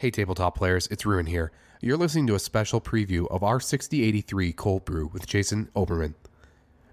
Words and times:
Hey, 0.00 0.10
tabletop 0.10 0.56
players, 0.56 0.86
it's 0.86 1.04
Ruin 1.04 1.26
here. 1.26 1.52
You're 1.82 1.98
listening 1.98 2.26
to 2.28 2.34
a 2.34 2.38
special 2.38 2.80
preview 2.80 3.30
of 3.30 3.42
our 3.42 3.60
6083 3.60 4.54
Cold 4.54 4.86
Brew 4.86 5.10
with 5.12 5.26
Jason 5.26 5.68
Oberman. 5.76 6.14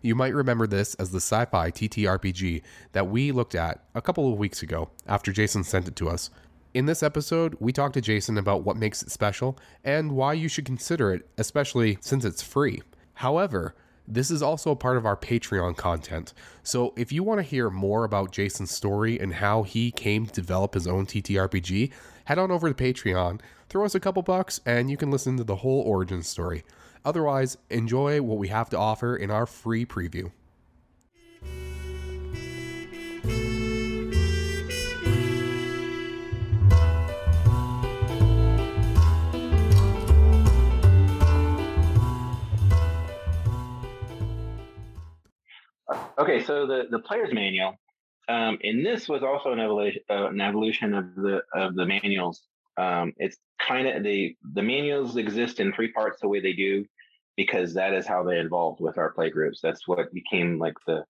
You 0.02 0.14
might 0.14 0.34
remember 0.34 0.68
this 0.68 0.94
as 0.96 1.12
the 1.12 1.22
sci 1.22 1.46
fi 1.46 1.72
TTRPG 1.72 2.64
that 2.92 3.08
we 3.08 3.32
looked 3.32 3.56
at 3.56 3.86
a 3.96 4.02
couple 4.02 4.30
of 4.30 4.38
weeks 4.38 4.62
ago 4.62 4.90
after 5.08 5.32
Jason 5.32 5.64
sent 5.64 5.88
it 5.88 5.96
to 5.96 6.10
us. 6.10 6.32
In 6.74 6.86
this 6.86 7.02
episode, 7.02 7.56
we 7.62 7.72
talked 7.72 7.94
to 7.94 8.02
Jason 8.02 8.38
about 8.38 8.64
what 8.64 8.76
makes 8.76 9.02
it 9.02 9.10
special 9.10 9.58
and 9.86 10.12
why 10.12 10.34
you 10.34 10.50
should 10.50 10.66
consider 10.66 11.14
it, 11.14 11.30
especially 11.38 12.00
since 12.02 12.26
it's 12.26 12.44
free. 12.44 12.82
However, 13.14 13.74
this 14.06 14.32
is 14.32 14.42
also 14.42 14.72
a 14.72 14.76
part 14.76 14.98
of 14.98 15.06
our 15.06 15.18
Patreon 15.18 15.76
content. 15.78 16.34
So 16.64 16.94
if 16.96 17.14
you 17.14 17.24
want 17.24 17.40
to 17.40 17.44
hear 17.44 17.70
more 17.70 18.04
about 18.04 18.32
Jason's 18.32 18.72
story 18.72 19.18
and 19.18 19.36
how 19.36 19.64
he 19.64 19.92
came 19.92 20.26
to 20.26 20.34
develop 20.34 20.74
his 20.74 20.88
own 20.88 21.06
TTRPG, 21.06 21.92
head 22.28 22.38
on 22.38 22.52
over 22.52 22.72
to 22.72 22.76
Patreon, 22.76 23.40
throw 23.70 23.86
us 23.86 23.96
a 23.96 24.02
couple 24.02 24.22
bucks, 24.22 24.60
and 24.66 24.92
you 24.92 24.98
can 24.98 25.10
listen 25.10 25.38
to 25.38 25.46
the 25.46 25.56
whole 25.58 25.82
origin 25.84 26.22
story. 26.22 26.64
Otherwise, 27.06 27.58
enjoy 27.70 28.22
what 28.22 28.38
we 28.38 28.50
have 28.50 28.70
to 28.70 28.78
offer 28.78 29.16
in 29.16 29.32
our 29.32 29.46
free 29.46 29.86
preview. 29.86 30.30
Okay, 46.20 46.44
so 46.44 46.68
the, 46.68 46.88
the 46.92 47.00
player's 47.00 47.34
manual, 47.34 47.78
um, 48.28 48.58
and 48.64 48.86
this 48.86 49.08
was 49.08 49.24
also 49.24 49.52
an 49.52 49.60
evolution, 49.60 50.02
uh, 50.10 50.28
an 50.28 50.42
evolution 50.42 50.94
of 50.94 51.16
the 51.16 51.42
of 51.54 51.76
the 51.76 51.86
manuals. 51.86 52.42
Um, 52.78 53.14
it's 53.18 53.38
kind 53.60 53.88
of 53.88 54.04
the 54.04 54.36
the 54.54 54.62
manuals 54.62 55.18
exist 55.18 55.60
in 55.60 55.74
three 55.74 55.92
parts 55.92 56.20
the 56.22 56.28
way 56.28 56.40
they 56.40 56.54
do, 56.54 56.86
because 57.36 57.74
that 57.74 57.94
is 57.94 58.06
how 58.06 58.24
they 58.24 58.38
evolved 58.38 58.82
with 58.82 58.98
our 58.98 59.12
play 59.12 59.30
groups. 59.30 59.60
That's 59.62 59.88
what 59.88 60.14
became 60.14 60.60
like 60.60 60.76
the 60.86 61.06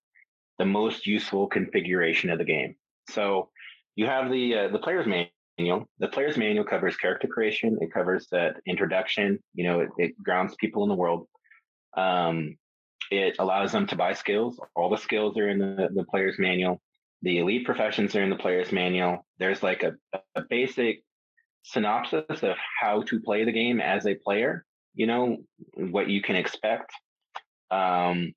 the 0.58 0.64
most 0.64 1.06
useful 1.06 1.46
configuration 1.46 2.30
of 2.30 2.38
the 2.38 2.44
game. 2.44 2.76
So 3.10 3.50
you 3.96 4.06
have 4.06 4.30
the 4.30 4.54
uh, 4.54 4.68
the 4.68 4.78
player's 4.78 5.06
manual. 5.06 5.88
The 5.98 6.08
player's 6.08 6.36
manual 6.36 6.64
covers 6.64 6.96
character 6.96 7.26
creation. 7.26 7.78
It 7.80 7.92
covers 7.92 8.28
that 8.30 8.56
introduction. 8.66 9.40
You 9.54 9.64
know, 9.64 9.80
it, 9.80 9.90
it 9.98 10.22
grounds 10.22 10.54
people 10.60 10.84
in 10.84 10.88
the 10.88 10.94
world. 10.94 11.26
Um, 11.96 12.56
it 13.10 13.36
allows 13.38 13.72
them 13.72 13.86
to 13.88 13.96
buy 13.96 14.12
skills. 14.12 14.60
All 14.76 14.90
the 14.90 14.96
skills 14.96 15.36
are 15.38 15.48
in 15.48 15.58
the, 15.58 15.88
the 15.92 16.04
player's 16.04 16.38
manual. 16.38 16.80
The 17.22 17.38
elite 17.38 17.64
professions 17.64 18.14
are 18.14 18.22
in 18.22 18.30
the 18.30 18.36
player's 18.36 18.72
manual. 18.72 19.26
There's 19.38 19.62
like 19.62 19.82
a, 19.82 19.94
a 20.34 20.42
basic 20.48 21.02
synopsis 21.62 22.42
of 22.42 22.56
how 22.80 23.02
to 23.02 23.20
play 23.20 23.44
the 23.44 23.52
game 23.52 23.80
as 23.80 24.06
a 24.06 24.14
player, 24.14 24.64
you 24.94 25.06
know, 25.06 25.38
what 25.74 26.08
you 26.08 26.22
can 26.22 26.36
expect. 26.36 26.92
Um, 27.70 28.32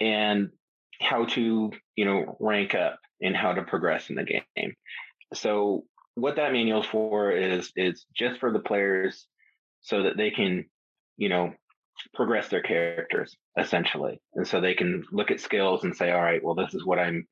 and 0.00 0.50
how 1.00 1.24
to, 1.24 1.72
you 1.96 2.04
know, 2.04 2.36
rank 2.40 2.74
up 2.74 2.98
and 3.20 3.36
how 3.36 3.52
to 3.52 3.62
progress 3.62 4.10
in 4.10 4.16
the 4.16 4.24
game. 4.24 4.74
So 5.34 5.84
what 6.14 6.36
that 6.36 6.52
manual 6.52 6.82
is 6.82 6.86
for 6.86 7.32
is 7.32 7.72
is 7.76 8.04
just 8.14 8.40
for 8.40 8.52
the 8.52 8.58
players 8.58 9.26
so 9.80 10.04
that 10.04 10.16
they 10.16 10.30
can, 10.30 10.66
you 11.16 11.28
know, 11.28 11.52
progress 12.14 12.48
their 12.48 12.62
characters 12.62 13.36
essentially. 13.58 14.20
And 14.34 14.46
so 14.46 14.60
they 14.60 14.74
can 14.74 15.04
look 15.12 15.30
at 15.30 15.40
skills 15.40 15.84
and 15.84 15.96
say, 15.96 16.12
all 16.12 16.22
right, 16.22 16.42
well, 16.42 16.54
this 16.54 16.74
is 16.74 16.84
what 16.84 16.98
I'm 16.98 17.26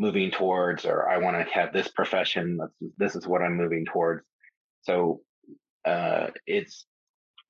moving 0.00 0.30
towards, 0.30 0.86
or 0.86 1.06
I 1.10 1.18
want 1.18 1.36
to 1.36 1.52
have 1.52 1.74
this 1.74 1.88
profession. 1.88 2.58
This 2.96 3.14
is 3.14 3.26
what 3.26 3.42
I'm 3.42 3.58
moving 3.58 3.84
towards. 3.84 4.24
So 4.80 5.20
uh, 5.86 6.28
it's 6.46 6.86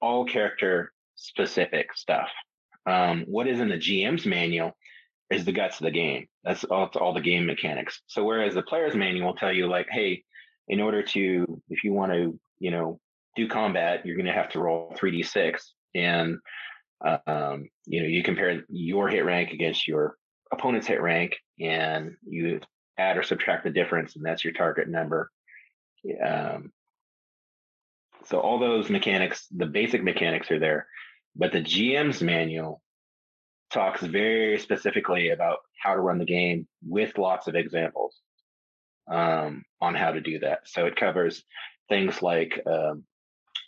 all 0.03 0.25
character 0.25 0.93
specific 1.15 1.95
stuff. 1.95 2.28
Um, 2.87 3.25
what 3.28 3.47
is 3.47 3.61
in 3.61 3.69
the 3.69 3.77
GM's 3.77 4.27
manual 4.27 4.72
is 5.31 5.44
the 5.44 5.53
guts 5.53 5.78
of 5.78 5.84
the 5.84 5.93
game. 5.93 6.27
That's 6.43 6.65
all, 6.65 6.91
all 6.97 7.15
the 7.15 7.21
game 7.21 7.47
mechanics. 7.47 8.03
So 8.09 8.25
whereas 8.25 8.55
the 8.55 8.62
player's 8.62 8.97
manual 8.97 9.28
will 9.28 9.37
tell 9.37 9.53
you 9.53 9.69
like, 9.69 9.87
hey, 9.89 10.25
in 10.66 10.81
order 10.81 11.05
to, 11.05 11.62
if 11.69 11.84
you 11.84 11.93
want 11.93 12.10
to, 12.10 12.37
you 12.59 12.72
know, 12.72 12.99
do 13.37 13.47
combat, 13.47 14.05
you're 14.05 14.16
going 14.16 14.27
to 14.27 14.33
have 14.33 14.50
to 14.50 14.59
roll 14.59 14.93
3d6 14.99 15.60
and 15.94 16.39
um, 17.27 17.69
you 17.87 18.03
know 18.03 18.09
you 18.09 18.22
compare 18.22 18.62
your 18.69 19.09
hit 19.09 19.25
rank 19.25 19.53
against 19.53 19.89
your 19.89 20.16
opponent's 20.53 20.87
hit 20.87 21.00
rank 21.00 21.37
and 21.59 22.16
you 22.27 22.61
add 22.99 23.16
or 23.16 23.22
subtract 23.22 23.65
the 23.65 23.71
difference 23.71 24.16
and 24.16 24.25
that's 24.25 24.44
your 24.44 24.53
target 24.53 24.88
number. 24.88 25.31
Um, 26.25 26.72
so 28.27 28.41
all 28.41 28.59
those 28.59 28.91
mechanics 28.91 29.47
the 29.50 29.66
basic 29.66 30.03
mechanics 30.03 30.50
are 30.50 30.59
there 30.59 30.87
but 31.37 31.53
the 31.53 31.60
gm's 31.60 32.22
manual 32.22 32.81
talks 33.71 34.00
very 34.03 34.59
specifically 34.59 35.31
about 35.31 35.59
how 35.78 35.94
to 35.94 36.00
run 36.00 36.19
the 36.19 36.25
game 36.25 36.66
with 36.87 37.19
lots 37.19 37.49
of 37.49 37.55
examples 37.55 38.16
um, 39.10 39.65
on 39.81 39.94
how 39.94 40.12
to 40.12 40.21
do 40.21 40.41
that. 40.41 40.60
So 40.65 40.87
it 40.87 40.97
covers 40.97 41.44
things 41.89 42.22
like 42.22 42.60
um, 42.66 43.05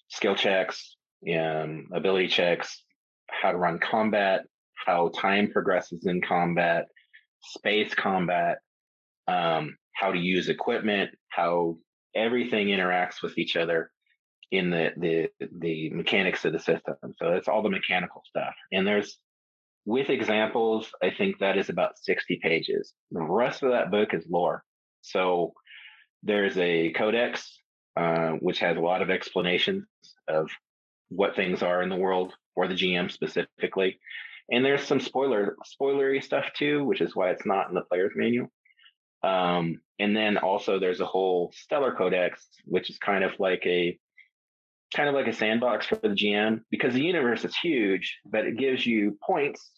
skill 0.08 0.34
checks 0.34 0.96
um, 1.30 1.86
ability 1.92 2.28
checks, 2.28 2.82
how 3.28 3.52
to 3.52 3.58
run 3.58 3.78
combat, 3.78 4.44
how 4.84 5.08
time 5.08 5.50
progresses 5.50 6.06
in 6.06 6.20
combat, 6.20 6.86
space 7.42 7.94
combat, 7.94 8.58
um, 9.28 9.76
how 9.94 10.12
to 10.12 10.18
use 10.18 10.48
equipment, 10.48 11.10
how 11.28 11.76
everything 12.14 12.68
interacts 12.68 13.22
with 13.22 13.38
each 13.38 13.56
other 13.56 13.90
in 14.50 14.70
the 14.70 14.90
the 14.96 15.28
the 15.58 15.90
mechanics 15.90 16.44
of 16.44 16.52
the 16.52 16.58
system. 16.58 16.94
So 17.16 17.32
it's 17.32 17.48
all 17.48 17.62
the 17.62 17.70
mechanical 17.70 18.22
stuff. 18.26 18.54
And 18.70 18.86
there's 18.86 19.18
with 19.84 20.10
examples, 20.10 20.90
I 21.02 21.10
think 21.10 21.38
that 21.38 21.58
is 21.58 21.68
about 21.68 21.98
60 21.98 22.38
pages. 22.42 22.92
The 23.10 23.22
rest 23.22 23.62
of 23.62 23.72
that 23.72 23.90
book 23.90 24.14
is 24.14 24.24
lore. 24.30 24.62
So 25.00 25.54
there's 26.22 26.56
a 26.56 26.92
codex, 26.92 27.58
uh, 27.96 28.32
which 28.40 28.60
has 28.60 28.76
a 28.76 28.80
lot 28.80 29.02
of 29.02 29.10
explanations 29.10 29.84
of 30.28 30.48
what 31.08 31.34
things 31.34 31.62
are 31.62 31.82
in 31.82 31.88
the 31.88 31.96
world 31.96 32.32
for 32.54 32.68
the 32.68 32.74
GM 32.74 33.10
specifically. 33.10 33.98
And 34.50 34.64
there's 34.64 34.84
some 34.84 35.00
spoiler 35.00 35.56
spoilery 35.80 36.22
stuff 36.22 36.46
too, 36.56 36.84
which 36.84 37.00
is 37.00 37.14
why 37.14 37.30
it's 37.30 37.46
not 37.46 37.68
in 37.68 37.74
the 37.74 37.82
player's 37.82 38.12
manual. 38.14 38.48
Um, 39.22 39.80
and 39.98 40.16
then 40.16 40.36
also 40.36 40.78
there's 40.78 41.00
a 41.00 41.06
whole 41.06 41.52
stellar 41.54 41.94
codex, 41.94 42.46
which 42.64 42.90
is 42.90 42.98
kind 42.98 43.24
of 43.24 43.32
like 43.38 43.62
a 43.66 43.98
kind 44.94 45.08
of 45.08 45.14
like 45.14 45.28
a 45.28 45.32
sandbox 45.32 45.86
for 45.86 45.96
the 45.96 46.08
GM 46.08 46.60
because 46.70 46.92
the 46.92 47.02
universe 47.02 47.44
is 47.44 47.56
huge, 47.56 48.18
but 48.26 48.44
it 48.44 48.58
gives 48.58 48.84
you 48.84 49.16
points 49.24 49.70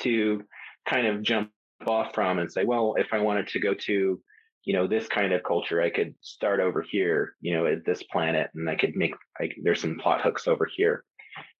to 0.00 0.42
kind 0.88 1.06
of 1.06 1.22
jump 1.22 1.50
off 1.86 2.14
from 2.14 2.38
and 2.38 2.52
say, 2.52 2.64
well, 2.64 2.94
if 2.98 3.08
I 3.12 3.18
wanted 3.18 3.48
to 3.48 3.60
go 3.60 3.74
to 3.74 4.20
you 4.64 4.74
know 4.74 4.86
this 4.86 5.06
kind 5.08 5.32
of 5.32 5.42
culture 5.42 5.80
i 5.80 5.90
could 5.90 6.14
start 6.20 6.60
over 6.60 6.84
here 6.88 7.34
you 7.40 7.54
know 7.54 7.66
at 7.66 7.84
this 7.84 8.02
planet 8.04 8.50
and 8.54 8.68
i 8.68 8.76
could 8.76 8.94
make 8.94 9.14
like 9.40 9.56
there's 9.62 9.80
some 9.80 9.98
plot 9.98 10.20
hooks 10.20 10.46
over 10.46 10.68
here 10.76 11.04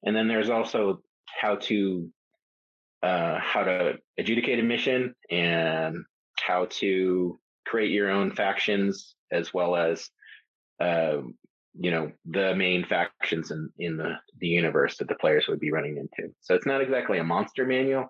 and 0.05 0.15
then 0.15 0.29
there's 0.29 0.51
also 0.51 1.01
how 1.41 1.57
to 1.57 2.09
uh 3.03 3.39
how 3.39 3.65
to 3.65 3.99
adjudicate 4.19 4.59
a 4.59 4.63
mission 4.63 5.15
and 5.31 6.05
how 6.39 6.67
to 6.71 7.39
create 7.67 7.91
your 7.91 8.11
own 8.11 8.31
factions 8.31 9.15
as 9.31 9.53
well 9.55 9.77
as 9.77 10.09
uh 10.81 11.19
you 11.79 11.91
know 11.91 12.11
the 12.27 12.55
main 12.55 12.85
factions 12.85 13.51
in 13.51 13.71
in 13.79 13.97
the 13.97 14.15
the 14.39 14.49
universe 14.49 14.97
that 14.99 15.09
the 15.09 15.15
players 15.15 15.47
would 15.49 15.61
be 15.61 15.71
running 15.71 15.97
into 15.97 16.33
so 16.41 16.55
it's 16.55 16.67
not 16.67 16.81
exactly 16.81 17.19
a 17.19 17.25
monster 17.25 17.65
manual 17.65 18.09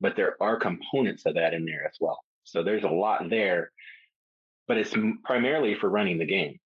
but 0.00 0.16
there 0.16 0.36
are 0.40 0.56
components 0.58 1.24
of 1.26 1.34
that 1.34 1.54
in 1.54 1.64
there 1.64 1.84
as 1.86 1.96
well 2.00 2.20
so 2.44 2.62
there's 2.62 2.84
a 2.84 2.88
lot 2.88 3.28
there 3.28 3.70
but 4.68 4.78
it's 4.78 4.94
primarily 5.24 5.74
for 5.74 5.88
running 5.88 6.18
the 6.18 6.26
game. 6.26 6.58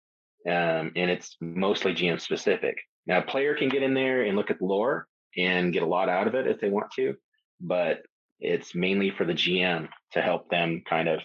Um, 0.48 0.92
and 0.96 1.10
it's 1.10 1.38
mostly 1.42 1.94
GM 1.94 2.22
specific. 2.22 2.78
Now, 3.08 3.20
a 3.20 3.24
player 3.24 3.56
can 3.56 3.70
get 3.70 3.84
in 3.84 3.94
there 3.94 4.24
and 4.24 4.38
look 4.38 4.52
at 4.52 4.60
the 4.60 4.66
lore 4.66 5.08
and 5.38 5.74
get 5.74 5.84
a 5.84 5.88
lot 5.88 6.10
out 6.10 6.28
of 6.28 6.36
it 6.36 6.48
if 6.48 6.60
they 6.60 6.70
want 6.70 6.92
to, 6.98 7.16
but 7.60 8.04
it's 8.40 8.76
mainly 8.76 9.12
for 9.12 9.26
the 9.26 9.34
GM 9.34 9.88
to 10.12 10.22
help 10.22 10.50
them 10.50 10.84
kind 10.88 11.08
of 11.08 11.20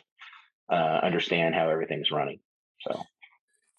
uh, 0.72 1.00
understand 1.02 1.54
how 1.54 1.68
everything's 1.68 2.10
running. 2.10 2.38
So, 2.80 3.02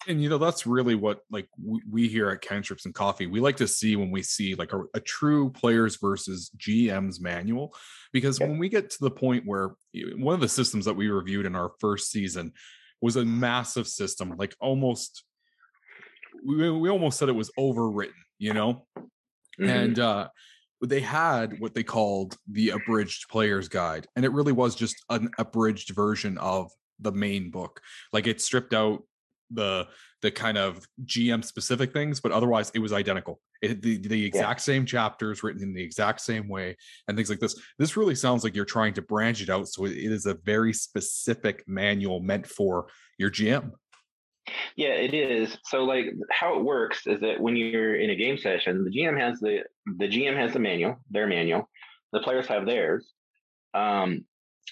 and 0.06 0.22
you 0.22 0.28
know 0.28 0.38
that's 0.38 0.66
really 0.66 0.94
what 0.94 1.20
like 1.30 1.48
we, 1.62 1.80
we 1.90 2.08
here 2.08 2.30
at 2.30 2.40
cantrips 2.40 2.86
and 2.86 2.94
coffee 2.94 3.26
we 3.28 3.38
like 3.38 3.56
to 3.56 3.68
see 3.68 3.94
when 3.94 4.10
we 4.10 4.20
see 4.20 4.56
like 4.56 4.72
a, 4.72 4.82
a 4.94 5.00
true 5.00 5.48
players 5.50 5.96
versus 5.96 6.50
gms 6.56 7.20
manual 7.20 7.72
because 8.12 8.40
when 8.40 8.58
we 8.58 8.68
get 8.68 8.90
to 8.90 8.96
the 9.00 9.10
point 9.10 9.44
where 9.46 9.70
one 10.16 10.34
of 10.34 10.40
the 10.40 10.48
systems 10.48 10.84
that 10.84 10.94
we 10.94 11.08
reviewed 11.08 11.46
in 11.46 11.54
our 11.54 11.70
first 11.78 12.10
season 12.10 12.52
was 13.02 13.16
a 13.16 13.24
massive 13.24 13.86
system, 13.86 14.34
like 14.38 14.54
almost 14.60 15.24
we, 16.46 16.70
we 16.70 16.88
almost 16.88 17.18
said 17.18 17.28
it 17.28 17.32
was 17.32 17.50
overwritten, 17.58 18.12
you 18.38 18.54
know? 18.54 18.86
Mm-hmm. 18.96 19.68
And 19.68 19.98
uh 19.98 20.28
they 20.90 21.00
had 21.00 21.58
what 21.60 21.74
they 21.74 21.82
called 21.82 22.36
the 22.50 22.70
abridged 22.70 23.28
player's 23.28 23.68
guide 23.68 24.06
and 24.16 24.24
it 24.24 24.32
really 24.32 24.52
was 24.52 24.74
just 24.74 24.96
an 25.10 25.30
abridged 25.38 25.90
version 25.90 26.36
of 26.38 26.70
the 27.00 27.12
main 27.12 27.50
book 27.50 27.80
like 28.12 28.26
it 28.26 28.40
stripped 28.40 28.74
out 28.74 29.02
the 29.50 29.86
the 30.22 30.30
kind 30.30 30.56
of 30.56 30.86
GM 31.04 31.44
specific 31.44 31.92
things, 31.92 32.20
but 32.20 32.32
otherwise 32.32 32.70
it 32.74 32.78
was 32.78 32.92
identical. 32.92 33.40
It, 33.60 33.82
the, 33.82 33.98
the 33.98 34.24
exact 34.24 34.60
yeah. 34.60 34.74
same 34.74 34.86
chapters 34.86 35.42
written 35.42 35.62
in 35.62 35.74
the 35.74 35.82
exact 35.82 36.20
same 36.20 36.48
way 36.48 36.76
and 37.06 37.16
things 37.16 37.28
like 37.28 37.40
this. 37.40 37.56
This 37.78 37.96
really 37.96 38.14
sounds 38.14 38.44
like 38.44 38.54
you're 38.54 38.64
trying 38.64 38.94
to 38.94 39.02
branch 39.02 39.42
it 39.42 39.50
out. 39.50 39.68
So 39.68 39.84
it 39.84 39.96
is 39.96 40.26
a 40.26 40.34
very 40.34 40.72
specific 40.72 41.64
manual 41.66 42.20
meant 42.20 42.46
for 42.46 42.86
your 43.18 43.30
GM. 43.30 43.72
Yeah, 44.76 44.90
it 44.90 45.14
is. 45.14 45.56
So 45.64 45.84
like 45.84 46.06
how 46.30 46.58
it 46.58 46.64
works 46.64 47.06
is 47.06 47.20
that 47.20 47.40
when 47.40 47.56
you're 47.56 47.94
in 47.96 48.10
a 48.10 48.16
game 48.16 48.38
session, 48.38 48.84
the 48.84 48.90
GM 48.90 49.18
has 49.18 49.40
the 49.40 49.64
the 49.98 50.08
GM 50.08 50.36
has 50.36 50.52
the 50.52 50.58
manual, 50.58 50.96
their 51.10 51.26
manual. 51.26 51.68
The 52.12 52.20
players 52.20 52.46
have 52.48 52.66
theirs. 52.66 53.10
Um, 53.74 54.24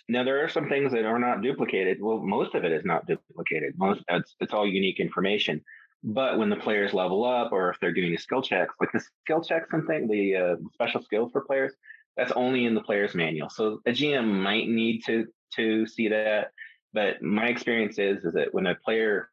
now 0.08 0.24
there 0.24 0.44
are 0.44 0.48
some 0.48 0.68
things 0.68 0.92
that 0.92 1.04
are 1.04 1.18
not 1.18 1.42
duplicated. 1.42 1.98
Well, 2.00 2.18
most 2.18 2.54
of 2.54 2.64
it 2.64 2.72
is 2.72 2.84
not 2.84 3.06
duplicated. 3.06 3.74
Most 3.76 4.02
it's 4.08 4.34
it's 4.40 4.52
all 4.52 4.66
unique 4.66 5.00
information. 5.00 5.62
But 6.02 6.38
when 6.38 6.48
the 6.48 6.56
players 6.56 6.94
level 6.94 7.24
up, 7.24 7.52
or 7.52 7.70
if 7.70 7.78
they're 7.78 7.92
doing 7.92 8.12
the 8.12 8.16
skill 8.16 8.40
checks, 8.40 8.74
like 8.80 8.90
the 8.92 9.02
skill 9.22 9.42
checks 9.42 9.68
and 9.72 9.86
thing, 9.86 10.08
the 10.08 10.36
uh, 10.36 10.56
special 10.72 11.02
skills 11.02 11.30
for 11.30 11.42
players, 11.42 11.74
that's 12.16 12.32
only 12.32 12.64
in 12.64 12.74
the 12.74 12.80
player's 12.80 13.14
manual. 13.14 13.50
So 13.50 13.80
a 13.86 13.90
GM 13.90 14.26
might 14.42 14.68
need 14.68 15.02
to 15.06 15.26
to 15.56 15.86
see 15.86 16.08
that. 16.08 16.52
But 16.92 17.22
my 17.22 17.46
experience 17.48 17.98
is 17.98 18.24
is 18.24 18.34
that 18.34 18.52
when 18.54 18.66
a 18.66 18.74
player 18.74 19.30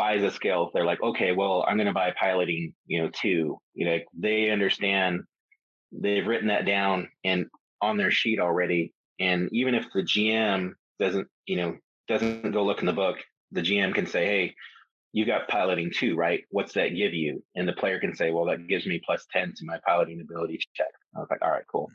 buys 0.00 0.22
a 0.22 0.30
skill, 0.30 0.70
they're 0.72 0.86
like, 0.86 1.02
okay, 1.02 1.32
well, 1.32 1.62
I'm 1.68 1.76
going 1.76 1.86
to 1.86 1.92
buy 1.92 2.14
piloting, 2.18 2.72
you 2.86 3.02
know, 3.02 3.10
two. 3.12 3.58
You 3.74 3.84
know, 3.84 3.98
they 4.18 4.48
understand, 4.48 5.24
they've 5.92 6.26
written 6.26 6.48
that 6.48 6.64
down 6.64 7.10
and 7.22 7.44
on 7.82 7.98
their 7.98 8.10
sheet 8.10 8.40
already, 8.40 8.94
and 9.18 9.50
even 9.52 9.74
if 9.74 9.84
the 9.92 10.00
GM 10.00 10.72
doesn't, 10.98 11.28
you 11.44 11.56
know, 11.56 11.76
doesn't 12.08 12.52
go 12.52 12.64
look 12.64 12.80
in 12.80 12.86
the 12.86 12.94
book, 12.94 13.18
the 13.52 13.60
GM 13.60 13.94
can 13.94 14.06
say, 14.06 14.24
hey, 14.24 14.54
you 15.12 15.26
got 15.26 15.48
piloting 15.48 15.92
two, 15.94 16.16
right? 16.16 16.44
What's 16.48 16.72
that 16.72 16.96
give 16.96 17.12
you? 17.12 17.42
And 17.54 17.68
the 17.68 17.74
player 17.74 18.00
can 18.00 18.16
say, 18.16 18.30
well, 18.30 18.46
that 18.46 18.68
gives 18.68 18.86
me 18.86 19.02
plus 19.04 19.26
10 19.30 19.52
to 19.58 19.66
my 19.66 19.80
piloting 19.86 20.22
ability 20.22 20.60
check. 20.72 20.86
I 21.14 21.18
was 21.18 21.28
like, 21.30 21.42
all 21.42 21.50
right, 21.50 21.66
cool. 21.70 21.90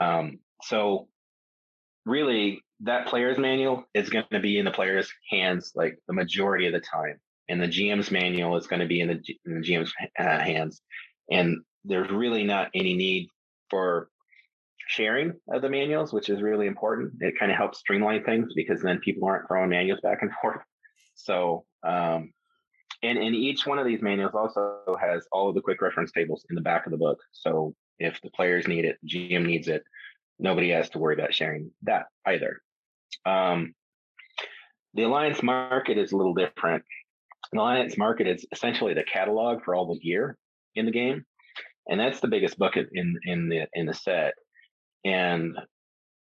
Um, 0.00 0.38
so 0.62 1.08
really 2.06 2.62
that 2.80 3.06
player's 3.06 3.36
manual 3.36 3.84
is 3.92 4.08
going 4.08 4.24
to 4.32 4.40
be 4.40 4.58
in 4.58 4.64
the 4.64 4.70
player's 4.70 5.12
hands 5.30 5.72
like 5.74 5.98
the 6.06 6.14
majority 6.14 6.66
of 6.66 6.72
the 6.72 6.80
time. 6.80 7.20
And 7.48 7.60
the 7.60 7.68
GM's 7.68 8.10
manual 8.10 8.56
is 8.56 8.66
going 8.66 8.80
to 8.80 8.86
be 8.86 9.00
in 9.00 9.08
the, 9.08 9.22
in 9.44 9.60
the 9.60 9.66
GM's 9.66 9.92
uh, 10.18 10.38
hands. 10.38 10.80
And 11.30 11.58
there's 11.84 12.10
really 12.10 12.44
not 12.44 12.70
any 12.74 12.94
need 12.94 13.28
for 13.70 14.08
sharing 14.86 15.34
of 15.52 15.62
the 15.62 15.68
manuals, 15.68 16.12
which 16.12 16.28
is 16.28 16.42
really 16.42 16.66
important. 16.66 17.14
It 17.20 17.38
kind 17.38 17.50
of 17.50 17.58
helps 17.58 17.78
streamline 17.78 18.24
things 18.24 18.52
because 18.54 18.80
then 18.82 18.98
people 19.00 19.26
aren't 19.26 19.48
throwing 19.48 19.70
manuals 19.70 20.00
back 20.02 20.22
and 20.22 20.30
forth. 20.42 20.62
So, 21.14 21.64
um, 21.86 22.32
and, 23.02 23.18
and 23.18 23.34
each 23.34 23.66
one 23.66 23.78
of 23.78 23.86
these 23.86 24.02
manuals 24.02 24.34
also 24.34 24.96
has 25.00 25.26
all 25.30 25.48
of 25.48 25.54
the 25.54 25.60
quick 25.60 25.82
reference 25.82 26.12
tables 26.12 26.46
in 26.48 26.56
the 26.56 26.62
back 26.62 26.86
of 26.86 26.92
the 26.92 26.98
book. 26.98 27.18
So 27.32 27.74
if 27.98 28.20
the 28.22 28.30
players 28.30 28.66
need 28.66 28.84
it, 28.84 28.96
GM 29.06 29.44
needs 29.44 29.68
it, 29.68 29.82
nobody 30.38 30.70
has 30.70 30.88
to 30.90 30.98
worry 30.98 31.14
about 31.14 31.34
sharing 31.34 31.70
that 31.82 32.06
either. 32.26 32.62
Um, 33.26 33.74
the 34.94 35.02
alliance 35.02 35.42
market 35.42 35.98
is 35.98 36.12
a 36.12 36.16
little 36.16 36.34
different. 36.34 36.84
The 37.54 37.60
alliance 37.60 37.96
market 37.96 38.26
is 38.26 38.44
essentially 38.50 38.94
the 38.94 39.04
catalog 39.04 39.62
for 39.64 39.76
all 39.76 39.86
the 39.86 40.00
gear 40.00 40.36
in 40.74 40.86
the 40.86 40.92
game, 40.92 41.24
and 41.88 42.00
that's 42.00 42.18
the 42.18 42.26
biggest 42.26 42.58
bucket 42.58 42.88
in 42.92 43.16
in 43.22 43.48
the 43.48 43.68
in 43.74 43.86
the 43.86 43.94
set. 43.94 44.34
And 45.04 45.56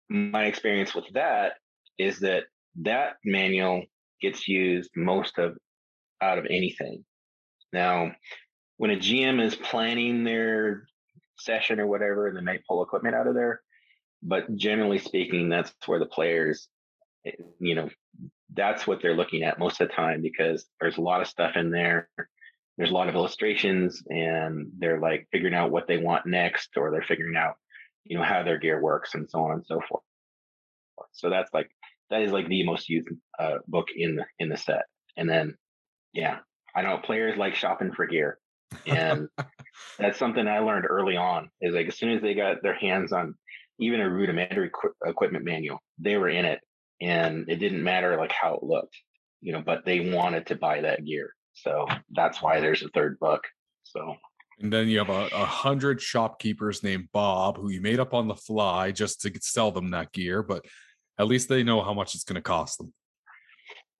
my 0.09 0.45
experience 0.45 0.95
with 0.95 1.05
that 1.13 1.53
is 1.99 2.19
that 2.21 2.45
that 2.81 3.17
manual 3.23 3.83
gets 4.19 4.47
used 4.47 4.89
most 4.95 5.37
of 5.37 5.55
out 6.19 6.39
of 6.39 6.47
anything. 6.49 7.05
Now, 7.71 8.11
when 8.77 8.89
a 8.89 8.95
GM 8.95 9.39
is 9.39 9.55
planning 9.55 10.23
their 10.23 10.87
session 11.37 11.79
or 11.79 11.85
whatever, 11.85 12.31
they 12.33 12.41
might 12.41 12.65
pull 12.67 12.81
equipment 12.81 13.13
out 13.13 13.27
of 13.27 13.35
there, 13.35 13.61
but 14.23 14.55
generally 14.55 14.97
speaking, 14.97 15.49
that's 15.49 15.71
where 15.85 15.99
the 15.99 16.07
players, 16.07 16.67
eh, 17.27 17.33
you 17.59 17.75
know, 17.75 17.89
that's 18.53 18.87
what 18.87 19.01
they're 19.01 19.15
looking 19.15 19.43
at 19.43 19.59
most 19.59 19.79
of 19.81 19.87
the 19.87 19.93
time 19.93 20.21
because 20.21 20.65
there's 20.79 20.97
a 20.97 21.01
lot 21.01 21.21
of 21.21 21.27
stuff 21.27 21.55
in 21.55 21.71
there. 21.71 22.09
There's 22.77 22.91
a 22.91 22.93
lot 22.93 23.09
of 23.09 23.15
illustrations, 23.15 24.01
and 24.09 24.71
they're 24.77 25.01
like 25.01 25.27
figuring 25.31 25.53
out 25.53 25.71
what 25.71 25.87
they 25.87 25.97
want 25.97 26.25
next, 26.25 26.69
or 26.77 26.91
they're 26.91 27.03
figuring 27.03 27.35
out 27.35 27.55
you 28.09 28.17
know 28.17 28.23
how 28.23 28.43
their 28.43 28.57
gear 28.57 28.81
works 28.81 29.15
and 29.15 29.29
so 29.29 29.39
on 29.41 29.51
and 29.53 29.65
so 29.65 29.79
forth 29.87 30.03
so 31.11 31.29
that's 31.29 31.53
like 31.53 31.69
that 32.09 32.21
is 32.21 32.31
like 32.31 32.47
the 32.47 32.63
most 32.63 32.89
used 32.89 33.07
uh, 33.37 33.59
book 33.67 33.87
in 33.95 34.15
the 34.17 34.25
in 34.39 34.49
the 34.49 34.57
set 34.57 34.83
and 35.15 35.29
then 35.29 35.55
yeah 36.13 36.39
i 36.75 36.81
know 36.81 36.97
players 36.97 37.37
like 37.37 37.55
shopping 37.55 37.93
for 37.93 38.05
gear 38.05 38.37
and 38.85 39.27
that's 39.99 40.19
something 40.19 40.47
i 40.47 40.59
learned 40.59 40.85
early 40.89 41.15
on 41.15 41.49
is 41.61 41.73
like 41.73 41.87
as 41.87 41.97
soon 41.97 42.11
as 42.11 42.21
they 42.21 42.33
got 42.33 42.61
their 42.61 42.75
hands 42.75 43.13
on 43.13 43.35
even 43.79 44.01
a 44.01 44.09
rudimentary 44.09 44.69
qu- 44.73 44.93
equipment 45.05 45.45
manual 45.45 45.79
they 45.99 46.17
were 46.17 46.29
in 46.29 46.45
it 46.45 46.59
and 47.01 47.49
it 47.49 47.57
didn't 47.57 47.83
matter 47.83 48.17
like 48.17 48.31
how 48.31 48.55
it 48.55 48.63
looked 48.63 48.95
you 49.41 49.53
know 49.53 49.61
but 49.65 49.85
they 49.85 50.11
wanted 50.11 50.45
to 50.45 50.55
buy 50.55 50.81
that 50.81 51.05
gear 51.05 51.33
so 51.53 51.85
that's 52.11 52.41
why 52.41 52.59
there's 52.59 52.83
a 52.83 52.89
third 52.89 53.17
book 53.19 53.43
so 53.83 54.15
and 54.61 54.73
then 54.73 54.89
you 54.89 54.97
have 54.97 55.09
a, 55.09 55.27
a, 55.27 55.45
hundred 55.45 56.01
shopkeepers 56.01 56.83
named 56.83 57.07
Bob 57.13 57.57
who 57.57 57.69
you 57.69 57.79
made 57.79 57.99
up 57.99 58.13
on 58.13 58.27
the 58.27 58.35
fly 58.35 58.91
just 58.91 59.21
to 59.21 59.31
sell 59.39 59.71
them 59.71 59.91
that 59.91 60.11
gear, 60.11 60.43
but 60.43 60.65
at 61.17 61.27
least 61.27 61.47
they 61.47 61.63
know 61.63 61.81
how 61.81 61.93
much 61.93 62.13
it's 62.13 62.25
going 62.25 62.35
to 62.35 62.41
cost 62.41 62.77
them. 62.77 62.93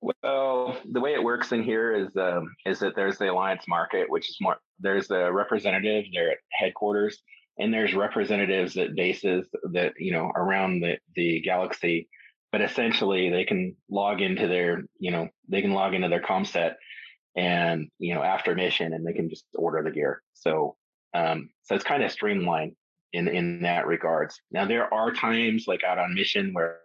Well, 0.02 0.78
the 0.92 1.00
way 1.00 1.14
it 1.14 1.24
works 1.24 1.52
in 1.52 1.64
here 1.64 1.94
is 1.94 2.16
um, 2.18 2.54
is 2.66 2.80
that 2.80 2.96
there's 2.96 3.18
the 3.18 3.32
alliance 3.32 3.64
market, 3.68 4.10
which 4.10 4.30
is 4.30 4.38
more 4.40 4.58
there's 4.80 5.08
the 5.08 5.32
representative 5.32 6.06
there 6.14 6.32
at 6.32 6.38
headquarters, 6.52 7.22
and 7.58 7.74
there's 7.74 7.94
representatives 7.94 8.78
at 8.78 8.96
bases 8.96 9.48
that 9.74 9.94
you 9.98 10.14
know 10.14 10.32
around 10.36 10.82
the 10.82 10.98
the 11.16 11.42
galaxy. 11.42 12.08
But 12.52 12.62
essentially, 12.62 13.30
they 13.30 13.46
can 13.46 13.76
log 13.90 14.22
into 14.22 14.48
their 14.48 14.84
you 15.00 15.12
know 15.12 15.30
they 15.48 15.62
can 15.62 15.74
log 15.74 15.94
into 15.94 16.10
their 16.10 16.22
com 16.22 16.46
set 16.46 16.78
and 17.36 17.90
you 18.00 18.16
know 18.16 18.24
after 18.24 18.56
mission 18.56 18.94
and 18.94 19.06
they 19.06 19.14
can 19.14 19.30
just 19.30 19.46
order 19.56 19.84
the 19.84 19.92
gear. 19.92 20.22
So 20.34 20.76
um 21.14 21.50
so 21.64 21.76
it's 21.76 21.84
kind 21.84 22.04
of 22.04 22.12
streamlined 22.12 22.76
in 23.14 23.28
in 23.28 23.62
that 23.64 23.88
regards. 23.88 24.40
Now 24.52 24.66
there 24.66 24.92
are 24.94 25.12
times 25.12 25.66
like 25.68 25.84
out 25.84 26.00
on 26.00 26.16
mission 26.16 26.54
where 26.54 26.80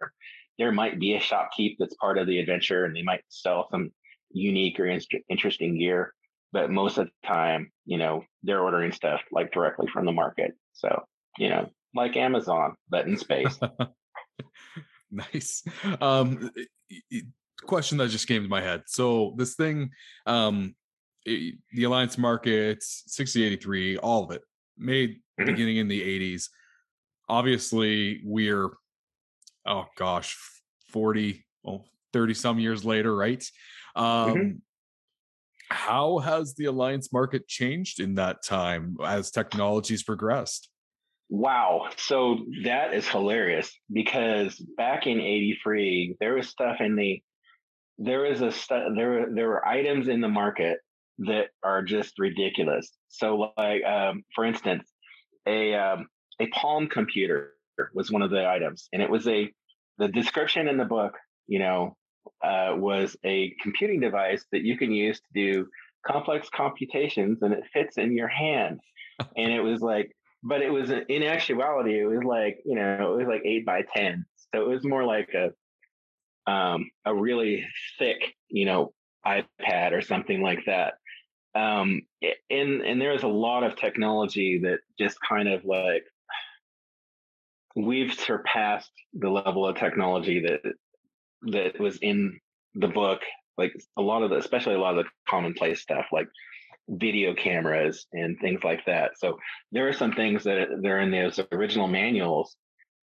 there 0.57 0.71
might 0.71 0.99
be 0.99 1.13
a 1.13 1.19
shopkeep 1.19 1.75
that's 1.79 1.95
part 1.95 2.17
of 2.17 2.27
the 2.27 2.39
adventure 2.39 2.85
and 2.85 2.95
they 2.95 3.01
might 3.01 3.23
sell 3.29 3.67
some 3.71 3.91
unique 4.31 4.79
or 4.79 4.85
in- 4.85 5.01
interesting 5.29 5.77
gear 5.77 6.13
but 6.51 6.69
most 6.71 6.97
of 6.97 7.07
the 7.07 7.27
time 7.27 7.71
you 7.85 7.97
know 7.97 8.23
they're 8.43 8.61
ordering 8.61 8.91
stuff 8.91 9.21
like 9.31 9.51
directly 9.51 9.87
from 9.87 10.05
the 10.05 10.11
market. 10.11 10.53
So 10.73 11.03
you 11.37 11.49
know 11.49 11.69
like 11.95 12.15
amazon 12.17 12.75
but 12.89 13.07
in 13.07 13.17
space 13.17 13.57
nice 15.15 15.63
um 16.01 16.51
question 17.65 17.97
that 17.97 18.09
just 18.09 18.27
came 18.27 18.43
to 18.43 18.49
my 18.49 18.61
head. 18.61 18.83
So 18.85 19.33
this 19.37 19.55
thing, 19.55 19.91
um, 20.25 20.75
it, 21.25 21.55
the 21.73 21.85
Alliance 21.85 22.17
Markets, 22.17 23.03
6083, 23.07 23.97
all 23.97 24.23
of 24.23 24.31
it 24.31 24.41
made 24.77 25.15
mm-hmm. 25.15 25.45
beginning 25.45 25.77
in 25.77 25.87
the 25.87 26.01
80s. 26.01 26.49
Obviously, 27.27 28.21
we're 28.23 28.69
oh 29.65 29.85
gosh, 29.97 30.37
40, 30.89 31.43
well, 31.63 31.85
30 32.13 32.33
some 32.33 32.59
years 32.59 32.85
later, 32.85 33.15
right? 33.15 33.39
Mm-hmm. 33.97 34.03
Um, 34.03 34.35
mm-hmm. 34.35 34.51
How 35.71 36.19
has 36.19 36.53
the 36.53 36.65
Alliance 36.65 37.11
market 37.11 37.47
changed 37.47 37.99
in 37.99 38.15
that 38.15 38.43
time 38.43 38.97
as 39.03 39.31
technologies 39.31 40.03
progressed? 40.03 40.69
Wow. 41.29 41.89
So 41.97 42.45
that 42.63 42.93
is 42.93 43.07
hilarious 43.07 43.71
because 43.91 44.55
back 44.77 45.07
in 45.07 45.19
83, 45.19 46.17
there 46.19 46.35
was 46.35 46.47
stuff 46.49 46.77
in 46.79 46.95
the 46.95 47.21
there 47.97 48.25
is 48.25 48.41
a 48.41 48.51
stu- 48.51 48.93
there 48.95 49.27
there 49.33 49.47
were 49.47 49.65
items 49.65 50.07
in 50.07 50.19
the 50.19 50.27
market 50.27 50.79
that 51.19 51.47
are 51.63 51.81
just 51.81 52.19
ridiculous. 52.19 52.91
So, 53.07 53.53
like 53.57 53.83
um, 53.85 54.23
for 54.35 54.43
instance, 54.43 54.83
a 55.47 55.73
um, 55.75 56.07
a 56.39 56.47
Palm 56.47 56.87
computer 56.87 57.53
was 57.93 58.11
one 58.11 58.21
of 58.21 58.31
the 58.31 58.47
items, 58.47 58.89
and 58.91 59.01
it 59.01 59.09
was 59.09 59.27
a 59.27 59.49
the 59.97 60.07
description 60.09 60.67
in 60.67 60.77
the 60.77 60.85
book, 60.85 61.13
you 61.47 61.59
know, 61.59 61.95
uh, 62.43 62.73
was 62.75 63.15
a 63.23 63.53
computing 63.61 64.01
device 64.01 64.45
that 64.51 64.63
you 64.63 64.77
can 64.77 64.91
use 64.91 65.19
to 65.19 65.27
do 65.33 65.67
complex 66.05 66.49
computations, 66.49 67.41
and 67.41 67.53
it 67.53 67.63
fits 67.71 67.97
in 67.97 68.15
your 68.15 68.27
hand. 68.27 68.79
and 69.37 69.51
it 69.51 69.61
was 69.61 69.81
like, 69.81 70.11
but 70.43 70.61
it 70.61 70.71
was 70.71 70.89
in 70.89 71.23
actuality, 71.23 71.99
it 71.99 72.05
was 72.05 72.23
like 72.23 72.59
you 72.65 72.75
know, 72.75 73.13
it 73.13 73.17
was 73.17 73.27
like 73.27 73.41
eight 73.45 73.65
by 73.65 73.83
ten, 73.95 74.25
so 74.53 74.61
it 74.61 74.67
was 74.67 74.83
more 74.83 75.03
like 75.03 75.29
a 75.33 75.51
um, 76.51 76.89
a 77.05 77.13
really 77.13 77.65
thick, 77.97 78.35
you 78.49 78.65
know, 78.65 78.93
iPad 79.25 79.93
or 79.93 80.01
something 80.01 80.41
like 80.41 80.59
that. 80.67 80.95
Um, 81.55 82.01
and 82.49 82.81
and 82.81 83.01
there's 83.01 83.23
a 83.23 83.27
lot 83.27 83.63
of 83.63 83.75
technology 83.75 84.59
that 84.63 84.79
just 84.99 85.17
kind 85.27 85.47
of 85.47 85.63
like 85.65 86.03
we've 87.75 88.13
surpassed 88.13 88.91
the 89.13 89.29
level 89.29 89.67
of 89.67 89.77
technology 89.77 90.41
that 90.41 90.61
that 91.51 91.79
was 91.79 91.97
in 92.01 92.39
the 92.75 92.87
book 92.87 93.21
like 93.57 93.73
a 93.97 94.01
lot 94.01 94.23
of 94.23 94.29
the, 94.29 94.37
especially 94.37 94.75
a 94.75 94.79
lot 94.79 94.97
of 94.97 95.05
the 95.05 95.09
commonplace 95.29 95.81
stuff 95.81 96.05
like 96.11 96.27
video 96.87 97.33
cameras 97.33 98.05
and 98.13 98.37
things 98.39 98.63
like 98.63 98.85
that. 98.85 99.11
So 99.17 99.37
there 99.71 99.87
are 99.87 99.93
some 99.93 100.13
things 100.13 100.43
that 100.43 100.67
they're 100.81 100.99
in 101.01 101.11
those 101.11 101.39
original 101.51 101.87
manuals 101.87 102.55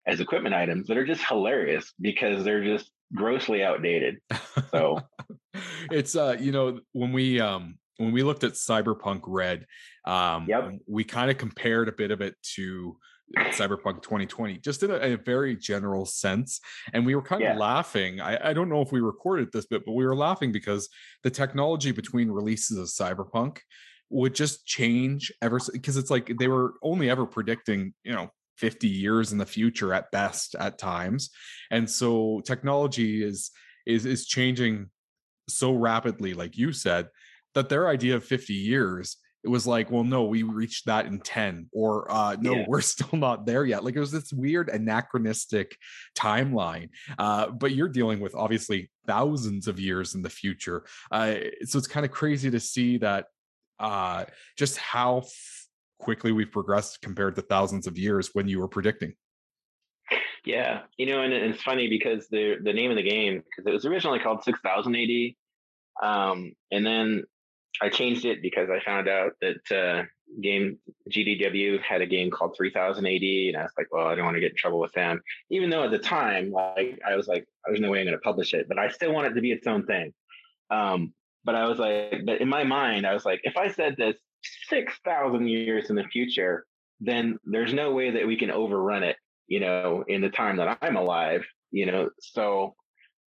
as 0.07 0.19
equipment 0.19 0.55
items 0.55 0.87
that 0.87 0.97
are 0.97 1.05
just 1.05 1.25
hilarious 1.25 1.91
because 1.99 2.43
they're 2.43 2.63
just 2.63 2.91
grossly 3.13 3.63
outdated. 3.63 4.17
So 4.71 4.99
it's 5.91 6.15
uh 6.15 6.37
you 6.39 6.51
know 6.51 6.79
when 6.93 7.11
we 7.11 7.39
um 7.39 7.77
when 7.97 8.11
we 8.11 8.23
looked 8.23 8.43
at 8.43 8.53
Cyberpunk 8.53 9.21
Red, 9.27 9.65
um 10.05 10.45
Yep. 10.47 10.79
we 10.87 11.03
kind 11.03 11.31
of 11.31 11.37
compared 11.37 11.89
a 11.89 11.93
bit 11.93 12.11
of 12.11 12.21
it 12.21 12.35
to 12.55 12.97
Cyberpunk 13.37 14.01
2020, 14.03 14.59
just 14.59 14.83
in 14.83 14.91
a, 14.91 14.95
a 14.95 15.17
very 15.17 15.55
general 15.55 16.05
sense. 16.05 16.59
And 16.93 17.05
we 17.05 17.15
were 17.15 17.21
kind 17.21 17.41
Yeah. 17.41 17.53
of 17.53 17.57
laughing. 17.57 18.21
I, 18.21 18.49
I 18.49 18.53
don't 18.53 18.69
know 18.69 18.81
if 18.81 18.91
we 18.91 18.99
recorded 18.99 19.51
this 19.51 19.65
bit, 19.65 19.83
but 19.85 19.93
we 19.93 20.05
were 20.05 20.15
laughing 20.15 20.51
because 20.51 20.89
the 21.23 21.31
technology 21.31 21.91
between 21.91 22.29
releases 22.29 22.77
of 22.77 22.87
Cyberpunk 22.87 23.59
would 24.09 24.35
just 24.35 24.65
change 24.65 25.31
ever 25.41 25.59
because 25.73 25.97
it's 25.97 26.11
like 26.11 26.31
they 26.37 26.47
were 26.47 26.75
only 26.83 27.09
ever 27.09 27.25
predicting, 27.25 27.93
you 28.03 28.13
know, 28.13 28.29
50 28.57 28.87
years 28.87 29.31
in 29.31 29.37
the 29.37 29.45
future 29.45 29.93
at 29.93 30.11
best 30.11 30.55
at 30.59 30.77
times. 30.77 31.31
And 31.71 31.89
so 31.89 32.41
technology 32.45 33.23
is 33.23 33.51
is 33.85 34.05
is 34.05 34.27
changing 34.27 34.89
so 35.49 35.73
rapidly, 35.73 36.33
like 36.33 36.57
you 36.57 36.71
said, 36.71 37.07
that 37.55 37.69
their 37.69 37.87
idea 37.87 38.15
of 38.15 38.23
50 38.23 38.53
years 38.53 39.17
it 39.45 39.49
was 39.49 39.65
like 39.67 39.91
well 39.91 40.03
no 40.03 40.23
we 40.25 40.41
reached 40.43 40.87
that 40.87 41.05
in 41.05 41.19
10 41.19 41.69
or 41.71 42.11
uh 42.11 42.35
no 42.41 42.55
Yeah. 42.55 42.65
we're 42.67 42.81
still 42.95 43.17
not 43.17 43.45
there 43.45 43.63
yet. 43.65 43.83
Like 43.83 43.95
it 43.95 43.99
was 43.99 44.11
this 44.11 44.33
weird 44.33 44.69
anachronistic 44.69 45.77
timeline 46.17 46.89
uh 47.19 47.51
but 47.51 47.71
you're 47.73 47.87
dealing 47.99 48.19
with 48.19 48.33
obviously 48.35 48.89
thousands 49.07 49.67
of 49.67 49.79
years 49.79 50.15
in 50.15 50.21
the 50.23 50.29
future. 50.29 50.83
Uh 51.11 51.35
so 51.63 51.77
it's 51.77 51.87
kind 51.87 52.05
of 52.05 52.11
crazy 52.11 52.49
to 52.51 52.59
see 52.59 52.97
that 52.97 53.25
uh 53.79 54.25
just 54.57 54.77
how 54.77 55.19
f- 55.19 55.67
quickly 55.99 56.31
we've 56.31 56.51
progressed 56.51 57.01
compared 57.01 57.35
to 57.35 57.41
thousands 57.41 57.87
of 57.87 57.97
years 57.97 58.31
when 58.33 58.47
you 58.47 58.59
were 58.59 58.67
predicting. 58.67 59.13
Yeah, 60.45 60.81
you 60.97 61.07
know, 61.07 61.21
and, 61.23 61.33
and 61.33 61.53
it's 61.53 61.63
funny 61.63 61.87
because 61.87 62.27
the 62.29 62.57
the 62.63 62.73
name 62.73 62.91
of 62.91 62.97
the 62.97 63.03
game 63.03 63.41
because 63.43 63.65
it 63.65 63.73
was 63.73 63.85
originally 63.85 64.19
called 64.19 64.43
Six 64.43 64.59
Thousand 64.61 64.95
AD, 64.95 65.09
um, 66.07 66.53
and 66.71 66.85
then 66.85 67.23
I 67.81 67.89
changed 67.89 68.25
it 68.25 68.41
because 68.41 68.69
I 68.69 68.79
found 68.83 69.07
out 69.07 69.33
that 69.41 69.71
uh, 69.71 70.03
game 70.41 70.77
GDW 71.09 71.81
had 71.81 72.01
a 72.01 72.05
game 72.05 72.31
called 72.31 72.55
Three 72.55 72.71
Thousand 72.71 73.05
AD, 73.05 73.21
and 73.21 73.57
I 73.57 73.63
was 73.63 73.73
like, 73.77 73.87
well, 73.91 74.07
I 74.07 74.15
don't 74.15 74.25
want 74.25 74.35
to 74.35 74.41
get 74.41 74.51
in 74.51 74.57
trouble 74.57 74.79
with 74.79 74.93
them, 74.93 75.21
even 75.49 75.69
though 75.69 75.83
at 75.83 75.91
the 75.91 75.99
time, 75.99 76.51
like, 76.51 76.99
I 77.07 77.15
was 77.15 77.27
like, 77.27 77.45
there's 77.65 77.79
no 77.79 77.91
way 77.91 77.99
I'm 77.99 78.05
going 78.05 78.17
to 78.17 78.21
publish 78.21 78.53
it, 78.53 78.67
but 78.67 78.79
I 78.79 78.89
still 78.89 79.13
want 79.13 79.27
it 79.27 79.33
to 79.33 79.41
be 79.41 79.51
its 79.51 79.67
own 79.67 79.85
thing. 79.85 80.13
Um, 80.69 81.13
but 81.43 81.55
I 81.55 81.67
was 81.67 81.77
like, 81.77 82.21
but 82.25 82.41
in 82.41 82.49
my 82.49 82.63
mind, 82.63 83.05
I 83.05 83.13
was 83.13 83.25
like, 83.25 83.41
if 83.43 83.57
I 83.57 83.69
said 83.69 83.95
this 83.97 84.15
six 84.67 84.93
thousand 85.03 85.47
years 85.47 85.89
in 85.89 85.95
the 85.95 86.03
future, 86.03 86.65
then 86.99 87.37
there's 87.43 87.73
no 87.73 87.91
way 87.91 88.11
that 88.11 88.25
we 88.25 88.37
can 88.37 88.51
overrun 88.51 89.03
it 89.03 89.17
you 89.47 89.59
know, 89.59 90.03
in 90.07 90.21
the 90.21 90.29
time 90.29 90.57
that 90.57 90.77
I'm 90.81 90.95
alive, 90.95 91.45
you 91.71 91.85
know. 91.85 92.09
So 92.19 92.75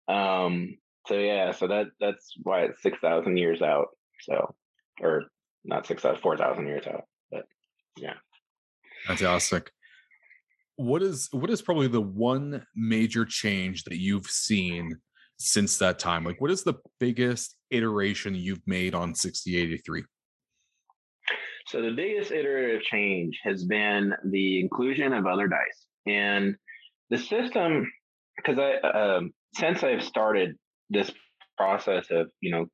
um 0.09 0.77
so 1.07 1.15
yeah, 1.15 1.53
so 1.53 1.69
that 1.69 1.87
that's 2.01 2.35
why 2.43 2.63
it's 2.63 2.83
six 2.83 2.99
thousand 2.99 3.37
years 3.37 3.63
out. 3.63 3.89
So 4.23 4.55
or 5.01 5.25
not 5.65 5.87
six 5.87 6.03
thousand, 6.03 6.23
four 6.23 6.37
thousand 6.37 6.67
years 6.67 6.87
out. 6.87 7.05
But 7.31 7.43
yeah. 7.97 8.15
fantastic 9.07 9.71
what 10.79 11.03
is 11.03 11.29
what 11.33 11.51
is 11.51 11.61
probably 11.61 11.89
the 11.89 12.01
one 12.01 12.65
major 12.77 13.25
change 13.25 13.83
that 13.83 13.99
you've 13.99 14.27
seen 14.27 14.97
since 15.37 15.77
that 15.77 15.99
time 15.99 16.25
like 16.25 16.41
what 16.41 16.53
is 16.53 16.63
the 16.63 16.75
biggest 17.01 17.57
iteration 17.71 18.35
you've 18.35 18.63
made 18.67 18.95
on 18.95 19.13
6083 19.15 20.05
So 21.67 21.83
the 21.83 21.91
biggest 21.91 22.31
iterative 22.31 22.83
change 22.83 23.41
has 23.43 23.65
been 23.65 24.15
the 24.25 24.61
inclusion 24.61 25.13
of 25.13 25.27
other 25.27 25.49
dice 25.49 25.87
and 26.07 26.55
the 27.11 27.19
system. 27.19 27.91
Because 28.37 28.59
I, 28.59 28.89
um, 28.89 29.33
since 29.57 29.83
I've 29.83 30.03
started 30.03 30.57
this 30.89 31.11
process 31.57 32.07
of 32.11 32.31
you 32.41 32.53
know 32.53 32.67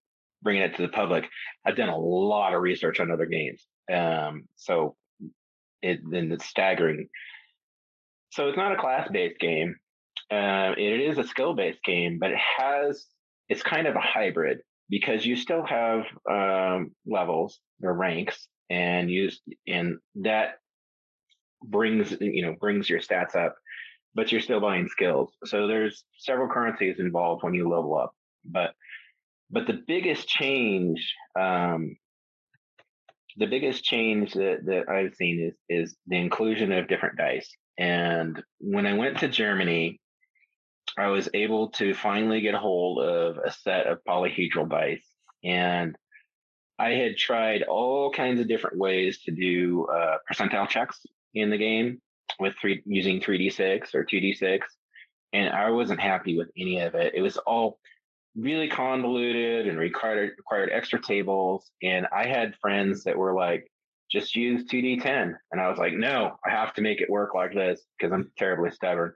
bringing 0.45 0.63
it 0.63 0.77
to 0.77 0.83
the 0.83 0.89
public, 0.89 1.25
I've 1.67 1.77
done 1.77 1.89
a 1.89 1.99
lot 1.99 2.55
of 2.55 2.63
research 2.63 3.01
on 3.01 3.11
other 3.11 3.27
games. 3.27 3.67
Um, 3.93 4.45
so 4.55 4.95
it 5.83 6.01
then 6.09 6.31
it's 6.31 6.47
staggering. 6.47 7.09
So 8.31 8.49
it's 8.49 8.57
not 8.57 8.73
a 8.73 8.77
class-based 8.77 9.41
game. 9.41 9.75
Uh, 10.31 10.73
it 10.77 11.01
is 11.01 11.19
a 11.19 11.27
skill-based 11.27 11.83
game, 11.85 12.19
but 12.21 12.31
it 12.31 12.39
has 12.59 13.07
it's 13.49 13.63
kind 13.63 13.87
of 13.87 13.97
a 13.97 14.01
hybrid 14.01 14.59
because 14.89 15.25
you 15.25 15.37
still 15.37 15.65
have 15.65 16.05
um, 16.31 16.93
levels 17.07 17.61
or 17.83 17.93
ranks, 17.95 18.49
and 18.71 19.11
use 19.11 19.41
and 19.67 19.99
that 20.17 20.59
brings 21.63 22.15
you 22.21 22.43
know 22.43 22.55
brings 22.59 22.89
your 22.89 23.01
stats 23.01 23.35
up, 23.35 23.57
but 24.15 24.33
you're 24.33 24.41
still 24.41 24.61
buying 24.61 24.89
skills. 24.89 25.33
So 25.45 25.67
there's 25.67 26.05
several 26.19 26.49
currencies 26.49 26.99
involved 26.99 27.43
when 27.43 27.55
you 27.55 27.69
level 27.69 27.97
up, 27.97 28.13
but 28.45 28.75
but 29.51 29.67
the 29.67 29.83
biggest 29.87 30.27
change 30.29 31.15
um, 31.39 31.97
the 33.37 33.47
biggest 33.47 33.83
change 33.83 34.33
that, 34.35 34.65
that 34.67 34.89
I've 34.89 35.15
seen 35.15 35.41
is 35.41 35.55
is 35.69 35.97
the 36.07 36.17
inclusion 36.17 36.73
of 36.73 36.89
different 36.89 37.17
dice. 37.17 37.51
And 37.79 38.43
when 38.59 38.87
I 38.87 38.95
went 38.95 39.19
to 39.19 39.29
Germany, 39.29 40.01
I 40.97 41.09
was 41.09 41.29
able 41.35 41.71
to 41.73 41.95
finally 41.95 42.41
get 42.41 42.55
a 42.55 42.59
hold 42.59 43.01
of 43.03 43.39
a 43.39 43.51
set 43.51 43.87
of 43.87 43.99
polyhedral 44.09 44.69
dice. 44.69 45.05
And 45.43 45.97
I 46.79 46.91
had 46.91 47.17
tried 47.17 47.63
all 47.63 48.13
kinds 48.13 48.41
of 48.41 48.49
different 48.49 48.79
ways 48.79 49.23
to 49.23 49.33
do 49.33 49.87
uh, 49.87 50.19
percentile 50.31 50.69
checks 50.69 51.01
in 51.35 51.51
the 51.51 51.59
game 51.59 52.01
with 52.39 52.55
three 52.61 52.83
using 52.85 53.21
3d6 53.21 53.95
or 53.95 54.05
2d6. 54.05 54.61
And 55.33 55.53
I 55.53 55.71
wasn't 55.71 56.01
happy 56.01 56.37
with 56.37 56.51
any 56.57 56.81
of 56.81 56.95
it. 56.95 57.15
It 57.15 57.23
was 57.23 57.37
all 57.39 57.79
really 58.37 58.69
convoluted 58.69 59.69
and 59.69 59.79
required 59.79 60.33
required 60.37 60.71
extra 60.73 61.01
tables. 61.01 61.71
And 61.83 62.07
I 62.13 62.27
had 62.27 62.57
friends 62.61 63.05
that 63.05 63.17
were 63.17 63.35
like, 63.35 63.71
just 64.11 64.37
use 64.37 64.65
2d10. 64.67 65.35
And 65.53 65.61
I 65.61 65.69
was 65.69 65.79
like, 65.79 65.95
no, 65.95 66.37
I 66.45 66.51
have 66.51 66.75
to 66.75 66.83
make 66.83 67.01
it 67.01 67.11
work 67.11 67.35
like 67.35 67.55
this 67.55 67.81
because 67.99 68.13
I'm 68.13 68.31
terribly 68.37 68.71
stubborn. 68.71 69.15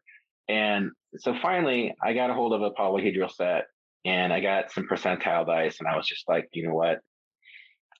And 0.48 0.90
so 1.18 1.34
finally, 1.40 1.94
I 2.02 2.14
got 2.14 2.30
a 2.30 2.34
hold 2.34 2.52
of 2.52 2.62
a 2.62 2.70
polyhedral 2.70 3.30
set 3.30 3.66
and 4.04 4.32
I 4.32 4.40
got 4.40 4.72
some 4.72 4.88
percentile 4.88 5.46
dice. 5.46 5.78
And 5.78 5.88
I 5.88 5.96
was 5.96 6.06
just 6.06 6.28
like, 6.28 6.48
you 6.52 6.66
know 6.66 6.74
what? 6.74 7.00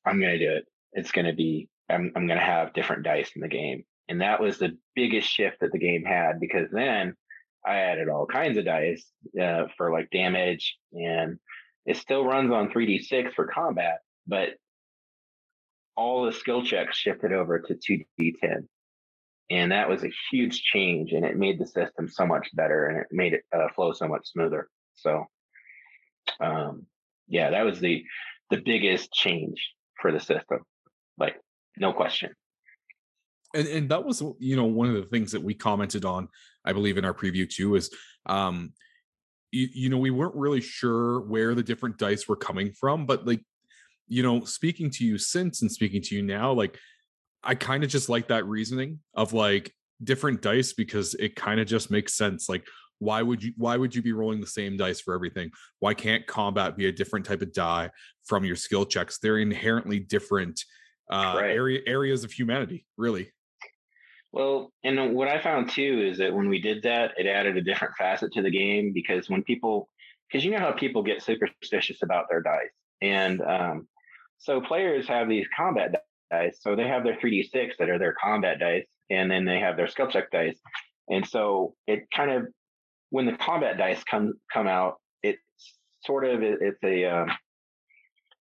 I'm 0.05 0.21
going 0.21 0.39
to 0.39 0.39
do 0.39 0.53
it. 0.53 0.65
It's 0.93 1.13
going 1.13 1.27
to 1.27 1.35
be, 1.35 1.69
I'm, 1.91 2.13
I'm 2.17 2.27
going 2.27 2.39
to 2.39 2.45
have 2.45 2.73
different 2.73 3.05
dice 3.05 3.31
in 3.35 3.43
the 3.43 3.49
game. 3.49 3.85
And 4.09 4.23
that 4.23 4.41
was 4.41 4.59
the 4.59 4.77
biggest 4.95 5.29
shift 5.29 5.61
that 5.61 5.73
the 5.73 5.79
game 5.79 6.05
had 6.05 6.41
because 6.41 6.69
then 6.73 7.15
I 7.67 7.77
added 7.77 8.09
all 8.09 8.27
kinds 8.27 8.59
of 8.59 8.65
dice 8.65 9.05
uh, 9.41 9.65
for 9.77 9.93
like 9.93 10.11
damage 10.11 10.77
and 10.93 11.39
it 11.87 11.97
still 11.97 12.25
runs 12.25 12.53
on 12.53 12.71
3d6 12.71 13.35
for 13.35 13.47
combat, 13.47 13.99
but 14.27 14.51
all 15.97 16.25
the 16.25 16.33
skill 16.33 16.63
checks 16.63 16.97
shifted 16.97 17.33
over 17.33 17.59
to 17.59 17.75
2d10 18.21 18.67
and 19.51 19.73
that 19.73 19.89
was 19.89 20.05
a 20.05 20.13
huge 20.31 20.63
change 20.63 21.13
and 21.13 21.25
it 21.25 21.37
made 21.37 21.59
the 21.59 21.67
system 21.67 22.09
so 22.09 22.27
much 22.27 22.49
better 22.55 22.87
and 22.87 22.99
it 22.99 23.07
made 23.11 23.33
it 23.33 23.43
uh, 23.55 23.69
flow 23.75 23.93
so 23.93 24.07
much 24.07 24.27
smoother. 24.27 24.69
So 24.95 25.25
um, 26.41 26.87
yeah 27.27 27.51
that 27.51 27.65
was 27.65 27.81
the 27.81 28.05
the 28.51 28.63
biggest 28.65 29.13
change 29.13 29.73
for 30.01 30.13
the 30.13 30.21
system 30.21 30.61
like 31.19 31.37
no 31.77 31.93
question. 31.93 32.31
And 33.55 33.67
and 33.69 33.89
that 33.91 34.05
was 34.05 34.23
you 34.39 34.57
know 34.57 34.65
one 34.65 34.89
of 34.89 34.95
the 34.95 35.09
things 35.09 35.33
that 35.33 35.43
we 35.43 35.55
commented 35.55 36.05
on 36.05 36.29
i 36.69 36.73
believe 36.73 36.99
in 36.99 37.05
our 37.05 37.15
preview 37.15 37.49
too 37.49 37.75
is 37.75 37.91
um 38.27 38.73
you, 39.51 39.69
you 39.73 39.89
know 39.89 39.99
we 39.99 40.11
weren't 40.11 40.35
really 40.35 40.61
sure 40.61 41.21
where 41.23 41.55
the 41.55 41.63
different 41.63 41.99
dice 41.99 42.29
were 42.29 42.37
coming 42.37 42.73
from 42.73 43.07
but 43.07 43.27
like 43.27 43.43
you 44.07 44.23
know 44.23 44.45
speaking 44.45 44.91
to 44.91 45.05
you 45.05 45.19
since 45.19 45.63
and 45.63 45.73
speaking 45.73 46.03
to 46.03 46.15
you 46.15 46.23
now 46.23 46.53
like 46.53 46.79
i 47.43 47.55
kind 47.55 47.83
of 47.83 47.91
just 47.91 48.09
like 48.09 48.29
that 48.29 48.47
reasoning 48.47 49.01
of 49.15 49.33
like 49.33 49.73
different 50.05 50.41
dice 50.41 50.73
because 50.73 51.15
it 51.15 51.35
kind 51.35 51.61
of 51.61 51.67
just 51.67 51.91
makes 51.91 52.15
sense 52.15 52.49
like 52.49 52.65
why 52.99 53.23
would 53.23 53.43
you 53.43 53.53
why 53.57 53.77
would 53.77 53.95
you 53.95 54.03
be 54.03 54.13
rolling 54.13 54.41
the 54.41 54.47
same 54.47 54.77
dice 54.77 55.01
for 55.01 55.15
everything? 55.15 55.51
Why 55.79 55.95
can't 55.95 56.27
combat 56.27 56.77
be 56.77 56.87
a 56.87 56.93
different 56.93 57.27
type 57.27 57.43
of 57.43 57.53
die 57.53 57.91
from 58.25 58.45
your 58.45 58.57
skill 58.57 58.85
checks? 58.85 59.19
They're 59.19 59.39
inherently 59.39 60.01
different 60.01 60.61
uh 61.11 61.35
Right. 61.37 61.53
area 61.53 61.81
areas 61.87 62.25
of 62.25 62.33
humanity 62.33 62.85
really 62.97 63.33
Well, 64.33 64.73
and 64.85 65.15
what 65.15 65.29
I 65.29 65.41
found 65.41 65.71
too 65.71 66.07
is 66.11 66.19
that 66.19 66.35
when 66.35 66.49
we 66.49 66.61
did 66.61 66.83
that, 66.83 67.13
it 67.17 67.27
added 67.27 67.57
a 67.57 67.63
different 67.63 67.95
facet 67.97 68.33
to 68.35 68.43
the 68.43 68.51
game 68.51 68.93
because 68.93 69.31
when 69.31 69.43
people, 69.43 69.89
because 70.31 70.45
you 70.45 70.51
know 70.51 70.59
how 70.59 70.73
people 70.73 71.03
get 71.03 71.23
superstitious 71.23 72.03
about 72.03 72.27
their 72.29 72.43
dice, 72.43 72.75
and 73.01 73.41
um, 73.41 73.89
so 74.39 74.61
players 74.61 75.09
have 75.09 75.29
these 75.29 75.47
combat 75.57 75.95
dice, 76.31 76.59
so 76.61 76.77
they 76.77 76.87
have 76.87 77.05
their 77.05 77.17
3d6 77.17 77.73
that 77.79 77.89
are 77.89 77.99
their 77.99 78.15
combat 78.23 78.59
dice, 78.59 78.87
and 79.09 79.31
then 79.31 79.47
they 79.47 79.61
have 79.61 79.77
their 79.77 79.89
skill 79.89 80.09
check 80.09 80.31
dice, 80.31 80.59
and 81.09 81.27
so 81.27 81.75
it 81.87 82.07
kind 82.15 82.31
of 82.31 82.49
when 83.11 83.25
the 83.25 83.33
combat 83.33 83.79
dice 83.79 84.05
come 84.05 84.35
come 84.53 84.67
out, 84.67 84.97
it 85.23 85.37
sort 86.05 86.27
of 86.27 86.43
it's 86.43 86.85
a 86.85 87.05
um, 87.07 87.31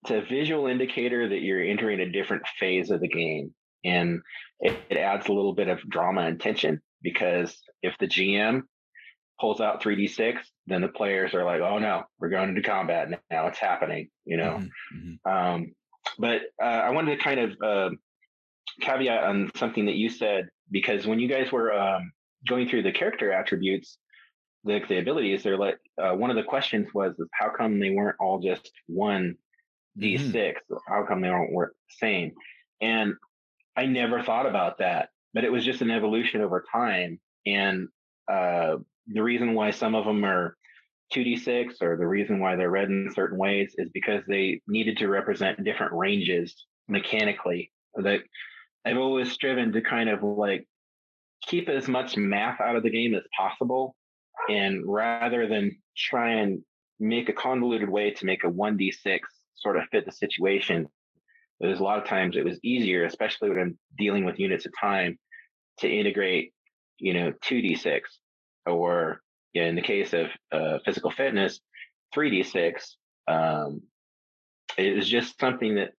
it's 0.03 0.12
a 0.12 0.29
visual 0.29 0.67
indicator 0.67 1.29
that 1.29 1.41
you're 1.41 1.63
entering 1.63 2.00
a 2.01 2.12
different 2.12 2.44
phase 2.60 2.91
of 2.91 3.00
the 3.00 3.08
game, 3.08 3.53
and 3.84 4.22
it, 4.60 4.77
it 4.89 4.98
adds 4.98 5.27
a 5.27 5.34
little 5.34 5.53
bit 5.53 5.67
of 5.67 5.88
drama 5.89 6.22
and 6.22 6.39
tension 6.39 6.81
because 7.01 7.57
if 7.81 7.98
the 8.00 8.07
GM 8.07 8.63
pulls 9.39 9.62
out 9.62 9.84
3d6, 9.84 10.38
then 10.65 10.81
the 10.81 10.88
players 10.88 11.34
are 11.34 11.43
like, 11.43 11.62
"Oh 11.62 11.79
no, 11.79 12.03
we're 12.19 12.29
going 12.29 12.50
into 12.50 12.62
combat 12.62 13.10
now. 13.29 13.48
It's 13.48 13.60
happening," 13.60 14.10
you 14.25 14.38
know. 14.38 14.60
Mm-hmm. 14.60 14.98
mm-hmm. 14.98 15.31
Um, 15.31 15.75
but 16.17 16.41
uh, 16.62 16.65
I 16.65 16.91
wanted 16.91 17.17
to 17.17 17.24
kind 17.24 17.39
of 17.39 17.51
uh, 17.62 17.96
caveat 18.81 19.24
on 19.24 19.51
something 19.55 19.86
that 19.86 19.96
you 19.96 20.10
said 20.10 20.48
because 20.72 21.05
when 21.05 21.19
you 21.19 21.27
guys 21.27 21.51
were 21.51 21.74
um, 21.74 22.12
going 22.48 22.67
through 22.67 22.84
the 22.84 22.91
character 22.91 23.31
attributes, 23.31 23.98
the, 24.63 24.81
the 24.88 25.00
abilities, 25.00 25.43
they're 25.43 25.57
like 25.57 25.79
uh, 26.01 26.13
one 26.13 26.29
of 26.29 26.36
the 26.36 26.43
questions 26.43 26.88
was 26.93 27.13
is 27.19 27.27
how 27.34 27.50
come 27.50 27.79
they 27.79 27.89
weren't 27.89 28.17
all 28.19 28.39
just 28.39 28.72
one 28.88 29.36
d6? 30.00 30.34
Mm. 30.34 30.53
How 30.88 31.05
come 31.07 31.22
they 31.22 31.29
weren't 31.29 31.74
the 31.74 31.96
same? 32.00 32.31
And 32.81 33.15
I 33.77 33.86
never 33.86 34.24
thought 34.24 34.48
about 34.48 34.79
that, 34.79 35.10
but 35.34 35.43
it 35.43 35.51
was 35.51 35.63
just 35.63 35.81
an 35.81 35.91
evolution 35.91 36.41
over 36.41 36.65
time. 36.72 37.19
And 37.46 37.88
uh, 38.29 38.77
the 39.07 39.22
reason 39.24 39.53
why 39.53 39.69
some 39.69 39.93
of 39.93 40.05
them 40.05 40.25
are 40.25 40.57
2d6 41.13 41.81
or 41.81 41.96
the 41.96 42.07
reason 42.07 42.39
why 42.39 42.55
they're 42.55 42.72
read 42.72 42.89
in 42.89 43.12
certain 43.13 43.38
ways 43.38 43.74
is 43.77 43.89
because 43.93 44.24
they 44.27 44.62
needed 44.67 44.98
to 44.98 45.07
represent 45.07 45.63
different 45.63 45.93
ranges 45.93 46.65
mechanically 46.88 47.72
that 47.96 48.22
I've 48.84 48.98
always 48.98 49.31
striven 49.31 49.72
to 49.74 49.81
kind 49.81 50.10
of 50.10 50.24
like 50.24 50.67
keep 51.46 51.69
as 51.69 51.88
much 51.88 52.17
math 52.17 52.60
out 52.60 52.75
of 52.75 52.84
the 52.84 52.89
game 52.89 53.13
as 53.13 53.24
possible. 53.38 53.96
And 54.50 54.84
rather 54.86 55.48
than 55.48 55.77
try 55.96 56.34
and 56.34 56.62
make 57.00 57.29
a 57.29 57.34
convoluted 57.34 57.89
way 57.89 58.12
to 58.12 58.25
make 58.25 58.43
a 58.43 58.50
1d6 58.50 59.19
sort 59.55 59.77
of 59.77 59.84
fit 59.91 60.05
the 60.05 60.12
situation, 60.12 60.88
there's 61.59 61.79
a 61.79 61.83
lot 61.83 61.99
of 61.99 62.05
times 62.05 62.35
it 62.35 62.45
was 62.45 62.59
easier, 62.63 63.05
especially 63.05 63.49
when 63.49 63.59
I'm 63.59 63.77
dealing 63.97 64.25
with 64.25 64.39
units 64.39 64.65
of 64.65 64.73
time, 64.79 65.17
to 65.79 65.89
integrate, 65.89 66.53
you 66.99 67.13
know, 67.13 67.33
2d6 67.45 68.01
or 68.65 69.21
in 69.53 69.75
the 69.75 69.81
case 69.81 70.13
of 70.13 70.27
uh, 70.51 70.79
physical 70.85 71.11
fitness, 71.11 71.59
3d6. 72.15 72.81
Um, 73.27 73.81
it 74.77 74.95
was 74.95 75.09
just 75.09 75.39
something 75.39 75.75
that 75.75 75.91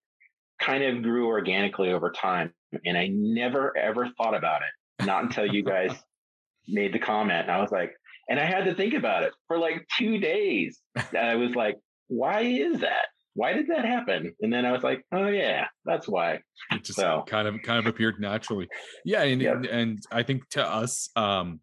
kind 0.61 0.85
of 0.85 1.03
grew 1.03 1.27
organically 1.27 1.93
over 1.93 2.11
time. 2.11 2.53
And 2.85 2.97
I 2.97 3.09
never 3.11 3.77
ever 3.77 4.09
thought 4.17 4.35
about 4.35 4.63
it, 4.63 5.05
not 5.07 5.25
until 5.25 5.47
you 5.47 5.65
guys 5.65 5.93
made 6.69 6.93
the 6.93 6.99
comment. 6.99 7.43
And 7.43 7.51
I 7.51 7.61
was 7.61 7.71
like, 7.71 7.93
and 8.29 8.39
I 8.39 8.45
had 8.45 8.67
to 8.67 8.75
think 8.75 8.95
about 8.95 9.23
it 9.23 9.33
for 9.47 9.59
like 9.59 9.87
two 9.97 10.19
days. 10.19 10.81
I 11.19 11.37
was 11.37 11.55
like, 11.55 11.77
why 12.09 12.43
is 12.43 12.81
that? 12.81 13.07
Why 13.35 13.53
did 13.53 13.69
that 13.69 13.85
happen? 13.85 14.35
And 14.41 14.53
then 14.53 14.65
I 14.65 14.73
was 14.73 14.83
like, 14.83 15.05
oh 15.13 15.29
yeah, 15.29 15.67
that's 15.85 16.09
why. 16.09 16.41
It 16.73 16.85
just 16.85 16.99
so, 16.99 17.25
kind 17.27 17.47
of 17.47 17.63
kind 17.63 17.79
of 17.79 17.87
appeared 17.87 18.21
naturally. 18.21 18.69
Yeah, 19.05 19.23
and, 19.23 19.41
yep. 19.41 19.65
and 19.71 20.03
I 20.11 20.23
think 20.23 20.49
to 20.51 20.67
us, 20.67 21.11
um, 21.15 21.61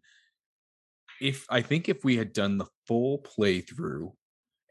if 1.20 1.46
I 1.50 1.62
think 1.62 1.88
if 1.88 2.04
we 2.04 2.16
had 2.16 2.32
done 2.32 2.58
the 2.58 2.66
full 2.86 3.18
playthrough 3.18 4.12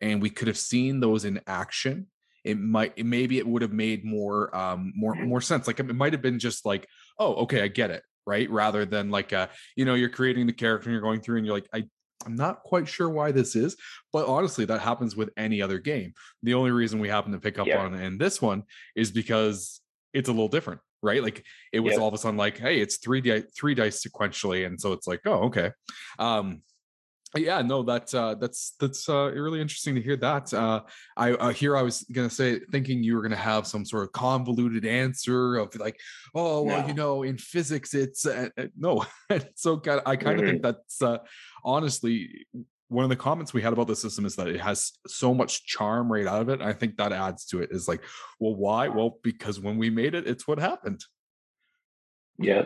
and 0.01 0.21
we 0.21 0.29
could 0.29 0.47
have 0.47 0.57
seen 0.57 0.99
those 0.99 1.25
in 1.25 1.41
action, 1.47 2.07
it 2.45 2.59
might 2.59 3.03
maybe 3.03 3.39
it 3.39 3.47
would 3.47 3.61
have 3.63 3.73
made 3.73 4.05
more 4.05 4.55
um 4.55 4.93
more 4.95 5.15
more 5.15 5.41
sense 5.41 5.67
like 5.67 5.79
it 5.79 5.95
might 5.95 6.13
have 6.13 6.21
been 6.21 6.39
just 6.39 6.65
like 6.65 6.87
oh 7.19 7.33
okay 7.35 7.63
i 7.63 7.67
get 7.67 7.89
it 7.89 8.03
right 8.27 8.49
rather 8.51 8.85
than 8.85 9.09
like 9.09 9.33
uh 9.33 9.47
you 9.75 9.83
know 9.83 9.95
you're 9.95 10.09
creating 10.09 10.45
the 10.45 10.53
character 10.53 10.87
and 10.87 10.93
you're 10.93 11.01
going 11.01 11.19
through 11.19 11.37
and 11.37 11.45
you're 11.45 11.55
like 11.55 11.67
i 11.73 11.83
i'm 12.25 12.35
not 12.35 12.63
quite 12.63 12.87
sure 12.87 13.09
why 13.09 13.31
this 13.31 13.55
is 13.55 13.75
but 14.11 14.27
honestly 14.27 14.65
that 14.65 14.81
happens 14.81 15.15
with 15.15 15.29
any 15.37 15.61
other 15.61 15.79
game. 15.79 16.13
The 16.43 16.53
only 16.53 16.71
reason 16.71 16.99
we 16.99 17.09
happen 17.09 17.31
to 17.31 17.39
pick 17.39 17.59
up 17.59 17.67
yeah. 17.67 17.79
on 17.79 17.93
in 17.95 18.17
this 18.17 18.41
one 18.41 18.63
is 18.95 19.11
because 19.11 19.81
it's 20.13 20.29
a 20.29 20.31
little 20.31 20.47
different 20.47 20.81
right? 21.01 21.21
Like 21.21 21.45
it 21.71 21.81
was 21.81 21.97
all 21.97 22.07
of 22.07 22.13
a 22.13 22.17
sudden 22.17 22.37
like 22.37 22.57
hey 22.57 22.79
it's 22.79 22.97
three 22.97 23.21
dice 23.21 23.43
three 23.55 23.75
dice 23.75 24.05
sequentially 24.05 24.65
and 24.65 24.79
so 24.79 24.93
it's 24.93 25.07
like 25.07 25.21
oh 25.25 25.45
okay. 25.45 25.71
Um 26.17 26.61
yeah 27.35 27.61
no 27.61 27.83
that's 27.83 28.13
uh 28.13 28.35
that's 28.35 28.75
that's 28.79 29.07
uh 29.09 29.31
really 29.31 29.61
interesting 29.61 29.95
to 29.95 30.01
hear 30.01 30.15
that 30.15 30.53
uh 30.53 30.81
i 31.17 31.31
uh, 31.33 31.49
here 31.49 31.75
i 31.75 31.81
was 31.81 32.03
gonna 32.11 32.29
say 32.29 32.59
thinking 32.71 33.03
you 33.03 33.15
were 33.15 33.21
gonna 33.21 33.35
have 33.35 33.67
some 33.67 33.85
sort 33.85 34.03
of 34.03 34.11
convoluted 34.11 34.85
answer 34.85 35.57
of 35.57 35.75
like 35.75 35.99
oh 36.33 36.61
well 36.61 36.81
no. 36.81 36.87
you 36.87 36.93
know 36.93 37.23
in 37.23 37.37
physics 37.37 37.93
it's 37.93 38.25
uh, 38.25 38.49
uh 38.57 38.65
no. 38.77 39.05
So 39.55 39.81
i 40.05 40.15
kind 40.15 40.39
of 40.39 40.45
think 40.45 40.61
that's 40.61 41.01
uh 41.01 41.19
honestly 41.63 42.45
one 42.87 43.03
of 43.03 43.09
the 43.09 43.15
comments 43.15 43.53
we 43.53 43.61
had 43.61 43.73
about 43.73 43.87
the 43.87 43.95
system 43.95 44.25
is 44.25 44.35
that 44.35 44.47
it 44.47 44.61
has 44.61 44.91
so 45.07 45.33
much 45.33 45.65
charm 45.65 46.11
right 46.11 46.27
out 46.27 46.41
of 46.41 46.49
it 46.49 46.61
i 46.61 46.71
think 46.71 46.97
that 46.97 47.11
adds 47.11 47.45
to 47.45 47.61
it 47.61 47.69
is 47.71 47.87
like 47.87 48.03
well 48.39 48.55
why? 48.55 48.87
Well 48.87 49.17
because 49.23 49.59
when 49.59 49.77
we 49.77 49.89
made 49.89 50.15
it 50.15 50.27
it's 50.27 50.47
what 50.47 50.59
happened. 50.59 51.03
Yeah 52.37 52.63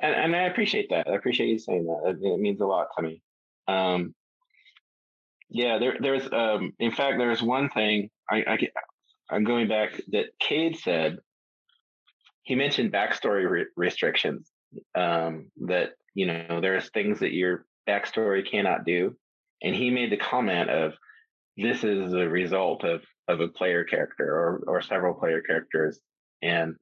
and, 0.00 0.14
and 0.14 0.36
i 0.36 0.42
appreciate 0.42 0.90
that 0.90 1.08
i 1.08 1.14
appreciate 1.14 1.48
you 1.48 1.58
saying 1.58 1.86
that 1.86 2.10
it, 2.10 2.18
it 2.22 2.40
means 2.40 2.60
a 2.60 2.66
lot 2.66 2.88
to 2.96 3.02
me 3.02 3.22
um, 3.68 4.14
yeah, 5.48 5.78
there, 5.78 5.96
there's, 6.00 6.26
um, 6.32 6.72
in 6.78 6.92
fact, 6.92 7.18
there's 7.18 7.42
one 7.42 7.68
thing 7.68 8.10
I, 8.30 8.36
I, 8.46 8.58
I'm 9.30 9.44
going 9.44 9.68
back 9.68 10.00
that 10.08 10.26
Cade 10.40 10.78
said. 10.78 11.18
He 12.44 12.54
mentioned 12.54 12.92
backstory 12.92 13.48
re- 13.48 13.66
restrictions. 13.76 14.50
Um, 14.94 15.50
that 15.66 15.90
you 16.14 16.26
know, 16.26 16.60
there's 16.60 16.88
things 16.90 17.20
that 17.20 17.32
your 17.32 17.66
backstory 17.88 18.48
cannot 18.48 18.84
do, 18.84 19.16
and 19.62 19.74
he 19.74 19.90
made 19.90 20.10
the 20.10 20.16
comment 20.16 20.70
of, 20.70 20.94
"This 21.56 21.84
is 21.84 22.12
a 22.14 22.28
result 22.28 22.84
of 22.84 23.02
of 23.28 23.40
a 23.40 23.48
player 23.48 23.84
character 23.84 24.24
or 24.24 24.62
or 24.66 24.82
several 24.82 25.14
player 25.14 25.42
characters," 25.42 26.00
and 26.42 26.76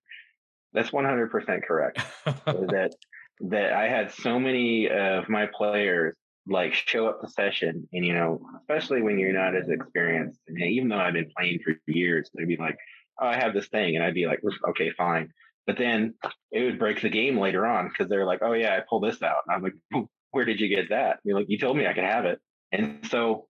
that's 0.72 0.90
100% 0.90 1.64
correct. 1.64 2.00
that 2.24 2.94
that 3.40 3.72
I 3.72 3.88
had 3.88 4.12
so 4.12 4.38
many 4.38 4.88
of 4.88 5.28
my 5.28 5.46
players 5.46 6.14
like 6.46 6.74
show 6.74 7.06
up 7.06 7.20
to 7.20 7.28
session 7.28 7.86
and 7.92 8.04
you 8.04 8.14
know 8.14 8.40
especially 8.60 9.02
when 9.02 9.18
you're 9.18 9.32
not 9.32 9.54
as 9.54 9.68
experienced 9.68 10.40
and 10.48 10.58
even 10.62 10.88
though 10.88 10.96
i've 10.96 11.12
been 11.12 11.30
playing 11.36 11.58
for 11.62 11.74
years 11.86 12.30
they'd 12.34 12.48
be 12.48 12.56
like 12.56 12.78
oh 13.20 13.26
i 13.26 13.36
have 13.36 13.52
this 13.52 13.68
thing 13.68 13.96
and 13.96 14.04
i'd 14.04 14.14
be 14.14 14.26
like 14.26 14.40
okay 14.68 14.90
fine. 14.96 15.32
But 15.66 15.76
then 15.76 16.14
it 16.50 16.64
would 16.64 16.78
break 16.80 17.00
the 17.00 17.10
game 17.10 17.38
later 17.38 17.64
on 17.64 17.88
because 17.88 18.08
they're 18.08 18.26
like 18.26 18.40
oh 18.42 18.54
yeah 18.54 18.74
i 18.74 18.80
pulled 18.88 19.04
this 19.04 19.22
out. 19.22 19.42
And 19.46 19.54
i'm 19.54 19.62
like 19.62 20.06
where 20.32 20.44
did 20.44 20.60
you 20.60 20.68
get 20.68 20.90
that? 20.90 21.18
You're 21.24 21.38
like 21.38 21.48
you 21.48 21.58
told 21.58 21.76
me 21.76 21.86
i 21.86 21.92
could 21.92 22.04
have 22.04 22.24
it. 22.24 22.40
And 22.72 23.06
so 23.08 23.46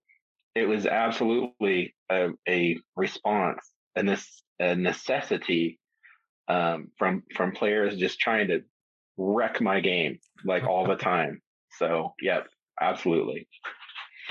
it 0.55 0.67
was 0.67 0.85
absolutely 0.85 1.95
a, 2.11 2.29
a 2.47 2.77
response 2.95 3.69
and 3.95 4.09
this 4.09 4.43
a 4.59 4.75
necessity 4.75 5.79
um, 6.47 6.89
from 6.97 7.23
from 7.35 7.53
players 7.53 7.97
just 7.97 8.19
trying 8.19 8.49
to 8.49 8.61
wreck 9.17 9.61
my 9.61 9.79
game 9.79 10.19
like 10.45 10.63
all 10.63 10.85
the 10.85 10.95
time. 10.95 11.41
So 11.77 12.13
yeah 12.21 12.41
absolutely. 12.81 13.47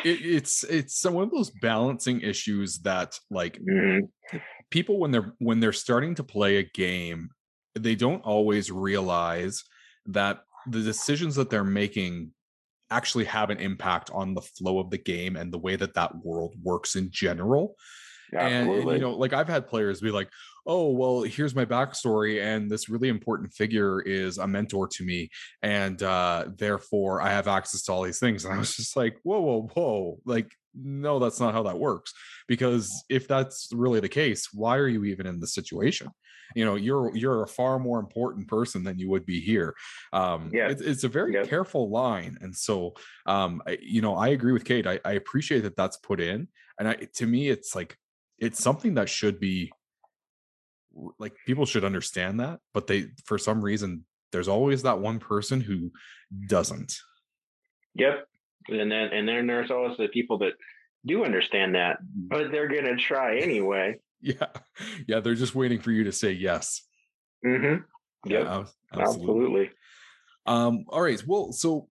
It, 0.05 0.25
it's 0.25 0.65
it's 0.65 1.05
one 1.05 1.25
of 1.25 1.31
those 1.31 1.51
balancing 1.63 2.21
issues 2.21 2.79
that 2.81 3.19
like 3.31 3.59
mm-hmm. 3.59 4.37
people 4.71 4.99
when 4.99 5.11
they're 5.11 5.35
when 5.39 5.61
they're 5.61 5.73
starting 5.73 6.15
to 6.17 6.25
play 6.25 6.57
a 6.57 6.63
game 6.63 7.31
they 7.79 7.95
don't 7.95 8.23
always 8.23 8.71
realize 8.71 9.65
that 10.07 10.41
the 10.67 10.81
decisions 10.81 11.37
that 11.37 11.51
they're 11.51 11.65
making 11.65 12.33
actually 12.91 13.25
have 13.25 13.51
an 13.51 13.59
impact 13.59 14.11
on 14.13 14.35
the 14.35 14.41
flow 14.41 14.79
of 14.79 14.91
the 14.91 14.99
game 14.99 15.37
and 15.37 15.53
the 15.53 15.59
way 15.59 15.77
that 15.77 15.95
that 15.95 16.13
world 16.25 16.55
works 16.63 16.97
in 16.97 17.09
general. 17.11 17.77
And, 18.37 18.71
and, 18.71 18.91
you 18.91 18.99
know 18.99 19.11
like 19.11 19.33
i've 19.33 19.49
had 19.49 19.67
players 19.67 20.01
be 20.01 20.13
like 20.13 20.29
oh 20.67 20.91
well 20.91 21.23
here's 21.23 21.55
my 21.55 21.65
backstory 21.65 22.43
and 22.43 22.71
this 22.71 22.89
really 22.89 23.09
important 23.09 23.53
figure 23.53 24.01
is 24.03 24.39
a 24.39 24.47
mentor 24.47 24.87
to 24.87 25.05
me 25.05 25.29
and 25.63 26.03
uh 26.03 26.45
therefore 26.57 27.21
i 27.21 27.31
have 27.31 27.49
access 27.49 27.83
to 27.83 27.93
all 27.93 28.03
these 28.03 28.19
things 28.19 28.45
and 28.45 28.55
i 28.55 28.59
was 28.59 28.75
just 28.75 28.97
like 28.97 29.19
whoa 29.23 29.41
whoa 29.41 29.71
whoa 29.75 30.19
like 30.25 30.51
no 30.75 31.19
that's 31.19 31.41
not 31.41 31.55
how 31.55 31.63
that 31.63 31.79
works 31.79 32.13
because 32.47 33.05
if 33.09 33.27
that's 33.27 33.69
really 33.73 34.01
the 34.01 34.09
case 34.09 34.49
why 34.53 34.77
are 34.77 34.89
you 34.89 35.05
even 35.05 35.27
in 35.27 35.41
the 35.41 35.47
situation 35.47 36.09
you 36.55 36.65
know 36.65 36.75
you're 36.75 37.15
you're 37.17 37.43
a 37.43 37.49
far 37.49 37.79
more 37.79 37.99
important 37.99 38.47
person 38.49 38.83
than 38.83 38.99
you 38.99 39.09
would 39.09 39.27
be 39.27 39.41
here 39.41 39.75
um 40.13 40.51
yeah 40.53 40.69
it's, 40.69 40.81
it's 40.81 41.05
a 41.05 41.09
very 41.09 41.35
yeah. 41.35 41.45
careful 41.45 41.91
line 41.91 42.39
and 42.41 42.55
so 42.55 42.95
um 43.27 43.63
I, 43.67 43.79
you 43.81 44.03
know 44.03 44.17
i 44.17 44.29
agree 44.29 44.53
with 44.53 44.65
Kate. 44.65 44.87
I, 44.87 45.01
I 45.05 45.13
appreciate 45.13 45.61
that 45.61 45.77
that's 45.77 45.97
put 45.97 46.21
in 46.21 46.49
and 46.79 46.89
I, 46.89 46.95
to 47.17 47.27
me 47.27 47.49
it's 47.49 47.75
like 47.75 47.97
it's 48.39 48.63
something 48.63 48.95
that 48.95 49.09
should 49.09 49.39
be 49.39 49.71
like 51.19 51.35
people 51.47 51.67
should 51.67 51.85
understand 51.85 52.41
that 52.41 52.61
but 52.75 52.87
they 52.87 53.07
for 53.25 53.39
some 53.39 53.63
reason 53.63 54.05
there's 54.33 54.49
always 54.49 54.83
that 54.83 55.01
one 55.01 55.19
person 55.19 55.61
who 55.61 55.91
doesn't. 56.49 56.97
Yep 57.95 58.27
and 58.69 58.91
then 58.91 59.09
and 59.13 59.29
then 59.29 59.47
there's 59.47 59.71
always 59.71 59.97
the 59.97 60.09
people 60.09 60.39
that 60.39 60.53
do 61.07 61.25
understand 61.25 61.75
that 61.75 61.99
but 62.15 62.51
they're 62.51 62.69
gonna 62.69 62.97
try 62.97 63.39
anyway. 63.39 63.97
Yeah 64.23 64.49
yeah 65.09 65.21
they're 65.21 65.35
just 65.35 65.55
waiting 65.55 65.81
for 65.81 65.93
you 65.93 66.05
to 66.05 66.13
say 66.13 66.33
yes. 66.33 66.83
Mm-hmm. 67.47 67.85
Yep. 68.31 68.45
yeah 68.45 68.65
absolutely. 68.93 69.03
absolutely. 69.03 69.71
Um 70.45 70.85
all 70.89 71.01
right 71.01 71.23
well 71.27 71.53
so 71.53 71.89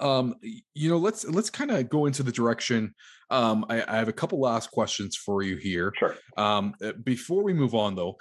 um 0.00 0.34
you 0.74 0.88
know 0.88 0.96
let's 0.96 1.24
let's 1.26 1.50
kind 1.50 1.70
of 1.70 1.88
go 1.88 2.06
into 2.06 2.22
the 2.22 2.32
direction 2.32 2.94
um 3.30 3.64
I, 3.68 3.84
I, 3.86 3.96
have 3.96 4.08
a 4.08 4.12
couple 4.12 4.40
last 4.40 4.70
questions 4.70 5.16
for 5.16 5.42
you 5.42 5.56
here. 5.56 5.92
Sure. 5.96 6.16
Um 6.36 6.74
uh, 6.82 6.92
before 7.02 7.42
we 7.42 7.52
move 7.52 7.74
on 7.74 7.94
though 7.94 8.16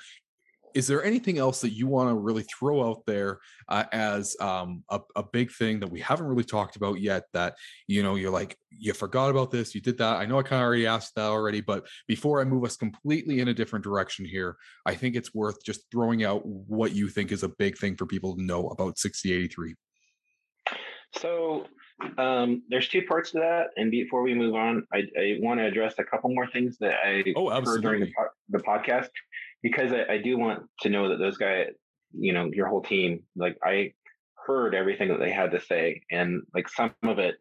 is 0.73 0.87
there 0.87 1.03
anything 1.03 1.37
else 1.37 1.61
that 1.61 1.71
you 1.71 1.87
want 1.87 2.09
to 2.09 2.15
really 2.15 2.43
throw 2.43 2.89
out 2.89 3.05
there 3.05 3.39
uh, 3.69 3.83
as 3.91 4.35
um, 4.39 4.83
a, 4.89 4.99
a, 5.15 5.23
big 5.23 5.51
thing 5.51 5.79
that 5.79 5.89
we 5.89 5.99
haven't 5.99 6.25
really 6.25 6.43
talked 6.43 6.75
about 6.75 6.99
yet 6.99 7.23
that 7.33 7.55
you 7.87 8.03
know 8.03 8.15
you're 8.15 8.31
like 8.31 8.57
you 8.69 8.93
forgot 8.93 9.29
about 9.29 9.51
this 9.51 9.73
you 9.73 9.81
did 9.81 9.97
that 9.97 10.17
i 10.17 10.25
know 10.25 10.37
i 10.37 10.43
kind 10.43 10.61
of 10.61 10.65
already 10.65 10.85
asked 10.85 11.15
that 11.15 11.25
already 11.25 11.61
but 11.61 11.87
before 12.07 12.39
i 12.39 12.43
move 12.43 12.63
us 12.63 12.75
completely 12.75 13.39
in 13.39 13.47
a 13.47 13.53
different 13.53 13.83
direction 13.83 14.25
here 14.25 14.55
i 14.85 14.93
think 14.93 15.15
it's 15.15 15.33
worth 15.33 15.63
just 15.63 15.89
throwing 15.91 16.23
out 16.23 16.45
what 16.45 16.93
you 16.93 17.07
think 17.07 17.31
is 17.31 17.43
a 17.43 17.49
big 17.49 17.77
thing 17.77 17.95
for 17.95 18.05
people 18.05 18.35
to 18.35 18.43
know 18.43 18.67
about 18.67 18.97
6083 18.97 19.75
so 21.17 21.65
um, 22.17 22.63
there's 22.69 22.89
two 22.89 23.03
parts 23.03 23.31
to 23.31 23.39
that 23.39 23.67
and 23.77 23.91
before 23.91 24.23
we 24.23 24.33
move 24.33 24.55
on 24.55 24.85
i, 24.93 24.99
I 25.19 25.37
want 25.39 25.59
to 25.59 25.65
address 25.65 25.95
a 25.99 26.03
couple 26.03 26.33
more 26.33 26.47
things 26.47 26.77
that 26.79 26.95
i 27.03 27.23
oh, 27.35 27.49
heard 27.49 27.81
during 27.81 28.01
the, 28.01 28.11
the 28.49 28.59
podcast 28.59 29.09
because 29.63 29.93
I, 29.93 30.13
I 30.13 30.17
do 30.19 30.37
want 30.37 30.63
to 30.81 30.89
know 30.89 31.09
that 31.09 31.17
those 31.17 31.37
guys, 31.37 31.69
you 32.11 32.33
know, 32.33 32.51
your 32.53 32.67
whole 32.67 32.83
team, 32.83 33.23
like 33.35 33.57
I 33.63 33.93
heard 34.45 34.75
everything 34.75 35.07
that 35.07 35.19
they 35.19 35.31
had 35.31 35.51
to 35.51 35.61
say, 35.61 36.03
and 36.11 36.43
like 36.53 36.69
some 36.69 36.93
of 37.03 37.17
it, 37.17 37.35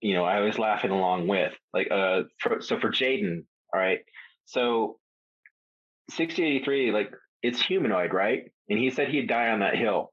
you 0.00 0.14
know, 0.14 0.24
I 0.24 0.40
was 0.40 0.58
laughing 0.58 0.90
along 0.90 1.26
with. 1.26 1.54
Like, 1.72 1.90
uh, 1.90 2.22
for, 2.38 2.60
so 2.60 2.78
for 2.78 2.90
Jaden, 2.90 3.44
all 3.74 3.80
right, 3.80 4.00
so 4.44 4.98
6083, 6.10 6.92
like 6.92 7.10
it's 7.42 7.60
humanoid, 7.60 8.12
right? 8.12 8.44
And 8.68 8.78
he 8.78 8.90
said 8.90 9.08
he'd 9.08 9.28
die 9.28 9.48
on 9.48 9.60
that 9.60 9.76
hill, 9.76 10.12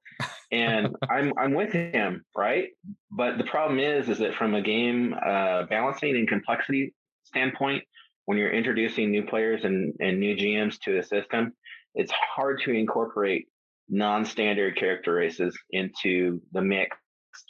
and 0.53 0.95
I'm 1.09 1.33
I'm 1.37 1.53
with 1.53 1.73
him, 1.73 2.23
right? 2.35 2.69
But 3.11 3.37
the 3.37 3.43
problem 3.43 3.79
is, 3.79 4.07
is 4.07 4.19
that 4.19 4.35
from 4.35 4.53
a 4.53 4.61
game 4.61 5.13
uh, 5.13 5.63
balancing 5.63 6.15
and 6.15 6.27
complexity 6.27 6.93
standpoint, 7.25 7.83
when 8.25 8.37
you're 8.37 8.53
introducing 8.53 9.11
new 9.11 9.25
players 9.25 9.65
and, 9.65 9.93
and 9.99 10.19
new 10.19 10.35
GMs 10.35 10.79
to 10.83 10.95
the 10.95 11.03
system, 11.03 11.53
it's 11.95 12.11
hard 12.35 12.61
to 12.61 12.71
incorporate 12.71 13.47
non-standard 13.89 14.77
character 14.77 15.13
races 15.13 15.57
into 15.71 16.41
the 16.53 16.61
mix 16.61 16.95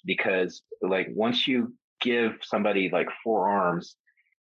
because 0.06 0.62
like 0.82 1.08
once 1.14 1.48
you 1.48 1.74
give 2.02 2.34
somebody 2.42 2.90
like 2.92 3.08
four 3.24 3.50
arms, 3.50 3.96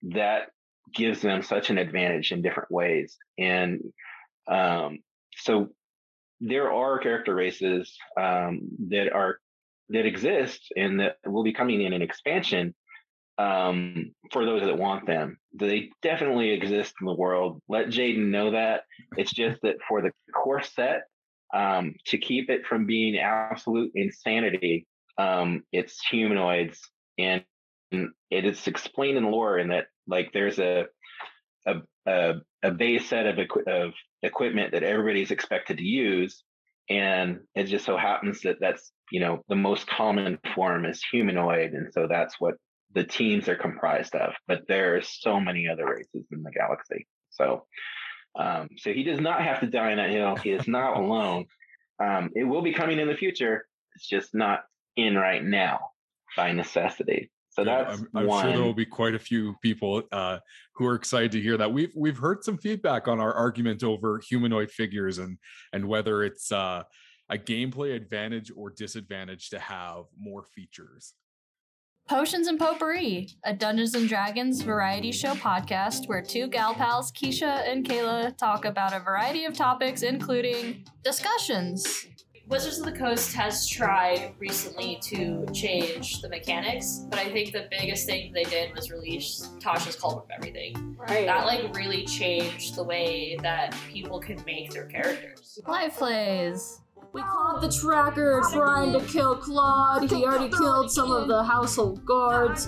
that 0.04 0.50
gives 0.94 1.22
them 1.22 1.42
such 1.42 1.70
an 1.70 1.78
advantage 1.78 2.32
in 2.32 2.42
different 2.42 2.72
ways. 2.72 3.18
And 3.38 3.82
um, 4.48 5.00
so 5.38 5.70
there 6.45 6.71
are 6.71 6.99
character 6.99 7.34
races 7.34 7.95
um, 8.19 8.67
that 8.89 9.12
are 9.13 9.39
that 9.89 10.06
exist 10.06 10.71
and 10.75 10.99
that 10.99 11.17
will 11.25 11.43
be 11.43 11.53
coming 11.53 11.82
in 11.82 11.93
an 11.93 12.01
expansion 12.01 12.75
um, 13.38 14.12
for 14.32 14.45
those 14.45 14.62
that 14.62 14.77
want 14.77 15.08
them. 15.08 15.38
They 15.53 15.89
definitely 16.01 16.51
exist 16.51 16.93
in 16.99 17.08
the 17.08 17.13
world. 17.13 17.62
Let 17.69 17.88
Jaden 17.88 18.29
know 18.29 18.51
that. 18.51 18.84
It's 19.17 19.34
just 19.34 19.62
that 19.62 19.77
for 19.88 20.01
the 20.01 20.12
core 20.34 20.62
set, 20.62 21.03
um, 21.53 21.95
to 22.08 22.17
keep 22.17 22.49
it 22.49 22.65
from 22.65 22.86
being 22.86 23.17
absolute 23.17 23.91
insanity, 23.95 24.86
um, 25.17 25.63
it's 25.71 26.06
humanoids, 26.06 26.79
and, 27.17 27.43
it 28.32 28.45
is 28.45 28.65
explained 28.65 29.17
in 29.19 29.29
lore 29.29 29.60
in 29.60 29.67
that 29.67 29.86
like 30.08 30.32
there's 30.34 30.58
a 30.58 30.86
a, 31.65 31.76
a, 32.06 32.34
a 32.63 32.71
base 32.71 33.08
set 33.08 33.26
of, 33.26 33.39
equi- 33.39 33.63
of 33.67 33.93
equipment 34.21 34.71
that 34.71 34.84
everybody's 34.84 35.32
expected 35.32 35.78
to 35.78 35.84
use, 35.84 36.43
and 36.89 37.39
it 37.56 37.65
just 37.65 37.86
so 37.86 37.97
happens 37.97 38.41
that 38.41 38.58
that's 38.60 38.91
you 39.12 39.19
know 39.19 39.41
the 39.47 39.56
most 39.56 39.88
common 39.88 40.39
form 40.56 40.86
is 40.86 41.04
humanoid, 41.12 41.73
and 41.73 41.93
so 41.93 42.08
that's 42.10 42.36
what 42.39 42.56
the 42.93 43.04
teams 43.04 43.47
are 43.47 43.56
comprised 43.56 44.15
of, 44.15 44.34
but 44.47 44.67
there 44.67 44.95
are 44.95 45.02
so 45.02 45.39
many 45.39 45.67
other 45.67 45.86
races 45.86 46.26
in 46.32 46.43
the 46.43 46.52
galaxy. 46.52 47.08
So, 47.32 47.65
um, 48.38 48.69
so 48.78 48.93
he 48.93 49.04
does 49.04 49.19
not 49.19 49.41
have 49.41 49.62
to 49.62 49.67
die 49.67 49.91
on 49.91 49.97
that 49.97 50.12
hill. 50.12 50.36
He 50.36 50.52
is 50.52 50.67
not 50.67 50.97
alone. 50.97 51.45
Um, 52.04 52.32
it 52.36 52.43
will 52.43 52.62
be 52.62 52.73
coming 52.73 52.99
in 52.99 53.08
the 53.08 53.15
future. 53.15 53.65
It's 53.95 54.08
just 54.08 54.34
not 54.34 54.62
in 54.95 55.15
right 55.15 55.43
now 55.43 55.91
by 56.36 56.52
necessity. 56.52 57.32
So 57.54 57.63
that's 57.63 58.00
I'm, 58.00 58.08
I'm 58.16 58.28
sure 58.28 58.52
there 58.52 58.63
will 58.63 58.74
be 58.74 58.86
quite 58.86 59.13
a 59.13 59.20
few 59.20 59.56
people 59.62 60.02
uh, 60.12 60.39
who 60.76 60.88
are 60.88 60.96
excited 60.96 61.32
to 61.34 61.42
hear 61.42 61.56
that. 61.58 61.72
We've 61.72 61.92
we've 61.96 62.18
heard 62.18 62.44
some 62.44 62.58
feedback 62.58 63.08
on 63.08 63.20
our 63.20 63.32
argument 63.32 63.84
over 63.84 64.20
humanoid 64.28 64.72
figures 64.72 65.20
and 65.20 65.38
and 65.72 65.88
whether 65.88 66.24
it's 66.24 66.52
uh, 66.52 66.84
a 67.30 67.38
gameplay 67.38 67.96
advantage 67.96 68.52
or 68.56 68.72
disadvantage 68.72 69.50
to 69.52 69.60
have 69.60 70.06
more 70.18 70.44
features. 70.56 71.13
Potions 72.10 72.48
and 72.48 72.60
Potpourri, 72.60 73.30
a 73.46 73.54
Dungeons 73.54 73.94
and 73.94 74.10
Dragons 74.10 74.62
variety 74.62 75.12
show 75.12 75.36
podcast 75.36 76.08
where 76.08 76.22
two 76.22 76.48
gal 76.48 76.74
pals, 76.74 77.12
Keisha 77.13 77.66
and 77.72 77.88
Kayla, 77.88 78.36
talk 78.36 78.66
about 78.66 78.94
a 78.94 79.00
variety 79.00 79.46
of 79.46 79.54
topics, 79.54 80.02
including 80.02 80.86
discussions. 81.04 82.08
Wizards 82.47 82.79
of 82.79 82.86
the 82.86 82.91
Coast 82.91 83.34
has 83.34 83.67
tried 83.67 84.34
recently 84.38 84.99
to 85.03 85.45
change 85.53 86.21
the 86.21 86.27
mechanics, 86.27 87.06
but 87.10 87.17
I 87.17 87.32
think 87.32 87.53
the 87.53 87.67
biggest 87.71 88.06
thing 88.06 88.34
they 88.34 88.43
did 88.43 88.75
was 88.75 88.91
release 88.91 89.49
Tasha's 89.60 89.95
Cauldron 89.95 90.25
of 90.25 90.32
Everything. 90.32 90.95
Right. 90.99 91.25
That 91.25 91.45
like 91.45 91.73
really 91.75 92.06
changed 92.06 92.75
the 92.75 92.84
way 92.84 93.38
that 93.41 93.73
people 93.89 94.19
can 94.19 94.43
make 94.45 94.71
their 94.71 94.86
characters. 94.86 95.58
Life 95.65 95.97
plays. 95.97 96.82
We 97.13 97.21
caught 97.21 97.62
the 97.62 97.69
tracker 97.69 98.41
trying 98.52 98.91
to 98.93 98.99
kill 99.06 99.36
Claude. 99.36 100.10
He 100.10 100.26
already 100.26 100.49
killed 100.49 100.89
some 100.89 101.12
of 101.12 101.28
the 101.28 101.43
household 101.43 102.04
guards. 102.04 102.67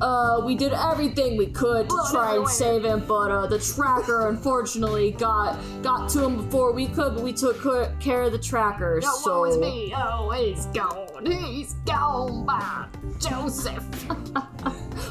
Uh, 0.00 0.40
we 0.42 0.54
did 0.54 0.72
everything 0.72 1.36
we 1.36 1.48
could 1.48 1.90
to 1.90 2.00
try 2.10 2.36
and 2.36 2.48
save 2.48 2.86
him, 2.86 3.04
but 3.06 3.30
uh, 3.30 3.46
the 3.46 3.58
tracker 3.58 4.28
unfortunately 4.30 5.10
got 5.10 5.58
got 5.82 6.08
to 6.10 6.24
him 6.24 6.36
before 6.36 6.72
we 6.72 6.86
could. 6.86 7.16
But 7.16 7.24
we 7.24 7.34
took 7.34 7.60
care 8.00 8.22
of 8.22 8.32
the 8.32 8.38
tracker. 8.38 9.00
No, 9.02 9.10
so 9.16 9.40
woe 9.40 9.44
is 9.44 9.58
me. 9.58 9.92
Oh, 9.94 10.30
he's 10.30 10.64
gone. 10.66 11.26
He's 11.26 11.74
gone 11.84 12.46
by 12.46 12.86
Joseph. 13.20 13.84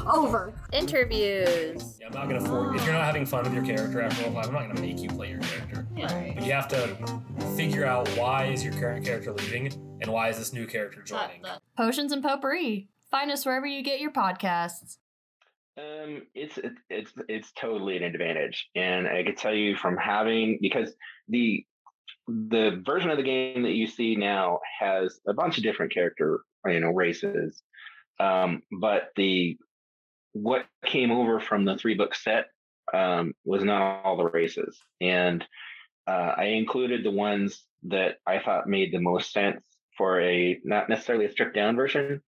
Over. 0.12 0.52
Interviews. 0.72 1.98
Yeah, 2.00 2.08
I'm 2.08 2.12
not 2.12 2.28
gonna 2.28 2.40
force. 2.40 2.80
If 2.80 2.84
you're 2.84 2.94
not 2.94 3.04
having 3.04 3.24
fun 3.24 3.44
with 3.44 3.54
your 3.54 3.64
character 3.64 4.00
after 4.02 4.28
role 4.28 4.36
I'm 4.38 4.52
not 4.52 4.66
gonna 4.66 4.80
make 4.80 4.98
you 4.98 5.08
play 5.10 5.30
your 5.30 5.40
character. 5.40 5.83
Yeah. 5.96 6.32
But 6.34 6.44
you 6.44 6.52
have 6.52 6.68
to 6.68 6.96
figure 7.56 7.84
out 7.84 8.08
why 8.10 8.46
is 8.46 8.64
your 8.64 8.74
current 8.74 9.04
character 9.04 9.32
leaving 9.32 9.72
and 10.00 10.12
why 10.12 10.28
is 10.28 10.38
this 10.38 10.52
new 10.52 10.66
character 10.66 11.02
joining. 11.02 11.42
Potions 11.76 12.12
and 12.12 12.22
Potpourri. 12.22 12.88
Find 13.10 13.30
us 13.30 13.46
wherever 13.46 13.66
you 13.66 13.82
get 13.82 14.00
your 14.00 14.10
podcasts. 14.10 14.98
Um, 15.76 16.22
it's 16.34 16.58
it's 16.88 17.12
it's 17.28 17.52
totally 17.52 17.96
an 17.96 18.04
advantage, 18.04 18.68
and 18.76 19.08
I 19.08 19.24
could 19.24 19.36
tell 19.36 19.54
you 19.54 19.76
from 19.76 19.96
having 19.96 20.58
because 20.60 20.92
the 21.28 21.64
the 22.28 22.80
version 22.84 23.10
of 23.10 23.16
the 23.16 23.24
game 23.24 23.64
that 23.64 23.72
you 23.72 23.86
see 23.86 24.14
now 24.14 24.60
has 24.78 25.18
a 25.26 25.32
bunch 25.32 25.56
of 25.56 25.64
different 25.64 25.92
character 25.92 26.40
you 26.66 26.78
know 26.78 26.90
races, 26.90 27.62
um, 28.20 28.62
but 28.80 29.08
the 29.16 29.58
what 30.32 30.66
came 30.84 31.10
over 31.10 31.40
from 31.40 31.64
the 31.64 31.76
three 31.76 31.94
book 31.94 32.14
set 32.14 32.46
um, 32.92 33.32
was 33.44 33.64
not 33.64 34.04
all 34.04 34.16
the 34.16 34.28
races, 34.30 34.78
and 35.00 35.44
uh, 36.06 36.34
I 36.36 36.44
included 36.44 37.04
the 37.04 37.10
ones 37.10 37.64
that 37.84 38.16
I 38.26 38.38
thought 38.38 38.68
made 38.68 38.92
the 38.92 39.00
most 39.00 39.32
sense 39.32 39.62
for 39.96 40.20
a 40.20 40.60
not 40.64 40.88
necessarily 40.88 41.26
a 41.26 41.30
stripped 41.30 41.54
down 41.54 41.76
version, 41.76 42.20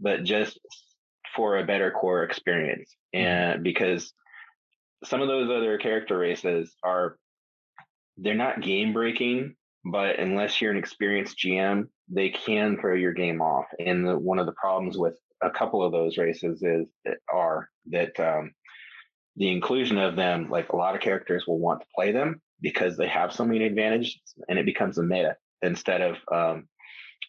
but 0.00 0.24
just 0.24 0.58
for 1.36 1.58
a 1.58 1.64
better 1.64 1.90
core 1.90 2.24
experience. 2.24 2.94
Mm-hmm. 3.14 3.26
And 3.26 3.64
because 3.64 4.12
some 5.04 5.20
of 5.20 5.28
those 5.28 5.50
other 5.50 5.78
character 5.78 6.16
races 6.16 6.74
are 6.82 7.16
they're 8.16 8.34
not 8.34 8.60
game 8.60 8.92
breaking, 8.92 9.54
but 9.84 10.18
unless 10.18 10.60
you're 10.60 10.70
an 10.70 10.76
experienced 10.76 11.38
GM, 11.38 11.88
they 12.08 12.30
can 12.30 12.78
throw 12.78 12.94
your 12.94 13.12
game 13.12 13.40
off. 13.40 13.66
And 13.78 14.06
the, 14.06 14.18
one 14.18 14.38
of 14.38 14.46
the 14.46 14.52
problems 14.52 14.96
with 14.98 15.18
a 15.42 15.50
couple 15.50 15.82
of 15.82 15.92
those 15.92 16.18
races 16.18 16.62
is 16.62 16.86
are 17.32 17.68
that 17.90 18.18
um, 18.20 18.52
the 19.36 19.50
inclusion 19.50 19.98
of 19.98 20.14
them, 20.14 20.50
like 20.50 20.72
a 20.72 20.76
lot 20.76 20.94
of 20.94 21.00
characters 21.00 21.44
will 21.46 21.58
want 21.58 21.80
to 21.80 21.86
play 21.94 22.12
them 22.12 22.40
because 22.62 22.96
they 22.96 23.08
have 23.08 23.32
so 23.32 23.44
many 23.44 23.64
advantages, 23.64 24.20
and 24.48 24.58
it 24.58 24.64
becomes 24.64 24.98
a 24.98 25.02
meta 25.02 25.36
instead 25.60 26.00
of 26.00 26.16
um, 26.32 26.68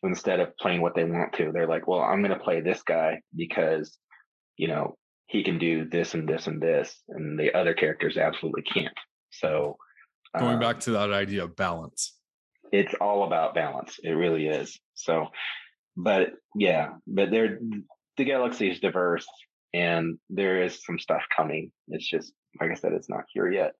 instead 0.03 0.39
of 0.39 0.55
playing 0.57 0.81
what 0.81 0.95
they 0.95 1.03
want 1.03 1.33
to. 1.33 1.51
They're 1.51 1.67
like, 1.67 1.87
well, 1.87 2.01
I'm 2.01 2.21
going 2.21 2.37
to 2.37 2.43
play 2.43 2.61
this 2.61 2.83
guy 2.83 3.19
because 3.35 3.97
you 4.57 4.67
know 4.67 4.95
he 5.27 5.43
can 5.43 5.57
do 5.57 5.85
this 5.89 6.13
and 6.13 6.27
this 6.27 6.47
and 6.47 6.61
this, 6.61 6.95
and 7.09 7.39
the 7.39 7.53
other 7.57 7.73
characters 7.73 8.17
absolutely 8.17 8.61
can't. 8.61 8.93
So 9.31 9.77
going 10.37 10.55
um, 10.55 10.59
back 10.59 10.79
to 10.81 10.91
that 10.91 11.11
idea 11.11 11.43
of 11.43 11.55
balance, 11.55 12.15
it's 12.71 12.93
all 13.01 13.23
about 13.23 13.55
balance. 13.55 13.99
It 14.03 14.11
really 14.11 14.47
is. 14.47 14.79
So, 14.93 15.27
but 15.97 16.33
yeah, 16.55 16.93
but 17.07 17.31
they're 17.31 17.59
the 18.17 18.25
galaxy 18.25 18.69
is 18.69 18.79
diverse 18.79 19.25
and 19.73 20.17
there 20.29 20.63
is 20.63 20.83
some 20.85 20.99
stuff 20.99 21.23
coming. 21.35 21.71
It's 21.87 22.07
just 22.07 22.31
like 22.61 22.71
I 22.71 22.75
said, 22.75 22.93
it's 22.93 23.09
not 23.09 23.23
here 23.33 23.51
yet. 23.51 23.73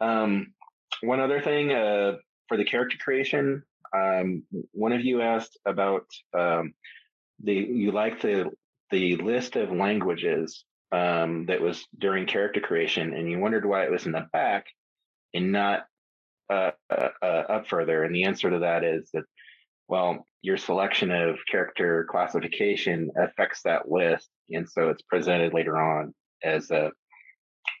Um, 0.00 0.52
one 1.02 1.20
other 1.20 1.40
thing 1.40 1.72
uh, 1.72 2.16
for 2.48 2.56
the 2.56 2.64
character 2.64 2.96
creation, 2.98 3.62
um, 3.94 4.44
one 4.72 4.92
of 4.92 5.04
you 5.04 5.22
asked 5.22 5.58
about 5.66 6.06
um, 6.36 6.74
the 7.42 7.54
you 7.54 7.92
like 7.92 8.20
the 8.20 8.50
the 8.90 9.16
list 9.16 9.56
of 9.56 9.72
languages 9.72 10.64
um, 10.92 11.46
that 11.46 11.60
was 11.60 11.86
during 11.98 12.26
character 12.26 12.60
creation, 12.60 13.14
and 13.14 13.30
you 13.30 13.38
wondered 13.38 13.64
why 13.64 13.84
it 13.84 13.90
was 13.90 14.06
in 14.06 14.12
the 14.12 14.26
back 14.32 14.66
and 15.32 15.52
not 15.52 15.86
uh, 16.50 16.70
uh, 16.90 17.08
uh, 17.22 17.44
up 17.48 17.68
further. 17.68 18.04
And 18.04 18.14
the 18.14 18.24
answer 18.24 18.50
to 18.50 18.60
that 18.60 18.84
is 18.84 19.10
that, 19.14 19.24
well, 19.88 20.26
your 20.42 20.56
selection 20.56 21.10
of 21.10 21.36
character 21.50 22.06
classification 22.10 23.10
affects 23.16 23.62
that 23.62 23.90
list, 23.90 24.28
and 24.50 24.68
so 24.68 24.90
it's 24.90 25.02
presented 25.02 25.52
later 25.52 25.76
on 25.76 26.14
as 26.42 26.70
a 26.70 26.90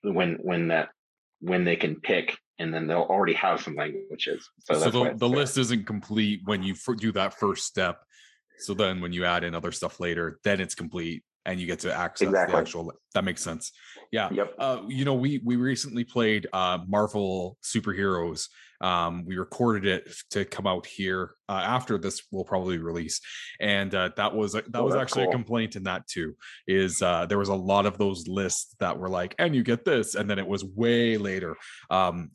when 0.02 0.38
when 0.42 0.68
that 0.68 0.88
when 1.40 1.64
they 1.64 1.76
can 1.76 2.00
pick 2.00 2.36
and 2.58 2.72
then 2.72 2.86
they'll 2.86 3.02
already 3.02 3.34
have 3.34 3.60
some 3.60 3.74
languages. 3.74 4.48
So, 4.60 4.74
So, 4.74 4.90
the, 4.90 5.14
the 5.16 5.28
list 5.28 5.58
isn't 5.58 5.86
complete 5.86 6.40
when 6.44 6.62
you 6.62 6.74
do 6.98 7.12
that 7.12 7.34
first 7.34 7.64
step. 7.64 8.02
So 8.58 8.74
then 8.74 9.00
when 9.00 9.12
you 9.12 9.24
add 9.24 9.42
in 9.44 9.54
other 9.54 9.72
stuff 9.72 9.98
later, 9.98 10.38
then 10.44 10.60
it's 10.60 10.74
complete 10.74 11.24
and 11.46 11.60
you 11.60 11.66
get 11.66 11.80
to 11.80 11.92
access 11.92 12.28
Exactly. 12.28 12.52
the 12.52 12.58
actual 12.58 12.92
that 13.14 13.24
makes 13.24 13.42
sense. 13.42 13.72
Yeah. 14.10 14.28
Yep. 14.32 14.54
Uh, 14.58 14.82
you 14.88 15.04
know, 15.04 15.14
we 15.14 15.40
we 15.44 15.56
recently 15.56 16.04
played 16.04 16.46
uh 16.52 16.78
Marvel 16.86 17.58
superheroes. 17.62 18.48
Um, 18.80 19.24
we 19.24 19.36
recorded 19.36 19.86
it 19.86 20.14
to 20.30 20.44
come 20.44 20.66
out 20.66 20.84
here 20.84 21.30
uh, 21.48 21.52
after 21.52 21.96
this 21.96 22.22
will 22.30 22.44
probably 22.44 22.78
release, 22.78 23.20
and 23.60 23.94
uh, 23.94 24.10
that 24.16 24.34
was 24.34 24.52
that 24.52 24.64
Oh, 24.74 24.84
was 24.84 24.94
actually 24.94 25.24
a 25.24 25.30
complaint 25.30 25.76
in 25.76 25.84
that 25.84 26.06
too. 26.06 26.34
Is 26.66 27.00
uh, 27.00 27.24
there 27.26 27.38
was 27.38 27.48
a 27.48 27.54
lot 27.54 27.86
of 27.86 27.98
those 27.98 28.28
lists 28.28 28.74
that 28.80 28.98
were 28.98 29.08
like, 29.08 29.34
and 29.38 29.54
you 29.54 29.62
get 29.62 29.84
this, 29.84 30.16
and 30.16 30.28
then 30.28 30.38
it 30.38 30.46
was 30.46 30.64
way 30.64 31.16
later. 31.16 31.56
Um, 31.88 32.32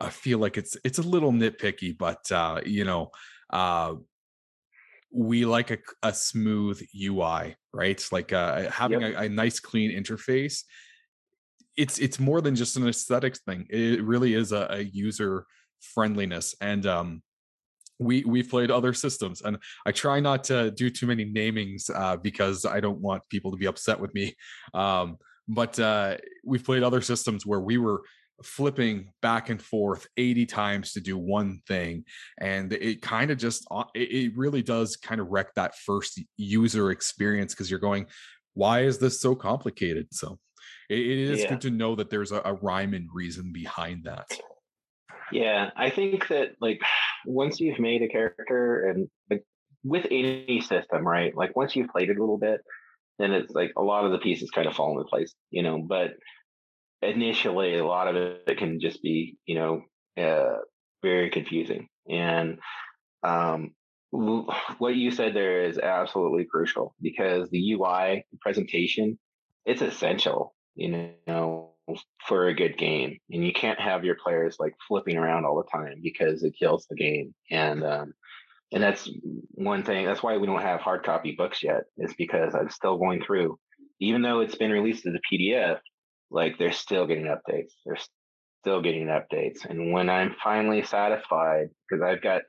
I 0.00 0.10
feel 0.10 0.38
like 0.38 0.56
it's 0.56 0.76
it's 0.84 0.98
a 0.98 1.02
little 1.02 1.32
nitpicky, 1.32 1.96
but 1.96 2.30
uh, 2.30 2.60
you 2.64 2.84
know, 2.84 3.10
uh, 3.50 3.94
we 5.10 5.44
like 5.44 5.70
a, 5.70 5.78
a 6.02 6.12
smooth 6.12 6.80
UI, 6.94 7.56
right? 7.72 8.08
Like 8.12 8.32
uh, 8.32 8.70
having 8.70 9.02
a, 9.02 9.12
a 9.12 9.28
nice, 9.28 9.60
clean 9.60 9.90
interface. 9.90 10.64
It's 11.76 11.98
it's 11.98 12.18
more 12.18 12.40
than 12.40 12.54
just 12.54 12.76
an 12.76 12.88
aesthetics 12.88 13.40
thing. 13.40 13.66
It 13.70 14.02
really 14.02 14.34
is 14.34 14.52
a, 14.52 14.66
a 14.70 14.80
user 14.80 15.46
friendliness, 15.80 16.54
and 16.60 16.86
um, 16.86 17.22
we 17.98 18.24
we've 18.24 18.48
played 18.48 18.70
other 18.70 18.92
systems, 18.92 19.42
and 19.42 19.58
I 19.86 19.92
try 19.92 20.20
not 20.20 20.44
to 20.44 20.70
do 20.70 20.90
too 20.90 21.06
many 21.06 21.24
namings 21.24 21.90
uh, 21.94 22.16
because 22.16 22.64
I 22.64 22.80
don't 22.80 23.00
want 23.00 23.22
people 23.30 23.50
to 23.52 23.56
be 23.56 23.66
upset 23.66 24.00
with 24.00 24.14
me. 24.14 24.34
Um, 24.74 25.16
but 25.50 25.80
uh, 25.80 26.18
we've 26.44 26.62
played 26.62 26.82
other 26.82 27.00
systems 27.00 27.46
where 27.46 27.60
we 27.60 27.78
were 27.78 28.02
flipping 28.42 29.12
back 29.20 29.50
and 29.50 29.60
forth 29.60 30.06
80 30.16 30.46
times 30.46 30.92
to 30.92 31.00
do 31.00 31.18
one 31.18 31.60
thing 31.66 32.04
and 32.40 32.72
it 32.72 33.02
kind 33.02 33.30
of 33.30 33.38
just 33.38 33.66
uh, 33.70 33.84
it, 33.94 34.36
really 34.36 34.62
does 34.62 34.96
kind 34.96 35.20
of 35.20 35.28
wreck 35.28 35.54
that 35.54 35.76
first 35.76 36.20
user 36.36 36.90
experience 36.90 37.52
because 37.54 37.70
you're 37.70 37.80
going 37.80 38.06
why 38.54 38.80
is 38.80 38.98
this 38.98 39.20
so 39.20 39.34
complicated 39.34 40.06
so 40.12 40.38
it, 40.88 40.98
it 40.98 41.18
is 41.18 41.40
Yeah. 41.40 41.48
good 41.50 41.60
to 41.62 41.70
know 41.70 41.96
that 41.96 42.10
there's 42.10 42.32
a, 42.32 42.40
a 42.44 42.54
rhyme 42.54 42.94
and 42.94 43.08
reason 43.12 43.52
behind 43.52 44.04
that 44.04 44.26
Yeah, 45.32 45.70
I 45.76 45.90
think 45.90 46.28
that 46.28 46.52
like 46.60 46.80
once 47.26 47.60
you've 47.60 47.78
made 47.80 48.02
a 48.02 48.08
character 48.08 48.88
and 48.88 49.08
like 49.30 49.44
with 49.84 50.06
any 50.10 50.60
system, 50.60 51.06
right? 51.06 51.36
Like 51.36 51.56
once 51.56 51.76
you've 51.76 51.90
played 51.90 52.10
it 52.10 52.18
a 52.18 52.20
little 52.20 52.38
bit, 52.38 52.60
then 53.18 53.32
it's 53.32 53.52
like 53.52 53.72
a 53.76 53.82
lot 53.82 54.04
of 54.04 54.12
the 54.12 54.18
pieces 54.18 54.50
kind 54.50 54.66
of 54.66 54.74
fall 54.74 54.92
into 54.92 55.04
place, 55.08 55.34
you 55.50 55.62
know. 55.62 55.78
But 55.78 56.12
initially, 57.02 57.76
a 57.76 57.86
lot 57.86 58.08
of 58.08 58.16
it 58.16 58.58
can 58.58 58.80
just 58.80 59.02
be, 59.02 59.36
you 59.46 59.54
know, 59.54 59.82
uh, 60.22 60.58
very 61.02 61.30
confusing. 61.30 61.88
And 62.08 62.58
um, 63.22 63.72
what 64.10 64.94
you 64.94 65.10
said 65.10 65.34
there 65.34 65.64
is 65.64 65.78
absolutely 65.78 66.44
crucial 66.44 66.94
because 67.00 67.50
the 67.50 67.74
UI 67.74 68.24
presentation, 68.40 69.18
it's 69.64 69.82
essential, 69.82 70.54
you 70.74 71.12
know, 71.26 71.72
for 72.26 72.48
a 72.48 72.54
good 72.54 72.78
game. 72.78 73.18
And 73.30 73.44
you 73.44 73.52
can't 73.52 73.80
have 73.80 74.04
your 74.04 74.16
players 74.16 74.56
like 74.58 74.74
flipping 74.86 75.16
around 75.16 75.44
all 75.44 75.56
the 75.56 75.70
time 75.70 76.00
because 76.02 76.42
it 76.42 76.56
kills 76.58 76.86
the 76.88 76.96
game. 76.96 77.34
And 77.50 77.84
um, 77.84 78.14
and 78.72 78.82
that's 78.82 79.08
one 79.52 79.82
thing. 79.82 80.04
That's 80.04 80.22
why 80.22 80.36
we 80.36 80.46
don't 80.46 80.62
have 80.62 80.80
hard 80.80 81.04
copy 81.04 81.34
books 81.36 81.62
yet. 81.62 81.84
Is 81.96 82.14
because 82.16 82.54
I'm 82.54 82.70
still 82.70 82.98
going 82.98 83.22
through, 83.22 83.58
even 84.00 84.22
though 84.22 84.40
it's 84.40 84.56
been 84.56 84.70
released 84.70 85.06
as 85.06 85.14
a 85.14 85.34
PDF. 85.34 85.78
Like 86.30 86.58
they're 86.58 86.72
still 86.72 87.06
getting 87.06 87.24
updates. 87.24 87.72
They're 87.84 87.98
still 88.62 88.82
getting 88.82 89.06
updates. 89.06 89.64
And 89.68 89.92
when 89.92 90.10
I'm 90.10 90.36
finally 90.42 90.82
satisfied, 90.82 91.70
because 91.88 92.02
I've 92.02 92.22
got 92.22 92.42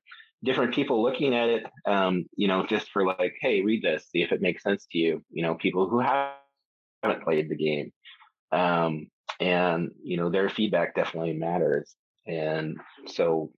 different 0.43 0.73
people 0.73 1.03
looking 1.03 1.35
at 1.35 1.49
it, 1.49 1.63
um, 1.85 2.25
you 2.35 2.47
know, 2.47 2.65
just 2.65 2.91
for 2.91 3.05
like, 3.05 3.35
hey, 3.41 3.61
read 3.61 3.83
this, 3.83 4.07
see 4.09 4.21
if 4.21 4.31
it 4.31 4.41
makes 4.41 4.63
sense 4.63 4.87
to 4.91 4.97
you. 4.97 5.23
You 5.31 5.43
know, 5.43 5.55
people 5.55 5.89
who 5.89 5.99
haven't 5.99 7.23
played 7.23 7.49
the 7.49 7.55
game, 7.55 7.91
um, 8.51 9.07
and 9.39 9.91
you 10.03 10.17
know, 10.17 10.29
their 10.29 10.49
feedback 10.49 10.95
definitely 10.95 11.33
matters. 11.33 11.95
And 12.27 12.77
so, 13.07 13.51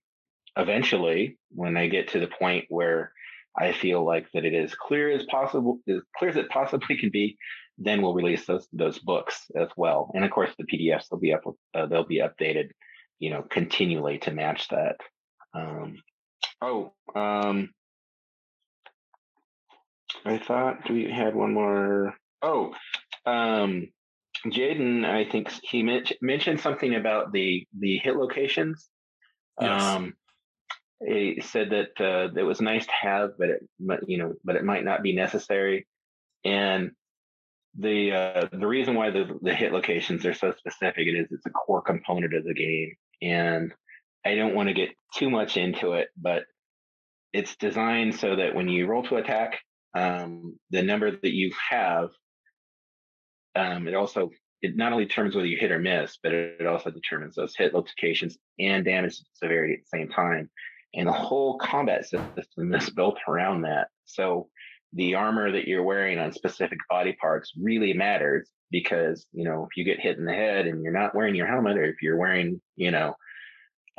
eventually, 0.56 1.38
when 1.50 1.76
I 1.76 1.88
get 1.88 2.08
to 2.08 2.20
the 2.20 2.28
point 2.28 2.66
where 2.68 3.12
I 3.58 3.72
feel 3.72 4.04
like 4.04 4.26
that 4.32 4.44
it 4.44 4.54
is 4.54 4.74
clear 4.74 5.10
as 5.10 5.24
possible, 5.24 5.78
as 5.88 6.00
clear 6.16 6.30
as 6.30 6.36
it 6.36 6.48
possibly 6.48 6.96
can 6.96 7.10
be, 7.10 7.36
then 7.84 8.02
we'll 8.02 8.14
release 8.14 8.46
those 8.46 8.66
those 8.72 8.98
books 8.98 9.46
as 9.56 9.68
well. 9.76 10.10
And 10.14 10.24
of 10.24 10.30
course, 10.30 10.50
the 10.58 10.64
PDFs 10.64 11.10
will 11.10 11.18
be 11.18 11.32
up, 11.32 11.42
uh, 11.74 11.86
they'll 11.86 12.04
be 12.04 12.20
updated, 12.20 12.70
you 13.18 13.30
know, 13.30 13.42
continually 13.42 14.18
to 14.18 14.32
match 14.32 14.68
that. 14.68 14.96
Um, 15.54 15.96
oh, 16.60 16.92
um, 17.14 17.70
I 20.24 20.38
thought 20.38 20.90
we 20.90 21.10
had 21.10 21.34
one 21.34 21.54
more. 21.54 22.14
Oh, 22.42 22.74
um, 23.26 23.88
Jaden, 24.46 25.04
I 25.04 25.28
think 25.30 25.50
he 25.62 25.82
men- 25.82 26.04
mentioned 26.20 26.60
something 26.60 26.94
about 26.94 27.32
the 27.32 27.66
the 27.78 27.98
hit 27.98 28.16
locations. 28.16 28.88
Yes. 29.60 29.82
Um, 29.82 30.14
he 31.04 31.42
said 31.44 31.70
that 31.70 32.00
uh, 32.00 32.32
it 32.38 32.44
was 32.44 32.60
nice 32.60 32.86
to 32.86 32.92
have, 33.00 33.30
but 33.38 33.48
it, 33.48 33.68
but, 33.80 34.08
you 34.08 34.18
know, 34.18 34.34
but 34.44 34.56
it 34.56 34.64
might 34.64 34.84
not 34.84 35.02
be 35.02 35.14
necessary. 35.14 35.86
And 36.44 36.92
the 37.78 38.12
uh, 38.12 38.48
the 38.52 38.66
reason 38.66 38.94
why 38.94 39.10
the 39.10 39.38
the 39.40 39.54
hit 39.54 39.72
locations 39.72 40.26
are 40.26 40.34
so 40.34 40.52
specific 40.52 41.06
it 41.06 41.16
is 41.16 41.28
it's 41.30 41.46
a 41.46 41.50
core 41.50 41.82
component 41.82 42.34
of 42.34 42.44
the 42.44 42.54
game, 42.54 42.94
and 43.22 43.72
I 44.24 44.34
don't 44.34 44.54
want 44.54 44.68
to 44.68 44.74
get 44.74 44.90
too 45.14 45.30
much 45.30 45.56
into 45.56 45.92
it, 45.92 46.08
but 46.16 46.44
it's 47.32 47.56
designed 47.56 48.14
so 48.14 48.36
that 48.36 48.54
when 48.54 48.68
you 48.68 48.86
roll 48.86 49.02
to 49.04 49.16
attack, 49.16 49.58
um, 49.94 50.58
the 50.70 50.82
number 50.82 51.10
that 51.10 51.32
you 51.32 51.52
have, 51.70 52.10
um, 53.56 53.88
it 53.88 53.94
also 53.94 54.30
it 54.60 54.76
not 54.76 54.92
only 54.92 55.06
determines 55.06 55.34
whether 55.34 55.46
you 55.46 55.58
hit 55.58 55.72
or 55.72 55.78
miss, 55.78 56.18
but 56.22 56.32
it 56.32 56.66
also 56.66 56.90
determines 56.90 57.34
those 57.34 57.56
hit 57.56 57.74
locations 57.74 58.38
and 58.58 58.84
damage 58.84 59.20
severity 59.34 59.74
at 59.74 59.80
the 59.80 59.98
same 59.98 60.08
time. 60.08 60.48
And 60.94 61.08
the 61.08 61.12
whole 61.12 61.58
combat 61.58 62.04
system 62.04 62.74
is 62.74 62.90
built 62.90 63.18
around 63.26 63.62
that. 63.62 63.88
So 64.04 64.48
the 64.92 65.14
armor 65.14 65.50
that 65.52 65.66
you're 65.66 65.82
wearing 65.82 66.18
on 66.18 66.32
specific 66.32 66.78
body 66.90 67.14
parts 67.14 67.52
really 67.60 67.92
matters 67.92 68.50
because 68.70 69.26
you 69.32 69.44
know 69.44 69.64
if 69.70 69.76
you 69.76 69.84
get 69.84 70.00
hit 70.00 70.18
in 70.18 70.24
the 70.24 70.32
head 70.34 70.66
and 70.66 70.82
you're 70.82 70.92
not 70.92 71.14
wearing 71.14 71.34
your 71.34 71.46
helmet, 71.46 71.76
or 71.78 71.84
if 71.84 71.96
you're 72.02 72.18
wearing 72.18 72.60
you 72.76 72.90
know 72.90 73.14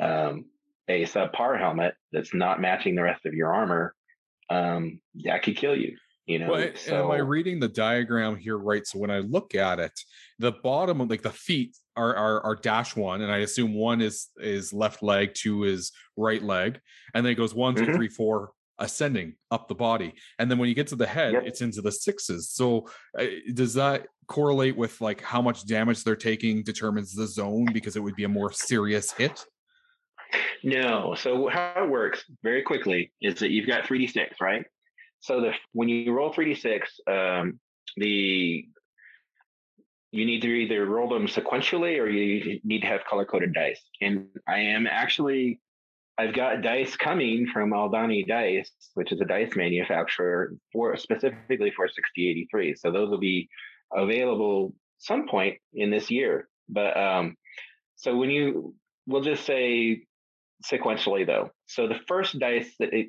um, 0.00 0.44
a 0.88 1.04
subpar 1.04 1.58
helmet 1.58 1.94
that's 2.12 2.34
not 2.34 2.60
matching 2.60 2.94
the 2.94 3.02
rest 3.02 3.24
of 3.26 3.34
your 3.34 3.54
armor, 3.54 3.94
um, 4.50 5.00
that 5.24 5.42
could 5.42 5.56
kill 5.56 5.76
you. 5.76 5.96
You 6.26 6.38
know, 6.38 6.52
Well, 6.52 6.62
and 6.62 6.96
am 6.96 7.10
I 7.10 7.18
reading 7.18 7.60
the 7.60 7.68
diagram 7.68 8.36
here 8.36 8.56
right? 8.56 8.86
So 8.86 8.98
when 8.98 9.10
I 9.10 9.18
look 9.18 9.54
at 9.54 9.78
it, 9.78 9.92
the 10.38 10.52
bottom 10.52 11.02
of 11.02 11.10
like 11.10 11.20
the 11.20 11.30
feet 11.30 11.76
are, 11.96 12.14
are 12.16 12.40
are 12.40 12.56
dash 12.56 12.96
one, 12.96 13.20
and 13.20 13.30
I 13.30 13.38
assume 13.38 13.74
one 13.74 14.00
is 14.00 14.28
is 14.38 14.72
left 14.72 15.02
leg, 15.02 15.34
two 15.34 15.64
is 15.64 15.92
right 16.16 16.42
leg, 16.42 16.80
and 17.12 17.24
then 17.26 17.32
it 17.32 17.36
goes 17.36 17.54
one, 17.54 17.74
two, 17.74 17.82
Mhm. 17.82 17.94
three, 17.94 18.08
four, 18.08 18.52
ascending 18.78 19.34
up 19.50 19.68
the 19.68 19.74
body, 19.74 20.14
and 20.38 20.50
then 20.50 20.58
when 20.58 20.68
you 20.68 20.74
get 20.74 20.88
to 20.88 20.96
the 20.96 21.06
head, 21.06 21.32
Yep. 21.34 21.42
it's 21.46 21.60
into 21.60 21.80
the 21.82 21.92
sixes. 21.92 22.50
So 22.50 22.88
uh, 23.18 23.26
does 23.52 23.74
that 23.74 24.06
correlate 24.26 24.76
with 24.76 25.00
like 25.00 25.20
how 25.20 25.42
much 25.42 25.66
damage 25.66 26.02
they're 26.02 26.16
taking 26.16 26.62
determines 26.62 27.14
the 27.14 27.26
zone 27.26 27.66
because 27.72 27.96
it 27.96 28.00
would 28.00 28.16
be 28.16 28.24
a 28.24 28.28
more 28.28 28.52
serious 28.52 29.12
hit? 29.12 29.44
No. 30.62 31.14
So 31.14 31.48
how 31.48 31.84
it 31.84 31.90
works 31.90 32.24
very 32.42 32.62
quickly 32.62 33.12
is 33.20 33.34
that 33.40 33.50
you've 33.50 33.66
got 33.66 33.84
3d6, 33.84 34.40
right? 34.40 34.64
So 35.20 35.40
the 35.40 35.52
when 35.72 35.88
you 35.88 36.12
roll 36.12 36.32
3d6, 36.32 36.80
um, 37.06 37.60
the 37.96 38.66
you 40.10 40.24
need 40.24 40.42
to 40.42 40.48
either 40.48 40.86
roll 40.86 41.08
them 41.08 41.26
sequentially 41.26 42.00
or 42.00 42.08
you 42.08 42.60
need 42.62 42.80
to 42.82 42.86
have 42.86 43.04
color 43.04 43.24
coded 43.24 43.52
dice. 43.52 43.82
And 44.00 44.26
I 44.48 44.60
am 44.60 44.86
actually 44.86 45.60
I've 46.16 46.34
got 46.34 46.62
dice 46.62 46.96
coming 46.96 47.46
from 47.52 47.70
Aldani 47.70 48.26
Dice, 48.26 48.70
which 48.94 49.10
is 49.10 49.20
a 49.20 49.24
dice 49.24 49.56
manufacturer 49.56 50.54
for 50.72 50.96
specifically 50.96 51.72
for 51.74 51.88
6083. 51.88 52.76
So 52.76 52.92
those 52.92 53.10
will 53.10 53.18
be 53.18 53.48
available 53.92 54.74
some 54.98 55.26
point 55.26 55.58
in 55.72 55.90
this 55.90 56.10
year. 56.10 56.48
But 56.68 56.96
um, 56.96 57.36
so 57.96 58.16
when 58.16 58.30
you 58.30 58.74
we'll 59.06 59.22
just 59.22 59.44
say 59.44 60.04
sequentially 60.64 61.26
though. 61.26 61.50
So 61.66 61.88
the 61.88 61.98
first 62.06 62.38
dice 62.38 62.72
that 62.78 62.92
it 62.92 63.08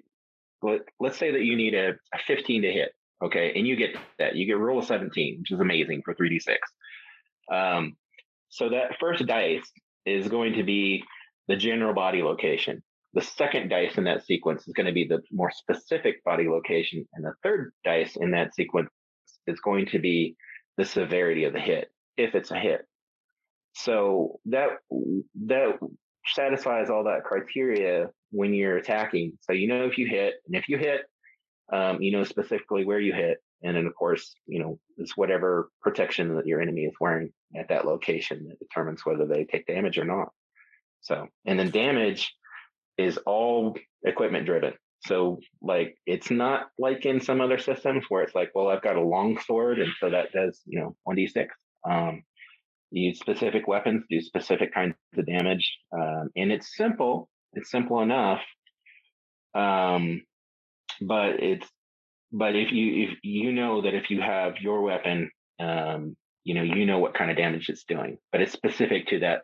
let, 0.62 0.82
let's 1.00 1.18
say 1.18 1.32
that 1.32 1.44
you 1.44 1.56
need 1.56 1.76
a, 1.76 1.90
a 1.90 2.20
15 2.26 2.64
to 2.64 2.72
hit. 2.72 2.92
Okay, 3.24 3.54
and 3.56 3.66
you 3.66 3.76
get 3.76 3.96
that. 4.20 4.36
You 4.36 4.46
get 4.46 4.58
roll 4.58 4.80
of 4.80 4.86
17, 4.86 5.40
which 5.40 5.52
is 5.52 5.60
amazing 5.60 6.02
for 6.04 6.14
3d6. 6.14 6.58
Um, 7.52 7.96
so 8.50 8.70
that 8.70 8.98
first 9.00 9.26
dice 9.26 9.72
is 10.06 10.28
going 10.28 10.54
to 10.54 10.64
be 10.64 11.04
the 11.48 11.56
general 11.56 11.94
body 11.94 12.22
location. 12.22 12.84
The 13.16 13.22
second 13.22 13.70
dice 13.70 13.98
in 13.98 14.04
that 14.04 14.26
sequence 14.26 14.68
is 14.68 14.74
going 14.74 14.88
to 14.88 14.94
be 14.94 15.08
the 15.08 15.22
more 15.32 15.50
specific 15.50 16.22
body 16.26 16.50
location, 16.50 17.08
and 17.14 17.24
the 17.24 17.34
third 17.42 17.72
dice 17.86 18.18
in 18.18 18.32
that 18.32 18.54
sequence 18.54 18.90
is 19.48 19.60
going 19.62 19.86
to 19.88 20.00
be 20.00 20.36
the 20.78 20.84
severity 20.84 21.46
of 21.46 21.54
the 21.54 21.60
hit, 21.60 21.90
if 22.18 22.36
it's 22.36 22.52
a 22.52 22.60
hit. 22.60 22.86
So 23.74 24.40
that 24.48 24.70
that 25.46 25.80
satisfies 26.26 26.90
all 26.90 27.06
that 27.06 27.24
criteria 27.24 28.10
when 28.32 28.54
you're 28.54 28.78
attacking. 28.78 29.38
So 29.42 29.54
you 29.54 29.68
know 29.70 29.86
if 29.86 29.98
you 29.98 30.08
hit, 30.08 30.36
and 30.46 30.56
if 30.56 30.68
you 30.68 30.78
hit, 30.78 31.02
um, 31.72 32.02
you 32.02 32.12
know 32.12 32.26
specifically 32.26 32.84
where 32.84 33.00
you 33.00 33.14
hit, 33.14 33.38
and 33.64 33.78
then 33.78 33.86
of 33.86 33.96
course 33.96 34.36
you 34.46 34.60
know 34.60 34.78
it's 34.98 35.16
whatever 35.16 35.70
protection 35.82 36.36
that 36.36 36.48
your 36.48 36.62
enemy 36.62 36.82
is 36.82 36.96
wearing 37.00 37.32
at 37.58 37.70
that 37.70 37.86
location 37.86 38.48
that 38.50 38.60
determines 38.60 39.06
whether 39.06 39.26
they 39.26 39.46
take 39.46 39.68
damage 39.68 39.98
or 39.98 40.06
not. 40.06 40.30
So 41.00 41.28
and 41.46 41.58
then 41.58 41.72
damage 41.72 42.36
is 42.98 43.18
all 43.26 43.76
equipment 44.04 44.46
driven. 44.46 44.74
So 45.06 45.40
like 45.62 45.98
it's 46.06 46.32
not 46.32 46.68
like 46.80 47.06
in 47.06 47.22
some 47.22 47.42
other 47.42 47.60
systems 47.60 48.06
where 48.10 48.24
it's 48.24 48.36
like, 48.36 48.52
well, 48.56 48.70
I've 48.70 48.82
got 48.82 48.96
a 48.96 49.02
long 49.02 49.40
sword 49.40 49.80
and 49.80 49.92
so 50.00 50.10
that 50.10 50.32
does, 50.32 50.62
you 50.66 50.80
know, 50.80 50.96
1d6. 51.08 51.48
Um, 51.88 52.24
use 52.92 53.20
specific 53.20 53.68
weapons, 53.68 54.06
do 54.10 54.20
specific 54.22 54.74
kinds 54.74 54.96
of 55.18 55.26
damage. 55.26 55.78
Um, 55.94 56.30
and 56.36 56.52
it's 56.52 56.76
simple. 56.76 57.30
It's 57.54 57.70
simple 57.70 58.02
enough. 58.02 58.42
Um, 59.54 60.24
but 61.02 61.42
it's, 61.44 61.68
but 62.32 62.56
if 62.56 62.72
you, 62.72 63.10
if 63.10 63.20
you 63.22 63.52
know 63.52 63.84
that 63.84 63.94
if 63.94 64.10
you 64.10 64.22
have 64.22 64.58
your 64.60 64.82
weapon, 64.82 65.30
um, 65.60 66.16
you 66.44 66.54
know, 66.54 66.64
you 66.64 66.86
know 66.86 67.00
what 67.00 67.14
kind 67.14 67.32
of 67.32 67.38
damage 67.38 67.70
it's 67.70 67.84
doing, 67.84 68.18
but 68.32 68.42
it's 68.42 68.52
specific 68.54 69.08
to 69.08 69.20
that 69.20 69.44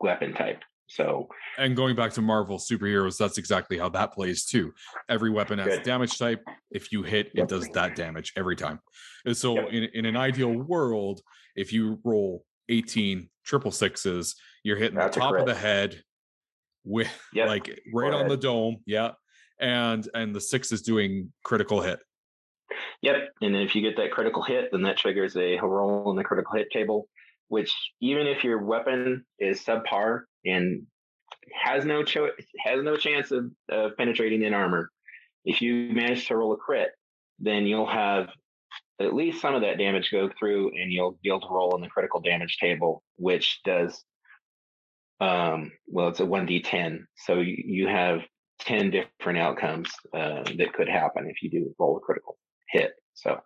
weapon 0.00 0.34
type. 0.34 0.60
So, 0.90 1.28
and 1.56 1.76
going 1.76 1.94
back 1.94 2.12
to 2.14 2.20
Marvel 2.20 2.58
superheroes, 2.58 3.16
that's 3.16 3.38
exactly 3.38 3.78
how 3.78 3.88
that 3.90 4.12
plays 4.12 4.44
too. 4.44 4.72
Every 5.08 5.30
weapon 5.30 5.60
has 5.60 5.68
Good. 5.68 5.82
damage 5.84 6.18
type. 6.18 6.42
If 6.72 6.90
you 6.90 7.04
hit, 7.04 7.30
it 7.34 7.48
does 7.48 7.68
that 7.70 7.94
damage 7.94 8.32
every 8.36 8.56
time. 8.56 8.80
And 9.24 9.36
so, 9.36 9.54
Yep. 9.54 9.68
in, 9.70 9.84
in 9.94 10.04
an 10.06 10.16
ideal 10.16 10.50
world, 10.52 11.20
if 11.54 11.72
you 11.72 12.00
roll 12.02 12.44
18 12.68 13.30
triple 13.44 13.70
sixes, 13.70 14.34
you're 14.64 14.76
hitting 14.76 14.98
That's 14.98 15.14
the 15.14 15.20
top 15.20 15.36
of 15.36 15.46
the 15.46 15.54
head 15.54 16.02
with 16.84 17.08
Yep. 17.34 17.46
like 17.48 17.80
right 17.94 18.12
on 18.12 18.26
the 18.26 18.36
dome. 18.36 18.78
Yeah. 18.84 19.12
And 19.60 20.08
and 20.12 20.34
the 20.34 20.40
six 20.40 20.72
is 20.72 20.82
doing 20.82 21.32
critical 21.44 21.82
hit. 21.82 22.00
Yep. 23.02 23.30
And 23.42 23.54
then 23.54 23.62
if 23.62 23.76
you 23.76 23.82
get 23.82 23.96
that 23.98 24.10
critical 24.10 24.42
hit, 24.42 24.70
then 24.72 24.82
that 24.82 24.96
triggers 24.96 25.36
a 25.36 25.56
roll 25.58 26.10
in 26.10 26.16
the 26.16 26.24
critical 26.24 26.56
hit 26.56 26.68
table, 26.72 27.08
which 27.50 27.74
even 28.00 28.28
if 28.28 28.44
your 28.44 28.62
weapon 28.62 29.24
is 29.40 29.60
subpar 29.60 30.22
and 30.46 30.86
has 31.52 31.84
no 31.84 32.04
cho- 32.04 32.30
has 32.64 32.82
no 32.82 32.96
chance 32.96 33.32
of, 33.32 33.50
of 33.68 33.96
penetrating 33.98 34.42
in 34.42 34.54
armor, 34.54 34.88
if 35.44 35.60
you 35.60 35.92
manage 35.92 36.28
to 36.28 36.36
roll 36.36 36.52
a 36.52 36.56
crit, 36.56 36.90
then 37.40 37.66
you'll 37.66 37.90
have 37.90 38.28
at 39.00 39.14
least 39.14 39.42
some 39.42 39.56
of 39.56 39.62
that 39.62 39.78
damage 39.78 40.12
go 40.12 40.30
through 40.38 40.68
and 40.80 40.92
you'll 40.92 41.18
be 41.24 41.28
able 41.28 41.40
to 41.40 41.48
roll 41.50 41.74
in 41.74 41.82
the 41.82 41.88
critical 41.88 42.20
damage 42.20 42.56
table, 42.58 43.02
which 43.16 43.60
does 43.64 44.04
um 45.20 45.70
well 45.86 46.08
it's 46.08 46.20
a 46.20 46.24
1d10 46.24 47.00
so 47.14 47.40
you, 47.40 47.86
have 47.86 48.20
10 48.60 48.90
different 48.90 49.38
outcomes 49.38 49.90
uh, 50.14 50.42
that 50.56 50.72
could 50.72 50.88
happen 50.88 51.26
if 51.28 51.42
you 51.42 51.50
do 51.50 51.74
roll 51.78 51.98
a 51.98 52.00
critical 52.00 52.38
hit 52.70 52.92
so. 53.12 53.38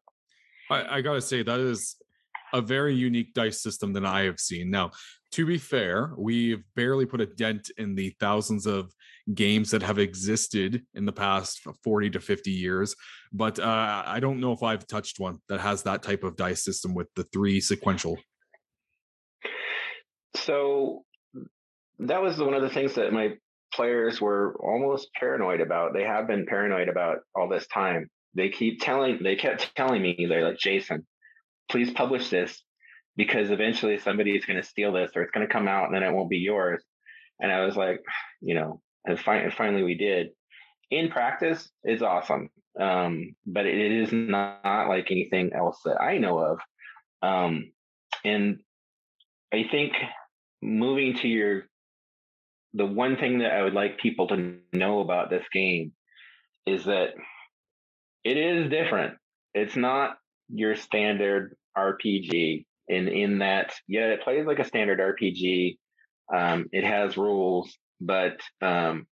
I, 0.70 0.98
I 0.98 1.00
gotta 1.00 1.20
say 1.20 1.42
that 1.42 1.58
is 1.58 1.96
a 2.54 2.62
very 2.62 2.94
unique 2.94 3.34
dice 3.34 3.60
system 3.60 3.92
than 3.92 4.06
I 4.06 4.22
have 4.22 4.38
seen. 4.38 4.70
Now, 4.70 4.92
to 5.32 5.44
be 5.44 5.58
fair, 5.58 6.12
we've 6.16 6.62
barely 6.76 7.04
put 7.04 7.20
a 7.20 7.26
dent 7.26 7.70
in 7.76 7.96
the 7.96 8.14
thousands 8.20 8.64
of 8.66 8.92
games 9.34 9.72
that 9.72 9.82
have 9.82 9.98
existed 9.98 10.82
in 10.94 11.04
the 11.04 11.12
past 11.12 11.60
40 11.82 12.10
to 12.10 12.20
50 12.20 12.50
years, 12.52 12.94
but 13.32 13.58
uh, 13.58 14.02
I 14.06 14.20
don't 14.20 14.40
know 14.40 14.52
if 14.52 14.62
I've 14.62 14.86
touched 14.86 15.18
one 15.18 15.38
that 15.48 15.60
has 15.60 15.82
that 15.82 16.02
type 16.02 16.22
of 16.22 16.36
dice 16.36 16.64
system 16.64 16.94
with 16.94 17.08
the 17.16 17.24
three 17.24 17.60
sequential. 17.60 18.16
so 20.36 21.04
that 21.98 22.22
was 22.22 22.38
one 22.38 22.54
of 22.54 22.62
the 22.62 22.70
things 22.70 22.94
that 22.94 23.12
my 23.12 23.34
players 23.72 24.20
were 24.20 24.56
almost 24.60 25.08
paranoid 25.14 25.60
about 25.60 25.92
they 25.94 26.04
have 26.04 26.26
been 26.26 26.46
paranoid 26.46 26.88
about 26.88 27.18
all 27.34 27.48
this 27.48 27.66
time 27.68 28.08
they 28.34 28.48
keep 28.48 28.80
telling 28.80 29.18
they 29.22 29.36
kept 29.36 29.74
telling 29.74 30.02
me 30.02 30.26
they're 30.28 30.46
like 30.48 30.58
jason 30.58 31.04
please 31.70 31.90
publish 31.90 32.30
this 32.30 32.62
because 33.16 33.50
eventually 33.50 33.98
somebody's 33.98 34.44
going 34.44 34.60
to 34.60 34.66
steal 34.66 34.92
this 34.92 35.12
or 35.14 35.22
it's 35.22 35.30
going 35.30 35.46
to 35.46 35.52
come 35.52 35.68
out 35.68 35.86
and 35.86 35.94
then 35.94 36.02
it 36.02 36.12
won't 36.12 36.30
be 36.30 36.38
yours 36.38 36.82
and 37.40 37.50
i 37.52 37.64
was 37.64 37.76
like 37.76 38.00
you 38.40 38.54
know 38.54 38.80
and, 39.04 39.18
fi- 39.18 39.38
and 39.38 39.52
finally 39.52 39.82
we 39.82 39.94
did 39.94 40.28
in 40.90 41.10
practice 41.10 41.68
it's 41.82 42.02
awesome 42.02 42.50
um, 42.78 43.36
but 43.46 43.66
it 43.66 43.92
is 43.92 44.12
not 44.12 44.88
like 44.88 45.10
anything 45.10 45.52
else 45.52 45.78
that 45.84 46.00
i 46.00 46.18
know 46.18 46.38
of 46.38 46.58
um, 47.22 47.70
and 48.24 48.60
i 49.52 49.64
think 49.70 49.92
moving 50.62 51.16
to 51.18 51.28
your 51.28 51.64
the 52.74 52.84
one 52.84 53.16
thing 53.16 53.38
that 53.38 53.52
I 53.52 53.62
would 53.62 53.72
like 53.72 53.98
people 53.98 54.26
to 54.28 54.56
know 54.72 55.00
about 55.00 55.30
this 55.30 55.44
game 55.52 55.92
is 56.66 56.84
that 56.86 57.10
it 58.24 58.36
is 58.36 58.68
different. 58.68 59.14
It's 59.54 59.76
not 59.76 60.16
your 60.48 60.76
standard 60.76 61.56
RPG 61.76 62.66
And 62.88 63.08
in 63.08 63.38
that 63.38 63.74
yeah, 63.88 64.08
it 64.08 64.22
plays 64.22 64.46
like 64.46 64.58
a 64.58 64.64
standard 64.64 64.98
RPG. 64.98 65.78
Um, 66.32 66.66
it 66.72 66.84
has 66.84 67.16
rules, 67.16 67.76
but 68.00 68.40
um, 68.62 69.06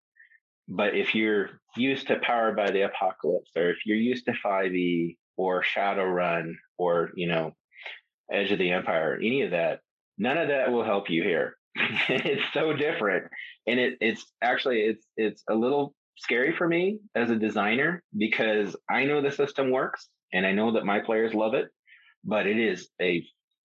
but 0.69 0.95
if 0.97 1.15
you're 1.15 1.51
used 1.77 2.09
to 2.09 2.19
Powered 2.21 2.57
by 2.57 2.71
the 2.71 2.83
Apocalypse, 2.83 3.51
or 3.57 3.71
if 3.71 3.79
you're 3.85 3.97
used 3.97 4.27
to 4.27 4.33
5e 4.33 5.17
or 5.37 5.63
Shadowrun, 5.63 6.55
or 6.79 7.11
you 7.15 7.29
know 7.29 7.55
Edge 8.33 8.53
of 8.53 8.59
the 8.59 8.73
Empire, 8.73 9.17
any 9.17 9.43
of 9.43 9.53
that, 9.53 9.81
none 10.19 10.39
of 10.39 10.49
that 10.49 10.71
will 10.71 10.85
help 10.85 11.11
you 11.11 11.23
here. 11.23 11.57
it's 12.09 12.43
so 12.53 12.73
different 12.73 13.27
and 13.67 13.79
it, 13.79 13.97
it's 14.01 14.27
actually 14.43 14.81
it's 14.81 15.07
it's 15.17 15.45
a 15.49 15.55
little 15.55 15.95
scary 16.17 16.55
for 16.55 16.67
me 16.69 16.99
as 17.15 17.31
a 17.31 17.37
designer 17.37 18.03
because 18.17 18.77
I 18.91 19.05
know 19.05 19.23
the 19.23 19.31
system 19.31 19.71
works 19.71 20.09
and 20.33 20.47
I 20.47 20.53
know 20.53 20.73
that 20.73 20.85
my 20.85 21.01
players 21.01 21.35
love 21.35 21.55
it, 21.55 21.69
but 22.25 22.47
it 22.47 22.59
is 22.59 22.89
a 23.01 23.25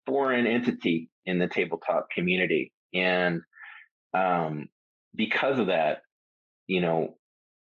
foreign 0.06 0.46
entity 0.46 1.10
in 1.24 1.38
the 1.38 1.48
tabletop 1.48 2.08
community, 2.10 2.72
and 2.94 3.42
um, 4.14 4.68
because 5.14 5.58
of 5.58 5.68
that, 5.68 6.02
you 6.66 6.80
know, 6.80 7.16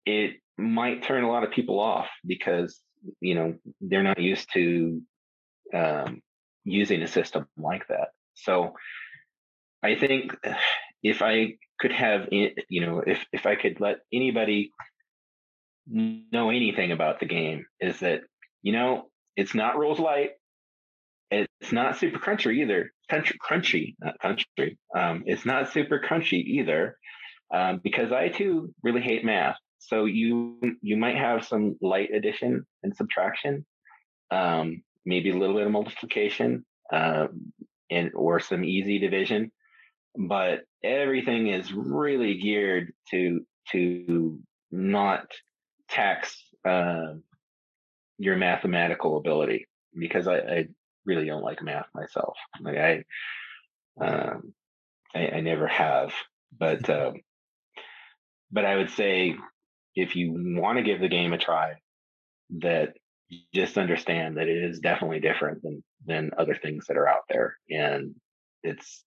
it 0.05 0.37
might 0.57 1.03
turn 1.03 1.23
a 1.23 1.29
lot 1.29 1.43
of 1.43 1.51
people 1.51 1.79
off 1.79 2.07
because 2.25 2.79
you 3.19 3.35
know 3.35 3.55
they're 3.81 4.03
not 4.03 4.19
used 4.19 4.51
to 4.53 5.01
um, 5.73 6.21
using 6.63 7.01
a 7.01 7.07
system 7.07 7.47
like 7.57 7.87
that. 7.87 8.09
So 8.35 8.73
I 9.83 9.95
think 9.95 10.35
if 11.03 11.21
I 11.21 11.55
could 11.79 11.91
have, 11.91 12.27
you 12.31 12.81
know, 12.81 13.03
if 13.05 13.25
if 13.31 13.45
I 13.45 13.55
could 13.55 13.79
let 13.79 13.97
anybody 14.11 14.71
know 15.87 16.49
anything 16.49 16.91
about 16.91 17.19
the 17.19 17.25
game, 17.25 17.65
is 17.79 17.99
that 17.99 18.21
you 18.67 18.73
know 18.73 19.09
it's 19.37 19.55
not 19.55 19.77
rules 19.77 19.99
light, 19.99 20.31
it's 21.31 21.71
not 21.71 21.97
super 21.97 22.19
crunchy 22.19 22.53
either. 22.61 22.91
Country, 23.09 23.37
crunchy, 23.47 23.95
not 24.01 24.19
country. 24.19 24.77
Um, 24.93 25.23
it's 25.25 25.45
not 25.45 25.71
super 25.71 26.01
crunchy 26.05 26.43
either, 26.57 26.97
um, 27.53 27.79
because 27.81 28.11
I 28.11 28.27
too 28.27 28.73
really 28.83 29.01
hate 29.01 29.23
math. 29.23 29.55
So 29.79 30.03
you 30.03 30.59
you 30.81 30.97
might 30.97 31.15
have 31.15 31.45
some 31.45 31.77
light 31.81 32.09
addition 32.13 32.65
and 32.83 32.93
subtraction, 32.93 33.65
um, 34.31 34.83
maybe 35.05 35.29
a 35.29 35.37
little 35.37 35.55
bit 35.55 35.67
of 35.67 35.71
multiplication, 35.71 36.65
um, 36.91 37.53
and 37.89 38.11
or 38.15 38.41
some 38.41 38.65
easy 38.65 38.99
division 38.99 39.51
but 40.17 40.61
everything 40.83 41.47
is 41.47 41.71
really 41.71 42.39
geared 42.39 42.91
to 43.11 43.41
to 43.71 44.39
not 44.71 45.27
tax 45.89 46.35
uh, 46.67 47.13
your 48.17 48.35
mathematical 48.37 49.17
ability 49.17 49.67
because 49.97 50.27
I, 50.27 50.37
I 50.37 50.67
really 51.05 51.25
don't 51.25 51.43
like 51.43 51.61
math 51.61 51.87
myself. 51.93 52.37
Like 52.61 52.77
I, 52.77 53.03
um, 53.99 54.53
I, 55.15 55.27
I 55.27 55.41
never 55.41 55.67
have, 55.67 56.13
but 56.57 56.89
um, 56.89 57.15
but 58.51 58.65
I 58.65 58.77
would 58.77 58.91
say 58.91 59.35
if 59.95 60.15
you 60.15 60.33
want 60.59 60.77
to 60.77 60.83
give 60.83 61.01
the 61.01 61.09
game 61.09 61.33
a 61.33 61.37
try, 61.37 61.73
that 62.59 62.93
just 63.53 63.77
understand 63.77 64.37
that 64.37 64.47
it 64.47 64.63
is 64.63 64.79
definitely 64.79 65.19
different 65.19 65.61
than 65.63 65.83
than 66.05 66.31
other 66.37 66.55
things 66.55 66.85
that 66.87 66.97
are 66.97 67.07
out 67.07 67.23
there, 67.29 67.57
and 67.69 68.15
it's 68.63 69.03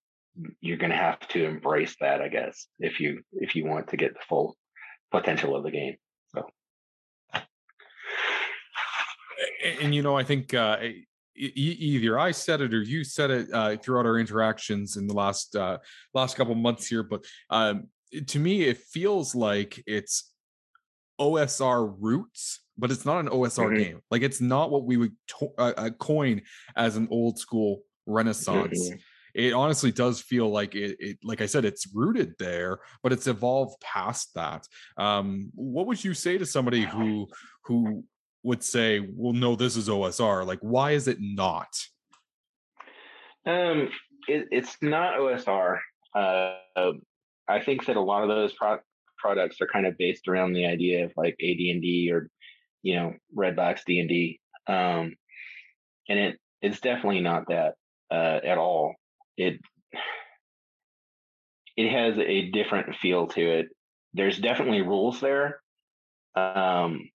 you're 0.61 0.77
going 0.77 0.91
to 0.91 0.97
have 0.97 1.21
to 1.29 1.45
embrace 1.45 1.97
that, 2.01 2.21
I 2.21 2.29
guess, 2.29 2.67
if 2.79 3.01
you 3.01 3.23
if 3.33 3.57
you 3.57 3.67
want 3.67 3.89
to 3.89 3.97
get 3.97 4.15
the 4.15 4.21
full 4.29 4.57
potential 5.11 5.57
of 5.57 5.65
the 5.65 5.71
game. 5.71 5.97
And, 9.81 9.95
you 9.95 10.03
know, 10.03 10.17
I 10.17 10.25
think 10.25 10.55
uh, 10.55 10.79
either 11.35 12.19
I 12.19 12.31
said 12.31 12.61
it 12.61 12.75
or 12.75 12.83
you 12.83 13.05
said 13.05 13.31
it 13.31 13.49
uh, 13.53 13.77
throughout 13.77 14.07
our 14.07 14.19
interactions 14.19 14.97
in 14.97 15.07
the 15.07 15.15
last 15.15 15.57
uh, 15.57 15.79
last 16.15 16.37
couple 16.37 16.55
months 16.55 16.87
here, 16.87 17.03
but 17.03 17.25
um, 17.51 17.89
to 18.27 18.39
me, 18.39 18.63
it 18.63 18.79
feels 18.79 19.35
like 19.35 19.83
it's 19.87 20.33
OSR 21.21 21.95
roots, 21.99 22.61
but 22.77 22.91
it's 22.91 23.05
not 23.05 23.21
an 23.21 23.29
OSR 23.29 23.67
mm-hmm. 23.67 23.77
game. 23.77 24.01
Like 24.11 24.23
it's 24.23 24.41
not 24.41 24.71
what 24.71 24.85
we 24.85 24.97
would 24.97 25.13
to- 25.39 25.55
uh, 25.59 25.73
uh, 25.77 25.91
coin 25.91 26.43
as 26.77 26.97
an 26.97 27.09
old 27.11 27.39
school 27.39 27.83
Renaissance. 28.07 28.89
Mm-hmm. 28.89 28.99
It 29.33 29.53
honestly 29.53 29.93
does 29.93 30.21
feel 30.21 30.49
like 30.49 30.75
it, 30.75 30.97
it, 30.99 31.19
Like 31.23 31.41
I 31.41 31.47
said, 31.47 31.65
it's 31.65 31.87
rooted 31.95 32.35
there, 32.39 32.81
but 33.03 33.13
it's 33.13 33.29
evolved 33.29 33.81
past 33.81 34.35
that. 34.35 34.67
Um, 34.97 35.53
what 35.55 35.87
would 35.87 36.03
you 36.03 36.15
say 36.15 36.37
to 36.37 36.47
somebody 36.47 36.83
who 36.83 37.29
who 37.65 38.05
would 38.43 38.63
say, 38.63 39.01
"Well, 39.01 39.33
no, 39.33 39.57
this 39.57 39.77
is 39.77 39.89
OSR." 39.89 40.47
Like, 40.47 40.61
why 40.61 40.93
is 40.93 41.09
it 41.09 41.19
not? 41.21 41.69
Um, 43.47 43.91
it, 44.29 44.49
it's 44.51 44.77
not 44.83 45.19
OSR. 45.19 45.79
Uh, 46.15 46.93
I 47.49 47.61
think 47.65 47.87
that 47.87 47.97
a 47.97 48.01
lot 48.01 48.23
of 48.23 48.29
those 48.29 48.53
pro- 48.53 48.79
products 49.19 49.61
are 49.61 49.67
kind 49.67 49.87
of 49.87 49.99
based 49.99 50.29
around 50.29 50.53
the 50.53 50.67
idea 50.67 51.05
of 51.05 51.13
like 51.17 51.35
AD&D 51.41 52.11
or 52.13 52.29
you 52.83 52.97
know 52.97 53.15
Redbox 53.37 53.81
D&D, 53.87 54.41
um, 54.67 55.15
and 56.09 56.19
it 56.19 56.39
it's 56.63 56.81
definitely 56.81 57.21
not 57.21 57.49
that 57.49 57.75
uh, 58.11 58.41
at 58.45 58.59
all. 58.59 58.95
It 59.37 59.61
it 61.77 61.91
has 61.91 62.19
a 62.19 62.51
different 62.51 62.97
feel 62.97 63.27
to 63.29 63.41
it. 63.41 63.69
There's 64.13 64.39
definitely 64.39 64.83
rules 64.83 65.21
there. 65.21 65.61
Um, 66.35 67.09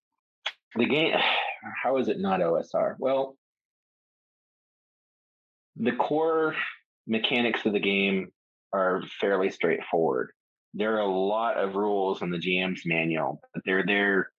the 0.76 0.86
game, 0.86 1.14
how 1.84 1.98
is 1.98 2.08
it 2.08 2.20
not 2.20 2.40
OSR? 2.40 2.96
Well, 3.00 3.38
the 5.78 5.94
core 5.94 6.56
mechanics 7.08 7.66
of 7.66 7.74
the 7.74 7.80
game 7.80 8.32
are 8.74 9.04
fairly 9.20 9.50
straightforward. 9.50 10.32
There 10.74 10.96
are 10.96 11.02
a 11.02 11.12
lot 11.12 11.58
of 11.58 11.76
rules 11.76 12.22
in 12.22 12.32
the 12.32 12.38
GM's 12.38 12.84
manual, 12.86 13.40
but 13.54 13.64
they're 13.66 13.86
there 13.86 14.30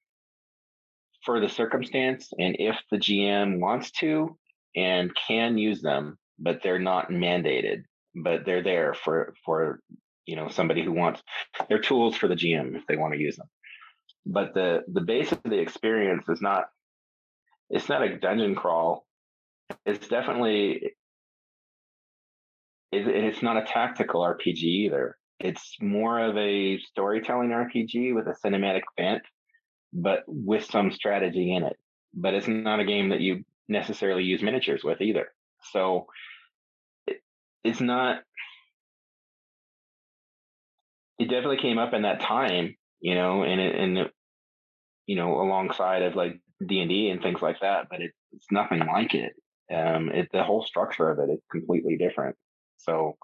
for 1.24 1.40
the 1.40 1.48
circumstance 1.48 2.30
and 2.38 2.56
if 2.58 2.76
the 2.90 2.98
GM 2.98 3.58
wants 3.58 3.90
to 3.90 4.38
and 4.76 5.10
can 5.26 5.58
use 5.58 5.82
them, 5.82 6.18
but 6.38 6.60
they're 6.62 6.78
not 6.78 7.10
mandated, 7.10 7.82
but 8.14 8.44
they're 8.44 8.62
there 8.62 8.94
for 8.94 9.34
for 9.44 9.80
you 10.26 10.36
know 10.36 10.48
somebody 10.48 10.84
who 10.84 10.92
wants 10.92 11.22
they're 11.68 11.78
tools 11.78 12.16
for 12.16 12.28
the 12.28 12.34
GM 12.34 12.76
if 12.76 12.86
they 12.86 12.96
want 12.96 13.14
to 13.14 13.20
use 13.20 13.36
them. 13.36 13.48
But 14.26 14.54
the 14.54 14.82
the 14.92 15.00
base 15.00 15.30
of 15.32 15.40
the 15.44 15.58
experience 15.58 16.28
is 16.28 16.42
not 16.42 16.64
it's 17.70 17.88
not 17.88 18.02
a 18.02 18.18
dungeon 18.18 18.54
crawl. 18.54 19.06
It's 19.84 20.08
definitely 20.08 20.92
it, 22.92 23.08
it's 23.08 23.42
not 23.42 23.56
a 23.56 23.64
tactical 23.64 24.20
RPG 24.20 24.62
either. 24.62 25.16
It's 25.38 25.76
more 25.80 26.18
of 26.18 26.36
a 26.36 26.78
storytelling 26.78 27.50
RPG 27.50 28.14
with 28.14 28.26
a 28.26 28.36
cinematic 28.44 28.82
bent, 28.96 29.22
but 29.92 30.24
with 30.26 30.64
some 30.64 30.90
strategy 30.90 31.54
in 31.54 31.64
it. 31.64 31.76
But 32.14 32.34
it's 32.34 32.48
not 32.48 32.80
a 32.80 32.84
game 32.84 33.10
that 33.10 33.20
you 33.20 33.44
necessarily 33.68 34.24
use 34.24 34.42
miniatures 34.42 34.82
with 34.82 35.00
either. 35.00 35.28
So 35.72 36.06
it, 37.06 37.18
it's 37.64 37.80
not. 37.80 38.20
It 41.18 41.30
definitely 41.30 41.58
came 41.58 41.78
up 41.78 41.94
in 41.94 42.02
that 42.02 42.20
time, 42.20 42.76
you 43.00 43.14
know, 43.14 43.42
and 43.42 43.58
it, 43.60 43.74
and 43.74 43.98
it, 43.98 44.12
you 45.06 45.16
know, 45.16 45.40
alongside 45.40 46.02
of 46.02 46.14
like 46.14 46.40
D 46.64 46.80
and 46.80 46.88
D 46.88 47.10
and 47.10 47.22
things 47.22 47.42
like 47.42 47.60
that. 47.60 47.86
But 47.90 48.02
it, 48.02 48.12
it's 48.32 48.46
nothing 48.50 48.80
like 48.80 49.14
it. 49.14 49.32
Um, 49.72 50.10
it 50.10 50.28
the 50.32 50.44
whole 50.44 50.64
structure 50.64 51.10
of 51.10 51.18
it 51.18 51.32
is 51.32 51.40
completely 51.50 51.96
different. 51.96 52.36
So 52.78 53.16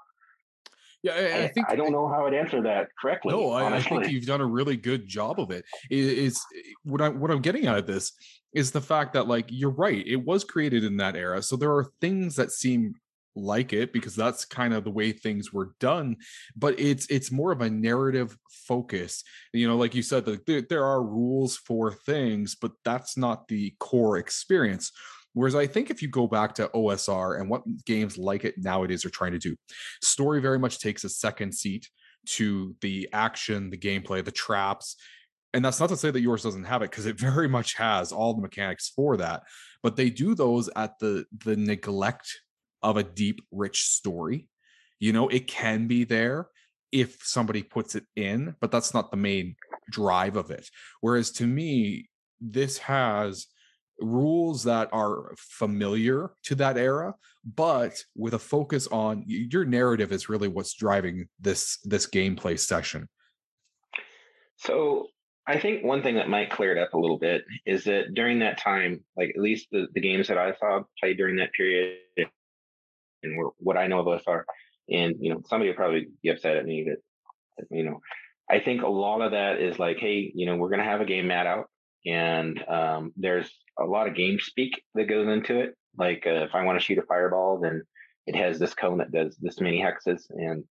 yeah, 1.03 1.13
I, 1.15 1.45
I, 1.45 1.49
think 1.49 1.67
I, 1.69 1.75
don't 1.75 1.91
know 1.91 2.09
how 2.09 2.27
I'd 2.27 2.35
answer 2.35 2.63
that 2.63 2.89
correctly. 3.01 3.33
No, 3.33 3.51
I, 3.51 3.75
I, 3.75 3.83
think 3.83 4.09
you've 4.09 4.27
done 4.27 4.41
a 4.41 4.47
really 4.47 4.77
good 4.77 5.07
job 5.09 5.41
of 5.41 5.51
it. 5.51 5.65
Is 5.91 6.41
what 6.85 7.01
I 7.01 7.09
what 7.09 7.33
I'm 7.33 7.43
getting 7.43 7.67
out 7.67 7.79
of 7.79 7.89
this 7.89 8.13
is 8.55 8.71
the 8.71 8.81
fact 8.81 9.15
that 9.15 9.27
like 9.27 9.47
you're 9.49 9.71
right, 9.71 10.07
it 10.07 10.25
was 10.25 10.45
created 10.45 10.85
in 10.85 10.97
that 10.99 11.17
era, 11.17 11.43
so 11.43 11.57
there 11.57 11.73
are 11.73 11.91
things 12.01 12.37
that 12.37 12.53
seem 12.53 12.95
like 13.35 13.73
it 13.73 13.93
because 13.93 14.15
that's 14.15 14.45
kind 14.45 14.75
of 14.75 14.85
the 14.85 14.91
way 14.91 15.13
things 15.13 15.53
were 15.53 15.75
done 15.81 16.17
but 16.55 16.79
it's 16.79 17.07
it's 17.07 17.33
more 17.33 17.51
of 17.53 17.63
a 17.63 17.71
narrative 17.71 18.37
focus 18.51 19.25
you 19.53 19.67
know 19.67 19.77
like 19.77 19.95
you 19.95 20.03
said 20.03 20.25
there, 20.47 20.63
there 20.63 20.85
are 20.85 21.03
rules 21.03 21.57
for 21.57 21.93
things 21.93 22.55
but 22.55 22.73
that's 22.85 23.17
not 23.17 23.49
the 23.49 23.75
core 23.79 24.19
experience 24.19 24.93
Whereas 25.35 25.55
I 25.55 25.67
think 25.67 25.91
if 25.91 26.03
you 26.03 26.09
go 26.09 26.27
back 26.27 26.55
to 26.57 26.69
OSR 26.75 27.41
and 27.41 27.49
what 27.49 27.63
games 27.85 28.19
like 28.19 28.45
it 28.45 28.57
nowadays 28.59 29.05
are 29.05 29.11
trying 29.11 29.33
to 29.33 29.39
do, 29.39 29.57
story 30.03 30.41
very 30.41 30.59
much 30.59 30.79
takes 30.79 31.05
a 31.05 31.09
second 31.09 31.55
seat 31.55 31.89
to 32.25 32.77
the 32.81 33.09
action, 33.13 33.71
the 33.71 33.79
gameplay, 33.79 34.25
the 34.25 34.31
traps. 34.31 34.97
And 35.55 35.65
that's 35.65 35.81
not 35.81 35.89
to 35.89 35.97
say 35.97 36.11
that 36.11 36.21
yours 36.21 36.43
doesn't 36.43 36.65
have 36.65 36.83
it 36.83 36.91
because 36.91 37.07
it 37.07 37.19
very 37.21 37.49
much 37.49 37.75
has 37.75 38.13
all 38.13 38.35
the 38.35 38.43
mechanics 38.43 38.93
for 38.95 39.17
that. 39.17 39.43
But 39.83 39.97
they 39.97 40.11
do 40.11 40.35
those 40.35 40.69
at 40.77 40.99
the 40.99 41.25
the 41.45 41.57
neglect 41.57 42.41
of 42.83 42.97
a 42.97 43.03
deep, 43.03 43.41
rich 43.51 43.85
story. 43.85 44.49
You 45.01 45.13
know, 45.13 45.29
it 45.29 45.47
can 45.47 45.87
be 45.87 46.05
there 46.05 46.49
if 46.93 47.25
somebody 47.25 47.63
puts 47.63 47.95
it 47.95 48.05
in, 48.17 48.55
but 48.61 48.71
that's 48.71 48.95
not 48.95 49.11
the 49.11 49.17
main 49.17 49.57
drive 49.91 50.37
of 50.37 50.51
it. 50.51 50.69
Whereas 51.01 51.31
to 51.33 51.47
me, 51.47 52.09
this 52.41 52.79
has 52.79 53.47
rules 54.01 54.65
that 54.65 54.89
are 54.93 55.33
familiar 55.37 56.33
to 56.43 56.55
that 56.57 56.77
era 56.77 57.15
but 57.45 58.03
with 58.17 58.35
a 58.35 58.39
focus 58.39 58.87
on 58.89 59.25
your 59.27 59.65
narrative 59.65 60.13
is 60.13 60.29
really 60.29 60.49
what's 60.49 60.75
driving 60.75 61.29
this 61.41 61.79
this 61.85 62.07
gameplay 62.09 62.59
session 62.59 63.09
so 64.57 65.07
i 65.47 65.59
think 65.59 65.85
one 65.85 66.03
thing 66.03 66.17
that 66.17 66.29
might 66.29 66.51
clear 66.51 66.77
it 66.77 66.81
up 66.81 66.95
a 66.95 66.99
little 66.99 67.19
bit 67.19 67.45
is 67.65 67.85
that 67.85 68.15
during 68.15 68.39
that 68.39 68.59
time 68.59 69.03
like 69.17 69.31
at 69.31 69.43
least 69.43 69.69
the, 69.71 69.87
the 69.95 70.01
games 70.01 70.27
that 70.27 70.39
i 70.39 70.53
saw 70.57 70.83
played 70.99 71.17
during 71.17 71.37
that 71.37 71.53
period 71.53 71.99
and 73.23 73.51
what 73.59 73.77
i 73.77 73.87
know 73.87 74.01
of 74.01 74.23
are 74.27 74.45
and 74.91 75.15
you 75.21 75.33
know 75.33 75.41
somebody 75.47 75.71
will 75.71 75.77
probably 75.77 76.09
be 76.23 76.31
upset 76.31 76.57
at 76.57 76.65
me 76.65 76.87
that 76.87 77.67
you 77.71 77.85
know 77.85 78.01
i 78.51 78.59
think 78.59 78.83
a 78.83 78.89
lot 78.89 79.21
of 79.21 79.33
that 79.33 79.61
is 79.61 79.79
like 79.79 79.99
hey 79.99 80.31
you 80.35 80.47
know 80.47 80.57
we're 80.57 80.69
going 80.69 80.79
to 80.79 80.85
have 80.85 81.01
a 81.01 81.07
game 81.07 81.29
mat 81.29 81.47
out 81.47 81.67
and 82.07 82.63
um, 82.69 83.13
there's 83.17 83.51
a 83.79 83.85
lot 83.85 84.09
of 84.09 84.15
game 84.15 84.39
speak 84.41 84.83
that 84.95 85.09
goes 85.09 85.29
into 85.29 85.61
it. 85.61 85.75
Like 85.97 86.25
uh, 86.27 86.45
if 86.45 86.55
I 86.55 86.65
want 86.65 86.79
to 86.79 86.85
shoot 86.85 86.99
a 86.99 87.03
fireball, 87.03 87.61
then 87.61 87.83
it 88.27 88.37
has 88.37 88.59
this 88.59 88.75
cone 88.75 88.99
that 88.99 89.13
does 89.13 89.37
this 89.41 89.61
many 89.61 89.81
hexes, 89.81 90.23
and 90.31 90.65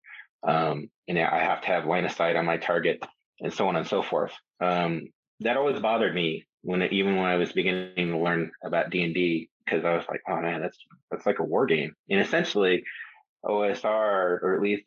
um, 0.47 0.89
and 1.07 1.19
I 1.19 1.39
have 1.39 1.61
to 1.61 1.67
have 1.67 1.85
line 1.85 2.05
of 2.05 2.11
sight 2.11 2.35
on 2.35 2.45
my 2.45 2.57
target, 2.57 3.03
and 3.39 3.53
so 3.53 3.67
on 3.67 3.75
and 3.75 3.87
so 3.87 4.01
forth. 4.01 4.33
Um, 4.59 5.07
that 5.41 5.57
always 5.57 5.79
bothered 5.79 6.15
me 6.15 6.45
when 6.63 6.81
even 6.83 7.17
when 7.17 7.25
I 7.25 7.35
was 7.35 7.51
beginning 7.51 8.11
to 8.11 8.17
learn 8.17 8.51
about 8.63 8.89
D 8.89 9.03
and 9.03 9.13
D, 9.13 9.49
because 9.71 9.85
I 9.85 9.95
was 9.95 10.05
like, 10.09 10.21
oh 10.27 10.41
man, 10.41 10.61
that's 10.61 10.77
that's 11.09 11.25
like 11.25 11.39
a 11.39 11.43
war 11.43 11.65
game, 11.65 11.93
and 12.09 12.19
essentially 12.19 12.83
OSR 13.45 14.41
or 14.41 14.55
at 14.55 14.61
least 14.61 14.83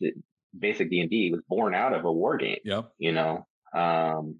basic 0.56 0.90
D 0.90 1.00
and 1.00 1.10
D 1.10 1.30
was 1.32 1.42
born 1.48 1.74
out 1.74 1.94
of 1.94 2.04
a 2.04 2.12
war 2.12 2.36
game. 2.36 2.58
Yep. 2.64 2.92
You 2.98 3.12
know, 3.12 3.46
um, 3.74 4.36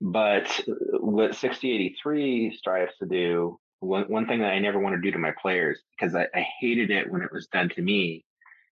but 0.00 0.48
what 0.92 1.34
6083 1.34 2.56
strives 2.56 2.92
to 2.98 3.06
do, 3.06 3.58
one, 3.80 4.04
one 4.04 4.26
thing 4.26 4.40
that 4.40 4.52
I 4.52 4.58
never 4.58 4.78
want 4.78 4.96
to 4.96 5.00
do 5.00 5.12
to 5.12 5.18
my 5.18 5.32
players, 5.40 5.80
because 5.98 6.14
I, 6.14 6.26
I 6.34 6.46
hated 6.60 6.90
it 6.90 7.10
when 7.10 7.22
it 7.22 7.32
was 7.32 7.46
done 7.46 7.70
to 7.70 7.82
me, 7.82 8.24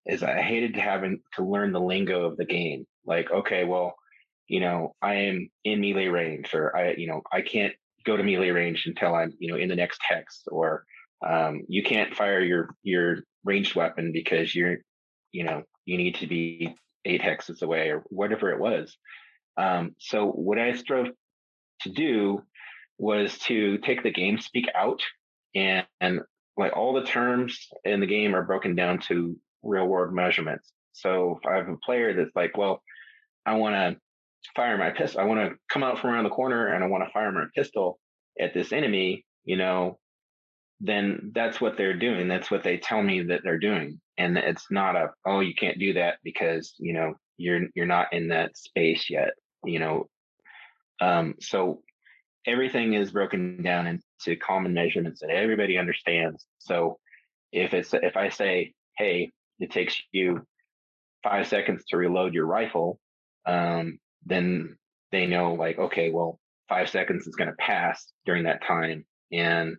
is 0.06 0.22
I 0.22 0.40
hated 0.40 0.74
to 0.74 0.80
having 0.80 1.20
to 1.34 1.44
learn 1.44 1.72
the 1.72 1.80
lingo 1.80 2.24
of 2.24 2.36
the 2.36 2.46
game. 2.46 2.86
Like, 3.04 3.30
okay, 3.30 3.64
well, 3.64 3.96
you 4.46 4.60
know, 4.60 4.94
I 5.02 5.14
am 5.14 5.50
in 5.64 5.80
melee 5.80 6.06
range, 6.06 6.54
or 6.54 6.74
I, 6.74 6.94
you 6.94 7.08
know, 7.08 7.20
I 7.30 7.42
can't 7.42 7.74
go 8.09 8.16
to 8.16 8.22
melee 8.22 8.50
range 8.50 8.84
until 8.86 9.14
I'm, 9.14 9.32
you 9.38 9.48
know, 9.50 9.59
in 9.59 9.68
the 9.68 9.76
next 9.76 10.00
hex, 10.09 10.42
or 10.48 10.84
um, 11.26 11.62
you 11.68 11.82
can't 11.82 12.14
fire 12.14 12.40
your 12.40 12.74
your 12.82 13.18
ranged 13.44 13.74
weapon 13.74 14.12
because 14.12 14.54
you're, 14.54 14.78
you 15.32 15.44
know, 15.44 15.62
you 15.84 15.96
need 15.96 16.16
to 16.16 16.26
be 16.26 16.74
eight 17.04 17.22
hexes 17.22 17.62
away, 17.62 17.90
or 17.90 18.02
whatever 18.20 18.50
it 18.50 18.61
was. 18.61 18.96
Um, 19.56 19.94
so 19.98 20.26
what 20.26 20.59
I 20.59 20.74
strove 20.74 21.09
to 21.82 21.90
do 21.90 22.42
was 22.98 23.38
to 23.38 23.78
take 23.78 24.02
the 24.02 24.11
game 24.11 24.38
speak 24.38 24.66
out 24.74 25.00
and, 25.54 25.86
and 26.00 26.20
like 26.56 26.76
all 26.76 26.94
the 26.94 27.06
terms 27.06 27.68
in 27.84 28.00
the 28.00 28.06
game 28.06 28.34
are 28.34 28.44
broken 28.44 28.74
down 28.74 28.98
to 29.09 29.36
real 29.62 29.86
world 29.86 30.12
measurements. 30.12 30.72
So 30.92 31.38
if 31.38 31.46
I 31.48 31.56
have 31.56 31.68
a 31.68 31.76
player 31.84 32.14
that's 32.14 32.34
like, 32.34 32.56
well, 32.56 32.82
I 33.46 33.54
want 33.54 33.74
to 33.74 34.00
fire 34.55 34.76
my 34.78 34.90
pistol, 34.90 35.20
I 35.20 35.24
want 35.24 35.40
to 35.40 35.57
come 35.70 35.82
out 35.82 35.99
from 35.99 36.11
around 36.11 36.24
the 36.24 36.30
corner 36.30 36.68
and 36.68 36.82
I 36.82 36.86
want 36.88 37.05
to 37.05 37.12
fire 37.12 37.32
my 37.32 37.44
pistol 37.55 37.99
at 38.40 38.55
this 38.55 38.72
enemy, 38.72 39.24
you 39.44 39.57
know, 39.57 39.99
then 40.80 41.32
that's 41.34 41.61
what 41.61 41.76
they're 41.76 41.99
doing. 41.99 42.28
That's 42.28 42.51
what 42.51 42.62
they 42.62 42.78
tell 42.78 43.03
me 43.03 43.22
that 43.24 43.40
they're 43.42 43.59
doing. 43.59 44.01
And 44.16 44.36
it's 44.36 44.66
not 44.70 44.96
a, 44.96 45.11
oh, 45.26 45.40
you 45.40 45.55
can't 45.55 45.78
do 45.78 45.94
that 45.94 46.18
because, 46.22 46.74
you 46.78 46.92
know, 46.92 47.14
you're 47.40 47.68
you're 47.76 47.86
not 47.86 48.12
in 48.12 48.28
that 48.28 48.57
space 48.57 49.09
yet 49.09 49.30
you 49.64 49.78
know 49.78 50.09
um, 51.01 51.34
so 51.40 51.82
everything 52.46 52.94
is 52.94 53.12
broken 53.12 53.62
down 53.62 53.86
into 53.86 54.38
common 54.40 54.74
measurements 54.74 55.20
that 55.20 55.30
everybody 55.30 55.78
understands. 55.78 56.46
So 56.59 56.99
if 57.53 57.74
it's 57.74 57.94
if 57.94 58.16
I 58.16 58.30
say, 58.30 58.72
hey, 58.96 59.30
it 59.59 59.70
takes 59.70 60.01
you 60.12 60.46
five 61.22 61.46
seconds 61.46 61.84
to 61.88 61.96
reload 61.96 62.34
your 62.34 62.46
rifle, 62.46 62.99
um, 63.46 63.99
then 64.24 64.76
they 65.12 65.26
know 65.26 65.54
like, 65.54 65.78
okay, 65.78 66.10
well, 66.10 66.38
five 66.68 66.88
seconds 66.90 67.26
is 67.26 67.36
going 67.36 67.48
to 67.48 67.56
pass 67.56 68.12
during 68.26 68.44
that 68.44 68.64
time, 68.64 69.04
and 69.32 69.76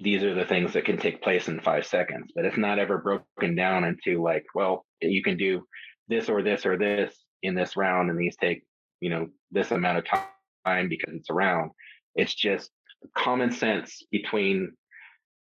these 0.00 0.22
are 0.24 0.34
the 0.34 0.44
things 0.44 0.72
that 0.72 0.84
can 0.84 0.98
take 0.98 1.22
place 1.22 1.48
in 1.48 1.60
five 1.60 1.86
seconds. 1.86 2.32
But 2.34 2.44
it's 2.44 2.56
not 2.56 2.78
ever 2.78 2.98
broken 2.98 3.54
down 3.54 3.84
into 3.84 4.22
like, 4.22 4.44
well, 4.54 4.84
you 5.00 5.22
can 5.22 5.36
do 5.36 5.64
this 6.08 6.28
or 6.28 6.42
this 6.42 6.66
or 6.66 6.76
this 6.76 7.14
in 7.42 7.54
this 7.54 7.76
round, 7.76 8.10
and 8.10 8.18
these 8.18 8.36
take 8.36 8.64
you 9.00 9.10
know 9.10 9.28
this 9.50 9.70
amount 9.70 9.98
of 9.98 10.04
time 10.04 10.88
because 10.88 11.14
it's 11.14 11.30
a 11.30 11.34
round. 11.34 11.70
It's 12.14 12.34
just 12.34 12.70
common 13.16 13.50
sense 13.52 14.02
between 14.10 14.72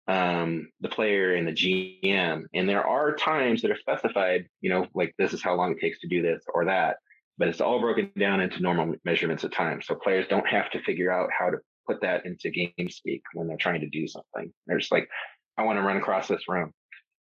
um, 0.08 0.70
the 0.82 0.89
player 0.89 1.36
and 1.36 1.47
the 1.47 1.52
GM. 1.52 2.43
And 2.54 2.68
there 2.68 2.86
are 2.86 3.16
times 3.16 3.62
that 3.62 3.72
are 3.72 3.78
specified, 3.78 4.47
you 4.62 4.70
know, 4.70 4.88
like 4.93 5.14
this 5.18 5.34
is 5.34 5.41
how 5.41 5.56
long 5.56 5.72
it 5.72 5.80
takes 5.80 5.99
to 5.99 6.08
do 6.08 6.22
this 6.22 6.43
or 6.54 6.66
that, 6.66 6.97
but 7.42 7.48
it's 7.48 7.60
all 7.60 7.80
broken 7.80 8.12
down 8.20 8.39
into 8.39 8.62
normal 8.62 8.94
measurements 9.04 9.44
of 9.44 9.52
time. 9.52 9.82
So 9.82 9.96
players 9.96 10.28
don't 10.30 10.48
have 10.48 10.70
to 10.74 10.84
figure 10.84 11.12
out 11.12 11.32
how 11.36 11.50
to 11.50 11.58
put 11.88 12.02
that 12.02 12.24
into 12.24 12.52
game 12.52 12.88
speak 12.88 13.24
when 13.34 13.48
they're 13.48 13.58
trying 13.58 13.82
to 13.82 13.89
do 13.89 14.08
something. 14.08 14.54
They're 14.68 14.78
just 14.78 14.92
like, 14.92 15.10
I 15.58 15.64
want 15.64 15.80
to 15.80 15.82
run 15.82 15.98
across 15.98 16.28
this 16.28 16.44
room. 16.48 16.72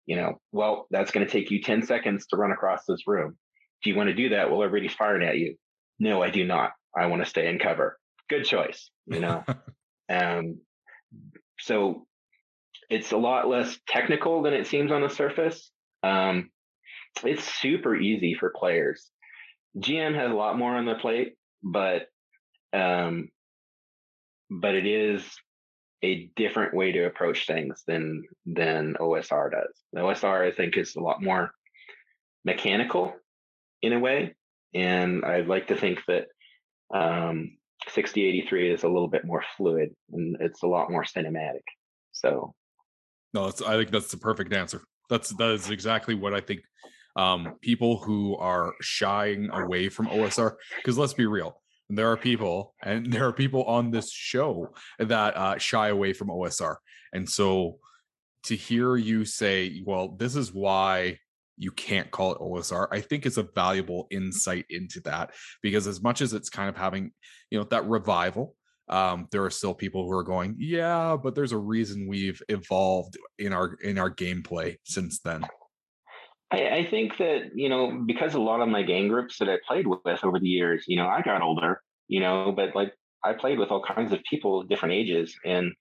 You 0.06 0.16
know, 0.16 0.40
well, 0.54 0.88
that's 0.90 1.12
going 1.12 1.26
to 1.26 1.30
take 1.30 1.52
you 1.52 1.62
10 1.62 1.86
seconds 1.86 2.28
to 2.28 2.38
run 2.38 2.54
across 2.54 2.86
this 2.88 3.02
room. 3.06 3.36
Do 3.84 3.90
you 3.90 3.98
want 3.98 4.08
to 4.08 4.14
do 4.14 4.30
that? 4.30 4.50
Well, 4.50 4.64
everybody's 4.64 4.96
firing 4.96 5.28
at 5.28 5.38
you. 5.38 5.58
No, 6.00 6.24
I 6.24 6.30
do 6.30 6.46
not. 6.46 6.72
I 6.98 7.08
want 7.08 7.22
to 7.22 7.30
stay 7.30 7.50
in 7.50 7.60
cover. 7.60 7.98
Good 8.30 8.46
choice, 8.46 8.90
you 9.08 9.20
know. 9.20 9.44
um, 10.10 10.60
so 11.60 12.08
it's 12.90 13.12
a 13.12 13.18
lot 13.18 13.50
less 13.50 13.78
technical 13.86 14.44
than 14.44 14.54
it 14.54 14.68
seems 14.68 14.94
on 14.94 15.02
the 15.02 15.10
surface. 15.10 15.70
Um, 16.04 16.52
it's 17.22 17.44
super 17.44 17.98
easy 17.98 18.34
for 18.34 18.54
players. 18.56 19.12
GM 19.78 20.16
has 20.16 20.32
a 20.32 20.36
lot 20.36 20.58
more 20.58 20.76
on 20.76 20.86
the 20.86 20.96
plate, 20.96 21.36
but 21.64 22.08
um, 22.74 23.30
but 24.50 24.76
it 24.76 24.86
is 24.86 25.24
a 26.04 26.30
different 26.36 26.74
way 26.74 26.92
to 26.92 27.06
approach 27.06 27.48
things 27.48 27.84
than 27.88 28.24
than 28.46 28.96
OSR 29.00 29.52
does. 29.52 29.82
The 29.94 30.02
OSR, 30.02 30.48
I 30.48 30.52
think, 30.52 30.78
is 30.78 30.96
a 30.96 31.02
lot 31.02 31.22
more 31.22 31.52
mechanical 32.44 33.14
in 33.82 33.94
a 33.94 34.00
way, 34.00 34.36
and 34.74 35.26
I'd 35.26 35.48
like 35.48 35.68
to 35.68 35.76
think 35.76 36.00
that 36.08 36.28
um, 36.94 37.58
6083 37.90 38.72
is 38.72 38.84
a 38.84 38.88
little 38.88 39.08
bit 39.08 39.26
more 39.26 39.44
fluid 39.58 39.90
and 40.12 40.38
it's 40.40 40.64
a 40.64 40.68
lot 40.68 40.92
more 40.92 41.04
cinematic. 41.04 41.64
So 42.12 42.54
no, 43.34 43.48
I 43.68 43.76
think 43.76 43.92
that's 43.92 44.12
the 44.12 44.18
perfect 44.18 44.54
answer. 44.54 44.82
That's 45.10 45.30
that 45.36 45.52
is 45.52 45.70
exactly 45.70 46.16
what 46.16 46.34
I 46.34 46.42
think. 46.42 46.62
Um, 47.16 47.56
people 47.62 47.98
who 47.98 48.36
are 48.38 48.74
shying 48.82 49.50
away 49.52 49.90
from 49.90 50.08
OSR, 50.08 50.56
because 50.78 50.98
let's 50.98 51.14
be 51.14 51.26
real, 51.26 51.62
there 51.90 52.12
are 52.12 52.18
people, 52.18 52.74
and 52.84 53.06
there 53.12 53.28
are 53.28 53.34
people 53.34 53.64
on 53.64 53.92
this 53.92 54.12
show 54.12 54.74
that 55.00 55.38
uh, 55.38 55.58
shy 55.58 55.90
away 55.90 56.14
from 56.14 56.28
OSR, 56.28 56.76
and 57.14 57.30
so 57.30 57.80
to 58.44 58.56
hear 58.56 58.96
you 58.96 59.26
say, 59.26 59.82
"Well, 59.86 60.10
this 60.10 60.36
is 60.36 60.54
why 60.54 61.20
you 61.58 61.72
can't 61.72 62.12
call 62.12 62.34
it 62.34 62.40
OSR," 62.40 62.88
I 62.92 63.02
think 63.02 63.26
is 63.26 63.38
a 63.38 63.48
valuable 63.56 64.08
insight 64.12 64.66
into 64.70 65.00
that 65.02 65.34
because 65.62 65.88
as 65.88 66.02
much 66.02 66.22
as 66.22 66.34
it's 66.34 66.50
kind 66.50 66.70
of 66.70 66.76
having, 66.76 67.12
you 67.50 67.58
know, 67.58 67.66
that 67.66 67.88
revival 67.88 68.56
um, 68.88 69.28
there 69.32 69.44
are 69.44 69.50
still 69.50 69.74
people 69.74 70.06
who 70.06 70.12
are 70.12 70.24
going, 70.24 70.56
yeah, 70.60 71.18
but 71.22 71.34
there's 71.34 71.52
a 71.52 71.58
reason 71.58 72.08
we've 72.08 72.42
evolved 72.50 73.18
in 73.40 73.52
our 73.54 73.74
in 73.84 73.98
our 73.98 74.14
gameplay 74.14 74.78
since 74.84 75.20
then. 75.20 75.44
I, 76.52 76.70
I 76.70 76.86
think 76.86 77.18
that 77.18 77.52
you 77.56 77.70
know 77.70 78.04
because 78.06 78.34
a 78.34 78.42
lot 78.42 78.62
of 78.62 78.70
my 78.70 78.84
gang 78.84 79.08
groups 79.08 79.40
that 79.40 79.50
I 79.50 79.58
played 79.68 79.88
with 79.88 80.24
over 80.24 80.40
the 80.40 80.48
years, 80.48 80.86
you 80.88 80.98
know, 80.98 81.08
I 81.08 81.22
got 81.22 81.42
older, 81.42 81.82
you 82.08 82.20
know, 82.20 82.52
but 82.52 82.76
like 82.76 82.94
I 83.24 83.34
played 83.34 83.60
with 83.60 83.72
all 83.72 83.84
kinds 83.84 84.14
of 84.14 84.24
people 84.30 84.62
of 84.62 84.70
different 84.70 84.94
ages, 84.94 85.36
and 85.46 85.74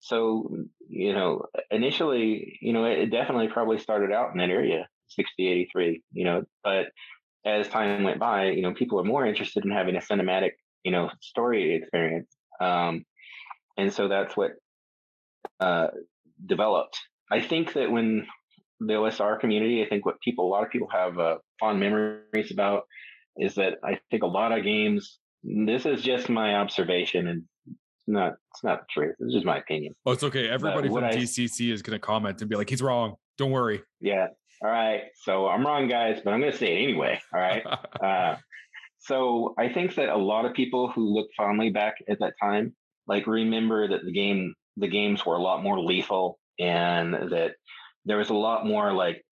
so 0.00 0.56
you 0.88 1.12
know, 1.12 1.46
initially, 1.70 2.58
you 2.60 2.72
know, 2.72 2.84
it 2.84 3.10
definitely 3.10 3.48
probably 3.48 3.78
started 3.78 4.12
out 4.12 4.32
in 4.32 4.38
that 4.38 4.50
area, 4.50 4.88
60, 5.08 5.46
83, 5.46 6.02
you 6.12 6.24
know, 6.24 6.44
but 6.62 6.86
as 7.46 7.68
time 7.68 8.04
went 8.04 8.18
by, 8.18 8.46
you 8.50 8.62
know, 8.62 8.72
people 8.72 8.98
are 9.00 9.04
more 9.04 9.26
interested 9.26 9.64
in 9.64 9.70
having 9.70 9.96
a 9.96 10.00
cinematic, 10.00 10.52
you 10.82 10.90
know, 10.90 11.10
story 11.20 11.74
experience 11.74 12.34
um, 12.60 13.04
and 13.76 13.92
so 13.92 14.08
that's 14.08 14.36
what 14.36 14.52
uh, 15.60 15.88
developed. 16.44 16.98
I 17.30 17.40
think 17.40 17.72
that 17.74 17.90
when 17.90 18.26
the 18.80 18.94
OSR 18.94 19.40
community, 19.40 19.82
I 19.82 19.88
think 19.88 20.04
what 20.04 20.20
people, 20.20 20.46
a 20.46 20.50
lot 20.50 20.64
of 20.64 20.70
people 20.70 20.88
have 20.92 21.18
uh, 21.18 21.36
fond 21.60 21.80
memories 21.80 22.50
about 22.50 22.84
is 23.36 23.54
that 23.56 23.74
I 23.84 23.98
think 24.10 24.22
a 24.22 24.28
lot 24.28 24.56
of 24.56 24.64
games, 24.64 25.18
this 25.42 25.86
is 25.86 26.02
just 26.02 26.28
my 26.28 26.56
observation 26.56 27.28
and 27.28 27.42
it's 27.66 28.08
not, 28.08 28.34
it's 28.52 28.64
not 28.64 28.80
the 28.80 28.86
truth. 28.90 29.16
It's 29.18 29.34
just 29.34 29.46
my 29.46 29.58
opinion. 29.58 29.94
Oh, 30.06 30.12
it's 30.12 30.24
okay. 30.24 30.48
Everybody 30.48 30.88
from 30.88 31.04
I, 31.04 31.12
DCC 31.12 31.72
is 31.72 31.82
going 31.82 31.96
to 31.96 31.98
comment 31.98 32.40
and 32.40 32.50
be 32.50 32.56
like, 32.56 32.70
he's 32.70 32.82
wrong. 32.82 33.14
Don't 33.38 33.50
worry. 33.50 33.82
Yeah. 34.00 34.28
All 34.62 34.70
right. 34.70 35.02
So 35.22 35.48
I'm 35.48 35.66
wrong, 35.66 35.88
guys, 35.88 36.20
but 36.24 36.32
I'm 36.32 36.40
going 36.40 36.52
to 36.52 36.58
say 36.58 36.80
it 36.80 36.84
anyway. 36.84 37.20
All 37.32 37.40
right. 37.40 37.64
uh, 38.02 38.36
so 39.00 39.54
I 39.58 39.68
think 39.68 39.94
that 39.96 40.08
a 40.08 40.16
lot 40.16 40.46
of 40.46 40.54
people 40.54 40.90
who 40.90 41.14
look 41.14 41.28
fondly 41.36 41.70
back 41.70 41.96
at 42.08 42.18
that 42.20 42.34
time, 42.40 42.74
like 43.06 43.26
remember 43.26 43.88
that 43.88 44.04
the 44.04 44.12
game, 44.12 44.54
the 44.76 44.88
games 44.88 45.26
were 45.26 45.36
a 45.36 45.42
lot 45.42 45.62
more 45.62 45.78
lethal 45.78 46.38
and 46.58 47.12
that 47.14 47.52
there 48.04 48.18
was 48.18 48.30
a 48.30 48.34
lot 48.34 48.66
more 48.66 48.92
like 48.92 49.24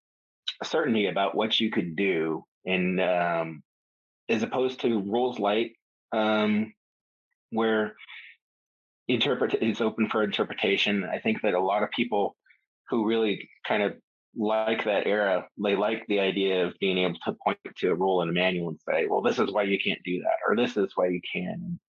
certainty 0.63 1.07
about 1.07 1.35
what 1.35 1.59
you 1.59 1.71
could 1.71 1.97
do. 1.97 2.45
And 2.67 3.01
um, 3.01 3.63
as 4.29 4.43
opposed 4.43 4.81
to 4.81 5.03
rules 5.03 5.39
light, 5.39 5.73
um, 6.13 6.73
where 7.51 7.95
interpret 9.09 9.55
is 9.61 9.81
open 9.81 10.09
for 10.09 10.23
interpretation. 10.23 11.05
I 11.05 11.19
think 11.19 11.43
that 11.43 11.55
a 11.55 11.61
lot 11.61 11.83
of 11.83 11.91
people 11.91 12.37
who 12.89 13.07
really 13.07 13.49
kind 13.67 13.83
of 13.83 13.95
like 14.37 14.85
that 14.85 15.07
era, 15.07 15.49
they 15.63 15.75
like 15.75 16.07
the 16.07 16.21
idea 16.21 16.67
of 16.67 16.75
being 16.79 16.99
able 16.99 17.19
to 17.25 17.37
point 17.45 17.59
to 17.77 17.91
a 17.91 17.95
rule 17.95 18.23
in 18.23 18.29
a 18.29 18.33
manual 18.33 18.69
and 18.69 18.81
say, 18.89 19.07
well, 19.09 19.23
this 19.23 19.39
is 19.39 19.51
why 19.51 19.65
you 19.65 19.79
can't 19.83 20.01
do 20.05 20.21
that, 20.21 20.39
or 20.47 20.55
this 20.55 20.77
is 20.77 20.93
why 20.95 21.09
you 21.09 21.21
can. 21.33 21.81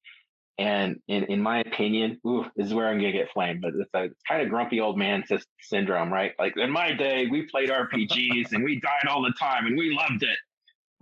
And 0.57 0.97
in, 1.07 1.23
in 1.25 1.41
my 1.41 1.59
opinion, 1.61 2.19
ooh, 2.27 2.45
this 2.55 2.67
is 2.67 2.73
where 2.73 2.87
I'm 2.87 2.99
going 2.99 3.11
to 3.11 3.17
get 3.17 3.31
flamed, 3.31 3.61
but 3.61 3.71
it's 3.73 3.89
a 3.93 4.09
kind 4.27 4.41
of 4.41 4.49
grumpy 4.49 4.79
old 4.79 4.97
man 4.97 5.23
syndrome, 5.61 6.11
right? 6.11 6.33
Like 6.37 6.53
in 6.57 6.71
my 6.71 6.93
day, 6.93 7.27
we 7.31 7.43
played 7.43 7.69
RPGs 7.69 8.51
and 8.51 8.63
we 8.63 8.79
died 8.79 9.09
all 9.09 9.23
the 9.23 9.33
time 9.39 9.65
and 9.65 9.77
we 9.77 9.95
loved 9.95 10.23
it. 10.23 10.37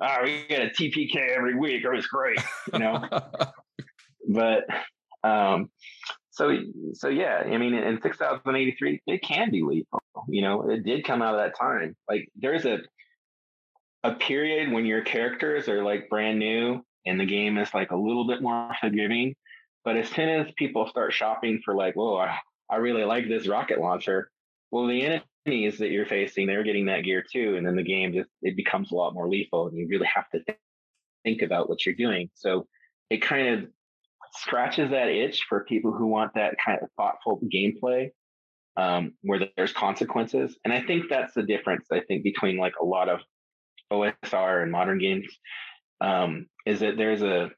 Oh, 0.01 0.17
we 0.23 0.45
get 0.47 0.61
a 0.61 0.69
TPK 0.69 1.35
every 1.35 1.55
week. 1.55 1.83
It 1.83 1.89
was 1.89 2.07
great, 2.07 2.39
you 2.71 2.79
know? 2.79 3.05
but 4.29 4.63
um, 5.23 5.69
so 6.31 6.57
so 6.93 7.09
yeah, 7.09 7.43
I 7.45 7.57
mean, 7.57 7.73
in 7.73 8.01
6083, 8.01 9.01
it 9.07 9.21
can 9.21 9.51
be 9.51 9.61
lethal. 9.61 9.99
You 10.29 10.41
know, 10.41 10.69
it 10.69 10.85
did 10.85 11.03
come 11.03 11.21
out 11.21 11.35
of 11.35 11.41
that 11.41 11.57
time. 11.59 11.97
Like 12.07 12.29
there's 12.37 12.65
a 12.65 12.79
a 14.03 14.13
period 14.13 14.71
when 14.71 14.85
your 14.85 15.01
characters 15.01 15.67
are 15.67 15.83
like 15.83 16.09
brand 16.09 16.39
new 16.39 16.81
and 17.09 17.19
the 17.19 17.25
game 17.25 17.57
is 17.57 17.73
like 17.73 17.91
a 17.91 17.95
little 17.95 18.27
bit 18.27 18.41
more 18.41 18.71
forgiving. 18.79 19.35
But 19.83 19.97
as 19.97 20.09
soon 20.09 20.29
as 20.29 20.51
people 20.57 20.87
start 20.87 21.13
shopping 21.13 21.61
for 21.63 21.75
like, 21.75 21.95
whoa, 21.95 22.17
I, 22.17 22.37
I 22.69 22.77
really 22.77 23.03
like 23.03 23.27
this 23.27 23.47
rocket 23.47 23.79
launcher. 23.79 24.29
Well, 24.71 24.87
the 24.87 25.21
enemies 25.45 25.79
that 25.79 25.89
you're 25.89 26.05
facing, 26.05 26.47
they're 26.47 26.63
getting 26.63 26.85
that 26.85 27.03
gear 27.03 27.23
too, 27.31 27.55
and 27.57 27.65
then 27.65 27.75
the 27.75 27.83
game 27.83 28.13
just 28.13 28.29
it 28.41 28.55
becomes 28.55 28.91
a 28.91 28.95
lot 28.95 29.13
more 29.13 29.27
lethal, 29.27 29.67
and 29.67 29.77
you 29.77 29.87
really 29.87 30.09
have 30.13 30.29
to 30.31 30.41
think 31.23 31.41
about 31.41 31.69
what 31.69 31.85
you're 31.85 31.95
doing. 31.95 32.29
So 32.35 32.67
it 33.09 33.21
kind 33.21 33.47
of 33.47 33.69
scratches 34.33 34.91
that 34.91 35.07
itch 35.07 35.45
for 35.49 35.63
people 35.63 35.91
who 35.91 36.05
want 36.05 36.35
that 36.35 36.55
kind 36.63 36.79
of 36.81 36.89
thoughtful 36.95 37.41
gameplay 37.51 38.11
um, 38.77 39.13
where 39.23 39.47
there's 39.57 39.73
consequences. 39.73 40.55
And 40.63 40.71
I 40.71 40.81
think 40.81 41.05
that's 41.09 41.33
the 41.33 41.43
difference, 41.43 41.87
I 41.91 42.01
think, 42.01 42.23
between 42.23 42.57
like 42.57 42.73
a 42.79 42.85
lot 42.85 43.09
of 43.09 43.21
OSR 43.91 44.61
and 44.61 44.71
modern 44.71 44.99
games 44.99 45.25
um, 46.01 46.47
is 46.69 46.79
that 46.81 46.97
there's 46.97 47.21
a 47.21 47.49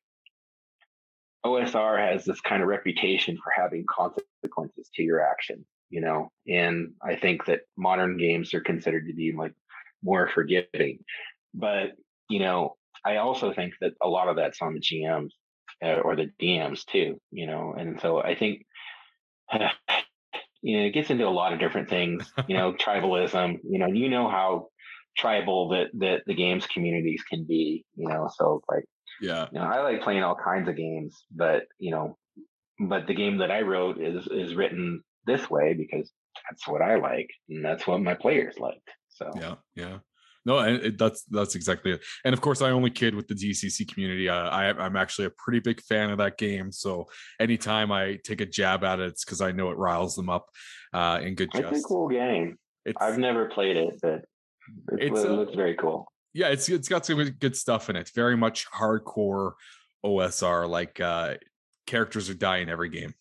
OSR 1.46 2.12
has 2.12 2.24
this 2.24 2.40
kind 2.42 2.62
of 2.62 2.68
reputation 2.68 3.38
for 3.44 3.52
having 3.56 3.86
consequences 3.90 4.90
to 4.96 5.04
your 5.04 5.22
action, 5.22 5.66
you 5.90 6.02
know, 6.02 6.30
and 6.48 6.94
I 7.04 7.16
think 7.16 7.46
that 7.46 7.62
modern 7.78 8.18
games 8.18 8.54
are 8.54 8.62
considered 8.62 9.08
to 9.08 9.14
be 9.14 9.34
like 9.36 9.54
more 10.04 10.30
forgiving. 10.30 11.00
But, 11.54 11.94
you 12.30 12.40
know, 12.40 12.76
I 13.04 13.18
also 13.18 13.54
think 13.54 13.74
that 13.82 13.94
a 14.02 14.08
lot 14.08 14.28
of 14.28 14.36
that's 14.36 14.62
on 14.62 14.76
the 14.76 14.80
GMs 14.80 15.32
uh, 15.84 16.00
or 16.02 16.16
the 16.16 16.32
DMs 16.42 16.86
too, 16.86 17.20
you 17.32 17.48
know. 17.48 17.74
And 17.78 18.00
so 18.00 18.22
I 18.22 18.36
think 18.36 18.66
uh, 19.52 19.70
you 20.62 20.78
know 20.78 20.86
it 20.86 20.94
gets 20.94 21.10
into 21.10 21.28
a 21.28 21.30
lot 21.30 21.54
of 21.54 21.60
different 21.60 21.90
things, 21.90 22.32
you 22.48 22.56
know, 22.56 22.74
tribalism. 22.80 23.60
You 23.64 23.80
know, 23.80 23.88
you 23.88 24.10
know 24.10 24.30
how 24.30 24.68
tribal 25.18 25.70
that 25.70 25.88
that 25.96 26.22
the 26.28 26.36
games 26.36 26.68
communities 26.68 27.24
can 27.28 27.46
be, 27.46 27.84
you 27.96 28.08
know. 28.08 28.30
So 28.36 28.62
like 28.70 28.86
Yeah. 29.22 29.48
You 29.52 29.60
know, 29.60 29.66
I 29.66 29.82
like 29.82 30.02
playing 30.02 30.24
all 30.24 30.36
kinds 30.36 30.68
of 30.68 30.76
games, 30.76 31.26
but 31.32 31.64
you 31.80 31.92
know, 31.92 32.18
but 32.80 33.08
the 33.08 33.14
game 33.14 33.38
that 33.38 33.52
I 33.52 33.62
wrote 33.62 34.00
is 34.00 34.28
is 34.28 34.56
written 34.56 35.04
this 35.26 35.50
way 35.50 35.74
because 35.74 36.12
that's 36.50 36.68
what 36.68 36.82
I 36.82 36.96
like 36.96 37.30
and 37.50 37.64
that's 37.64 37.86
what 37.86 38.02
my 38.02 38.16
players 38.16 38.56
like. 38.58 38.82
So 39.10 39.32
Yeah. 39.36 39.56
Yeah. 39.76 40.00
No, 40.44 40.58
and 40.58 40.78
it, 40.78 40.98
that's 40.98 41.24
that's 41.26 41.56
exactly 41.56 41.92
it. 41.92 42.02
And 42.26 42.34
of 42.34 42.42
course, 42.42 42.62
I 42.62 42.72
only 42.72 42.90
kid 42.90 43.14
with 43.14 43.28
the 43.28 43.36
DCC 43.36 43.88
community. 43.88 44.28
Uh, 44.28 44.50
I, 44.50 44.70
I'm 44.70 44.96
actually 44.96 45.26
a 45.26 45.32
pretty 45.38 45.60
big 45.60 45.82
fan 45.82 46.10
of 46.10 46.18
that 46.18 46.38
game. 46.38 46.72
So 46.72 47.06
anytime 47.40 47.92
I 47.92 48.18
take 48.24 48.42
a 48.42 48.46
jab 48.48 48.84
at 48.84 49.00
it, 49.00 49.10
it's 49.10 49.24
because 49.24 49.42
I 49.42 49.52
know 49.52 49.70
it 49.70 49.78
riles 49.78 50.16
them 50.16 50.30
up 50.30 50.48
uh, 50.94 51.20
in 51.22 51.36
good 51.36 51.50
it's 51.54 51.70
jest. 51.70 51.86
a 51.86 51.88
cool 51.88 52.10
game. 52.10 52.58
It's, 52.86 52.98
I've 53.00 53.20
never 53.20 53.46
played 53.50 53.78
it, 53.78 54.00
but 54.02 54.26
it, 54.94 55.12
It's 55.12 55.20
it 55.22 55.30
looks 55.30 55.54
very 55.54 55.76
cool. 55.76 56.11
Yeah, 56.34 56.48
it's 56.48 56.70
it's 56.70 56.88
got 56.88 57.06
some 57.06 57.18
good- 57.40 57.56
stuff 57.56 57.90
in 57.90 57.96
it. 57.96 58.10
Very 58.16 58.38
much 58.38 58.70
hardcore 58.72 59.54
OSR. 60.06 60.68
Like 60.68 61.00
uh, 61.00 61.36
characters 61.86 62.30
are 62.30 62.36
dying 62.36 62.70
every 62.70 62.90
game. 62.90 63.14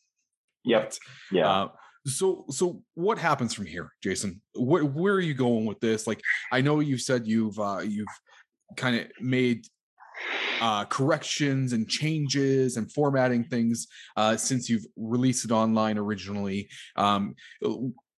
Yep. 0.65 0.95
Yeah. 1.33 1.51
Uh, 1.51 1.69
so 2.07 2.45
so 2.49 2.83
what 2.95 3.19
happens 3.19 3.55
from 3.55 3.67
here, 3.67 3.93
Jason? 4.03 4.41
Where 4.55 4.85
where 4.85 5.15
are 5.15 5.21
you 5.21 5.35
going 5.35 5.67
with 5.67 5.81
this? 5.81 6.07
Like 6.07 6.21
I 6.53 6.61
know 6.61 6.81
you 6.81 6.97
said 6.99 7.27
you've 7.27 7.59
uh 7.59 7.81
you've 7.85 8.07
kind 8.77 8.97
of 8.97 9.07
made 9.21 9.67
uh 10.61 10.85
corrections 10.87 11.73
and 11.73 11.89
changes 11.89 12.77
and 12.77 12.91
formatting 12.93 13.45
things 13.45 13.87
uh 14.17 14.37
since 14.37 14.69
you've 14.69 14.85
released 14.97 15.45
it 15.45 15.51
online 15.51 15.99
originally. 15.99 16.69
Um 16.97 17.35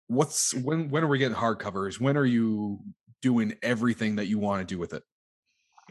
what's 0.07 0.53
when 0.53 0.89
when 0.89 1.03
are 1.03 1.07
we 1.07 1.17
getting 1.17 1.37
hardcovers? 1.37 1.99
When 1.99 2.17
are 2.17 2.25
you 2.25 2.81
doing 3.21 3.55
everything 3.61 4.15
that 4.17 4.27
you 4.27 4.39
want 4.39 4.67
to 4.67 4.73
do 4.73 4.79
with 4.79 4.93
it? 4.93 5.03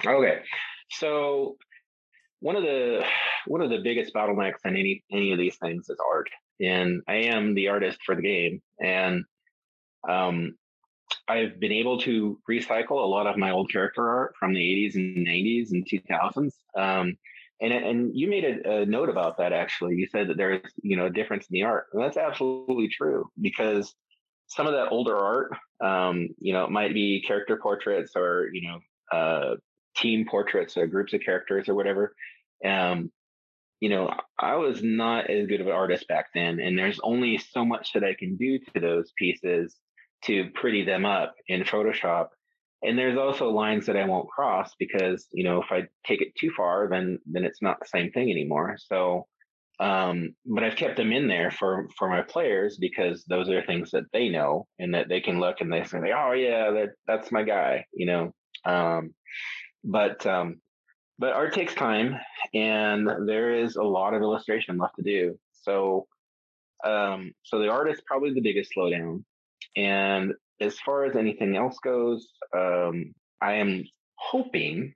Okay. 0.04 0.40
So 0.90 1.56
one 2.40 2.56
of 2.56 2.62
the 2.62 3.04
one 3.46 3.60
of 3.60 3.70
the 3.70 3.78
biggest 3.78 4.14
bottlenecks 4.14 4.64
in 4.64 4.76
any 4.76 5.04
any 5.12 5.32
of 5.32 5.38
these 5.38 5.56
things 5.56 5.88
is 5.88 5.98
art. 6.12 6.28
And 6.60 7.02
I 7.08 7.14
am 7.14 7.54
the 7.54 7.68
artist 7.68 7.98
for 8.04 8.14
the 8.14 8.22
game. 8.22 8.62
And 8.82 9.24
um 10.08 10.54
I've 11.28 11.60
been 11.60 11.72
able 11.72 11.98
to 12.00 12.38
recycle 12.48 13.02
a 13.02 13.06
lot 13.06 13.26
of 13.26 13.36
my 13.36 13.50
old 13.50 13.70
character 13.70 14.08
art 14.08 14.34
from 14.38 14.54
the 14.54 14.60
80s 14.60 14.94
and 14.96 15.26
90s 15.26 15.72
and 15.72 15.86
2000s. 15.86 16.52
Um, 16.76 17.16
and 17.60 17.72
and 17.72 18.16
you 18.16 18.28
made 18.28 18.44
a, 18.44 18.80
a 18.80 18.86
note 18.86 19.08
about 19.08 19.36
that 19.38 19.52
actually. 19.52 19.96
You 19.96 20.06
said 20.06 20.28
that 20.28 20.36
there's 20.36 20.72
you 20.82 20.96
know 20.96 21.06
a 21.06 21.10
difference 21.10 21.46
in 21.50 21.54
the 21.54 21.64
art, 21.64 21.86
and 21.92 22.02
that's 22.02 22.16
absolutely 22.16 22.88
true 22.88 23.28
because 23.40 23.94
some 24.50 24.66
of 24.66 24.72
that 24.74 24.88
older 24.90 25.16
art, 25.16 25.52
um, 25.82 26.28
you 26.40 26.52
know, 26.52 26.64
it 26.64 26.70
might 26.70 26.92
be 26.92 27.22
character 27.26 27.56
portraits 27.56 28.12
or 28.16 28.50
you 28.52 28.68
know 28.68 29.16
uh, 29.16 29.54
team 29.96 30.26
portraits 30.28 30.76
or 30.76 30.86
groups 30.86 31.12
of 31.12 31.20
characters 31.24 31.68
or 31.68 31.74
whatever. 31.74 32.14
Um, 32.64 33.10
you 33.78 33.88
know, 33.88 34.12
I 34.38 34.56
was 34.56 34.82
not 34.82 35.30
as 35.30 35.46
good 35.46 35.60
of 35.60 35.66
an 35.66 35.72
artist 35.72 36.06
back 36.08 36.26
then, 36.34 36.60
and 36.60 36.78
there's 36.78 37.00
only 37.02 37.38
so 37.38 37.64
much 37.64 37.92
that 37.94 38.04
I 38.04 38.14
can 38.18 38.36
do 38.36 38.58
to 38.74 38.80
those 38.80 39.12
pieces 39.16 39.76
to 40.24 40.50
pretty 40.54 40.84
them 40.84 41.06
up 41.06 41.34
in 41.48 41.62
Photoshop. 41.62 42.28
And 42.82 42.98
there's 42.98 43.16
also 43.16 43.50
lines 43.50 43.86
that 43.86 43.96
I 43.96 44.04
won't 44.04 44.28
cross 44.28 44.72
because 44.78 45.26
you 45.32 45.44
know 45.44 45.62
if 45.62 45.70
I 45.70 45.84
take 46.04 46.22
it 46.22 46.34
too 46.36 46.50
far, 46.56 46.88
then 46.90 47.20
then 47.24 47.44
it's 47.44 47.62
not 47.62 47.78
the 47.78 47.86
same 47.86 48.10
thing 48.10 48.30
anymore. 48.30 48.76
So, 48.78 49.28
um, 49.80 50.34
but 50.44 50.62
I've 50.62 50.76
kept 50.76 50.98
them 50.98 51.10
in 51.10 51.26
there 51.26 51.50
for 51.50 51.88
for 51.98 52.08
my 52.08 52.20
players 52.20 52.76
because 52.78 53.24
those 53.24 53.48
are 53.48 53.64
things 53.64 53.90
that 53.92 54.04
they 54.12 54.28
know 54.28 54.66
and 54.78 54.94
that 54.94 55.08
they 55.08 55.22
can 55.22 55.40
look 55.40 55.60
and 55.60 55.72
they 55.72 55.84
say, 55.84 55.98
oh 56.14 56.32
yeah, 56.32 56.70
that 56.70 56.90
that's 57.06 57.32
my 57.32 57.42
guy, 57.42 57.86
you 57.94 58.04
know. 58.04 58.32
Um, 58.66 59.14
but 59.82 60.26
um, 60.26 60.60
but 61.18 61.32
art 61.32 61.54
takes 61.54 61.74
time, 61.74 62.16
and 62.52 63.08
there 63.26 63.54
is 63.54 63.76
a 63.76 63.82
lot 63.82 64.12
of 64.12 64.20
illustration 64.20 64.76
left 64.76 64.96
to 64.96 65.02
do. 65.02 65.38
So, 65.62 66.06
um, 66.84 67.32
so 67.42 67.58
the 67.58 67.68
art 67.68 67.90
is 67.90 68.02
probably 68.06 68.34
the 68.34 68.42
biggest 68.42 68.72
slowdown. 68.76 69.24
And 69.76 70.34
as 70.60 70.78
far 70.80 71.04
as 71.04 71.16
anything 71.16 71.56
else 71.56 71.78
goes, 71.82 72.28
um, 72.54 73.14
I 73.40 73.54
am 73.54 73.84
hoping 74.16 74.94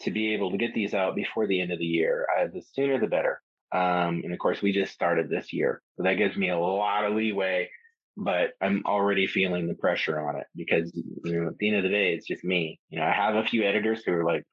to 0.00 0.10
be 0.10 0.34
able 0.34 0.50
to 0.50 0.56
get 0.56 0.74
these 0.74 0.94
out 0.94 1.14
before 1.14 1.46
the 1.46 1.60
end 1.60 1.72
of 1.72 1.78
the 1.78 1.84
year. 1.84 2.26
Uh, 2.36 2.46
the 2.52 2.62
sooner 2.74 2.98
the 2.98 3.06
better. 3.06 3.40
Um, 3.72 4.22
and 4.24 4.32
of 4.32 4.38
course, 4.38 4.62
we 4.62 4.72
just 4.72 4.92
started 4.92 5.28
this 5.28 5.52
year, 5.52 5.82
so 5.96 6.02
that 6.02 6.14
gives 6.14 6.36
me 6.36 6.50
a 6.50 6.58
lot 6.58 7.04
of 7.04 7.14
leeway. 7.14 7.70
But 8.16 8.50
I'm 8.60 8.82
already 8.86 9.26
feeling 9.26 9.66
the 9.66 9.74
pressure 9.74 10.20
on 10.20 10.36
it 10.36 10.46
because 10.56 10.92
you 10.94 11.40
know, 11.40 11.48
at 11.48 11.58
the 11.58 11.68
end 11.68 11.78
of 11.78 11.84
the 11.84 11.88
day, 11.88 12.14
it's 12.14 12.26
just 12.26 12.44
me. 12.44 12.80
You 12.90 12.98
know, 12.98 13.06
I 13.06 13.12
have 13.12 13.36
a 13.36 13.44
few 13.44 13.62
editors 13.62 14.02
who 14.04 14.12
are 14.12 14.24
like, 14.24 14.44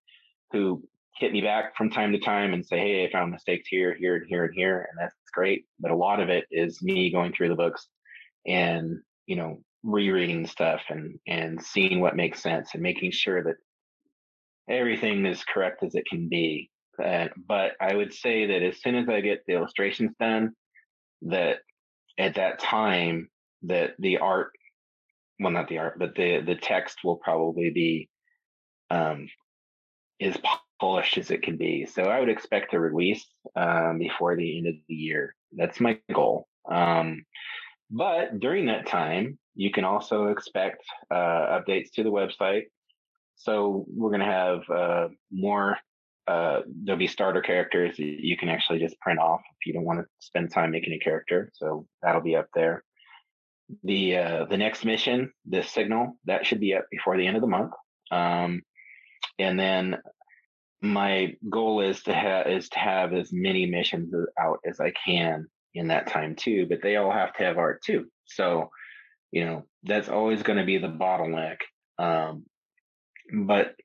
who 0.51 0.83
hit 1.17 1.31
me 1.31 1.41
back 1.41 1.75
from 1.75 1.89
time 1.89 2.11
to 2.11 2.19
time 2.19 2.53
and 2.53 2.65
say, 2.65 2.77
"Hey, 2.77 3.05
I 3.05 3.11
found 3.11 3.31
mistakes 3.31 3.67
here, 3.67 3.95
here, 3.95 4.15
and 4.17 4.25
here, 4.27 4.45
and 4.45 4.53
here," 4.53 4.87
and 4.89 4.99
that's 4.99 5.15
great. 5.33 5.65
But 5.79 5.91
a 5.91 5.95
lot 5.95 6.19
of 6.19 6.29
it 6.29 6.45
is 6.51 6.81
me 6.81 7.11
going 7.11 7.33
through 7.33 7.49
the 7.49 7.55
books 7.55 7.87
and 8.45 8.99
you 9.25 9.35
know 9.35 9.61
rereading 9.83 10.45
stuff 10.47 10.81
and 10.89 11.19
and 11.27 11.61
seeing 11.61 11.99
what 11.99 12.15
makes 12.15 12.41
sense 12.41 12.71
and 12.73 12.83
making 12.83 13.11
sure 13.11 13.43
that 13.43 13.55
everything 14.69 15.25
is 15.25 15.43
correct 15.43 15.83
as 15.83 15.95
it 15.95 16.05
can 16.09 16.29
be. 16.29 16.69
Uh, 17.03 17.27
but 17.47 17.73
I 17.79 17.95
would 17.95 18.13
say 18.13 18.47
that 18.47 18.63
as 18.63 18.81
soon 18.81 18.95
as 18.95 19.07
I 19.09 19.21
get 19.21 19.43
the 19.45 19.53
illustrations 19.53 20.13
done, 20.19 20.53
that 21.23 21.57
at 22.17 22.35
that 22.35 22.59
time 22.59 23.29
that 23.63 23.95
the 23.99 24.17
art, 24.17 24.51
well, 25.39 25.51
not 25.51 25.67
the 25.67 25.79
art, 25.79 25.99
but 25.99 26.15
the 26.15 26.41
the 26.41 26.55
text 26.55 26.99
will 27.03 27.17
probably 27.17 27.69
be 27.69 28.09
um, 28.89 29.27
as 30.19 30.37
polished 30.79 31.17
as 31.17 31.31
it 31.31 31.43
can 31.43 31.57
be. 31.57 31.85
So 31.85 32.03
I 32.03 32.19
would 32.19 32.29
expect 32.29 32.73
a 32.73 32.79
release 32.79 33.25
um, 33.55 33.99
before 33.99 34.35
the 34.35 34.57
end 34.57 34.67
of 34.67 34.75
the 34.87 34.95
year. 34.95 35.35
That's 35.53 35.79
my 35.79 35.99
goal. 36.13 36.47
Um, 36.69 37.23
but 37.89 38.39
during 38.39 38.65
that 38.65 38.87
time, 38.87 39.39
you 39.55 39.71
can 39.71 39.85
also 39.85 40.27
expect 40.27 40.83
uh, 41.09 41.59
updates 41.59 41.91
to 41.95 42.03
the 42.03 42.11
website. 42.11 42.65
So 43.35 43.85
we're 43.87 44.09
going 44.09 44.21
to 44.21 44.25
have 44.25 44.69
uh, 44.69 45.07
more. 45.31 45.77
Uh, 46.27 46.61
there'll 46.83 46.99
be 46.99 47.07
starter 47.07 47.41
characters 47.41 47.97
you 47.97 48.35
can 48.35 48.49
actually 48.49 48.79
just 48.79 48.99
print 48.99 49.19
off 49.19 49.39
if 49.39 49.65
you 49.65 49.73
don't 49.73 49.85
want 49.85 49.99
to 49.99 50.05
spend 50.19 50.51
time 50.51 50.71
making 50.71 50.93
a 50.93 50.99
character. 50.99 51.49
So 51.53 51.87
that'll 52.01 52.21
be 52.21 52.35
up 52.35 52.49
there. 52.53 52.83
The 53.83 54.17
uh, 54.17 54.45
the 54.49 54.57
next 54.57 54.83
mission, 54.83 55.31
the 55.47 55.63
signal, 55.63 56.17
that 56.25 56.45
should 56.45 56.59
be 56.59 56.73
up 56.73 56.85
before 56.91 57.17
the 57.17 57.27
end 57.27 57.37
of 57.37 57.41
the 57.41 57.47
month. 57.47 57.71
Um, 58.11 58.61
and 59.39 59.59
then 59.59 59.97
my 60.81 61.35
goal 61.49 61.81
is 61.81 62.03
to 62.03 62.13
have 62.13 62.47
is 62.47 62.69
to 62.69 62.79
have 62.79 63.13
as 63.13 63.29
many 63.31 63.65
missions 63.65 64.13
out 64.39 64.59
as 64.65 64.79
I 64.79 64.91
can 65.05 65.47
in 65.73 65.87
that 65.89 66.07
time 66.07 66.35
too. 66.35 66.65
But 66.67 66.81
they 66.81 66.97
all 66.97 67.11
have 67.11 67.33
to 67.35 67.43
have 67.43 67.57
art 67.57 67.81
too. 67.85 68.05
So 68.25 68.69
you 69.31 69.45
know 69.45 69.65
that's 69.83 70.09
always 70.09 70.43
going 70.43 70.59
to 70.59 70.65
be 70.65 70.77
the 70.77 70.87
bottleneck. 70.87 71.57
Um, 71.99 72.45
but 73.33 73.75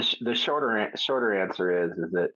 the 0.00 0.06
sh- 0.06 0.16
the 0.20 0.34
shorter 0.34 0.90
shorter 0.96 1.42
answer 1.42 1.84
is 1.84 1.92
is 1.92 2.12
that 2.12 2.30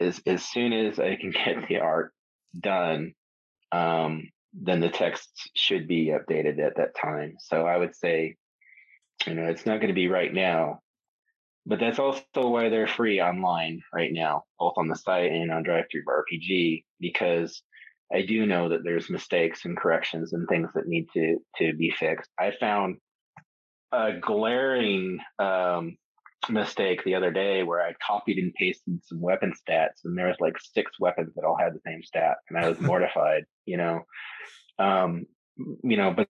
is 0.00 0.20
as 0.26 0.44
soon 0.44 0.72
as 0.72 0.98
I 0.98 1.16
can 1.16 1.30
get 1.44 1.68
the 1.68 1.78
art 1.78 2.12
done, 2.58 3.14
um, 3.72 4.30
then 4.52 4.80
the 4.80 4.88
text 4.88 5.50
should 5.54 5.86
be 5.86 6.12
updated 6.12 6.58
at 6.58 6.76
that 6.76 6.96
time. 7.00 7.36
So 7.38 7.66
I 7.66 7.76
would 7.76 7.94
say, 7.94 8.36
you 9.26 9.34
know, 9.34 9.44
it's 9.44 9.66
not 9.66 9.76
going 9.76 9.88
to 9.88 9.94
be 9.94 10.08
right 10.08 10.32
now, 10.32 10.80
but 11.66 11.80
that's 11.80 11.98
also 11.98 12.24
why 12.34 12.68
they're 12.68 12.86
free 12.86 13.20
online 13.20 13.80
right 13.92 14.12
now, 14.12 14.44
both 14.58 14.74
on 14.76 14.88
the 14.88 14.96
site 14.96 15.30
and 15.30 15.50
on 15.50 15.64
DriveThruRPG, 15.64 16.84
because 17.00 17.62
I 18.12 18.22
do 18.22 18.46
know 18.46 18.68
that 18.68 18.84
there's 18.84 19.10
mistakes 19.10 19.64
and 19.64 19.76
corrections 19.76 20.32
and 20.32 20.48
things 20.48 20.70
that 20.74 20.88
need 20.88 21.06
to 21.14 21.38
to 21.58 21.74
be 21.74 21.90
fixed. 21.90 22.30
I 22.38 22.52
found 22.58 22.96
a 23.92 24.18
glaring 24.20 25.20
um, 25.38 25.96
mistake 26.48 27.02
the 27.04 27.14
other 27.14 27.30
day 27.30 27.62
where 27.62 27.80
I 27.80 27.94
copied 28.06 28.38
and 28.38 28.54
pasted 28.54 29.00
some 29.04 29.20
weapon 29.20 29.52
stats, 29.52 30.04
and 30.04 30.16
there 30.16 30.28
was 30.28 30.36
like 30.40 30.54
six 30.60 30.98
weapons 30.98 31.34
that 31.34 31.44
all 31.44 31.56
had 31.56 31.74
the 31.74 31.80
same 31.86 32.02
stat, 32.02 32.38
and 32.48 32.58
I 32.58 32.68
was 32.68 32.80
mortified. 32.80 33.44
You 33.66 33.76
know, 33.78 34.00
um, 34.78 35.26
you 35.56 35.96
know, 35.96 36.12
but 36.12 36.28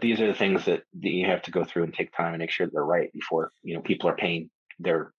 these 0.00 0.20
are 0.20 0.26
the 0.26 0.38
things 0.38 0.64
that, 0.64 0.82
that 1.00 1.10
you 1.10 1.26
have 1.26 1.42
to 1.42 1.50
go 1.50 1.64
through 1.64 1.84
and 1.84 1.94
take 1.94 2.16
time 2.16 2.34
and 2.34 2.40
make 2.40 2.50
sure 2.50 2.66
that 2.66 2.72
they're 2.72 2.84
right 2.84 3.12
before 3.12 3.52
you 3.62 3.74
know 3.74 3.82
people 3.82 4.08
are 4.08 4.16
paying 4.16 4.50
their 4.78 5.12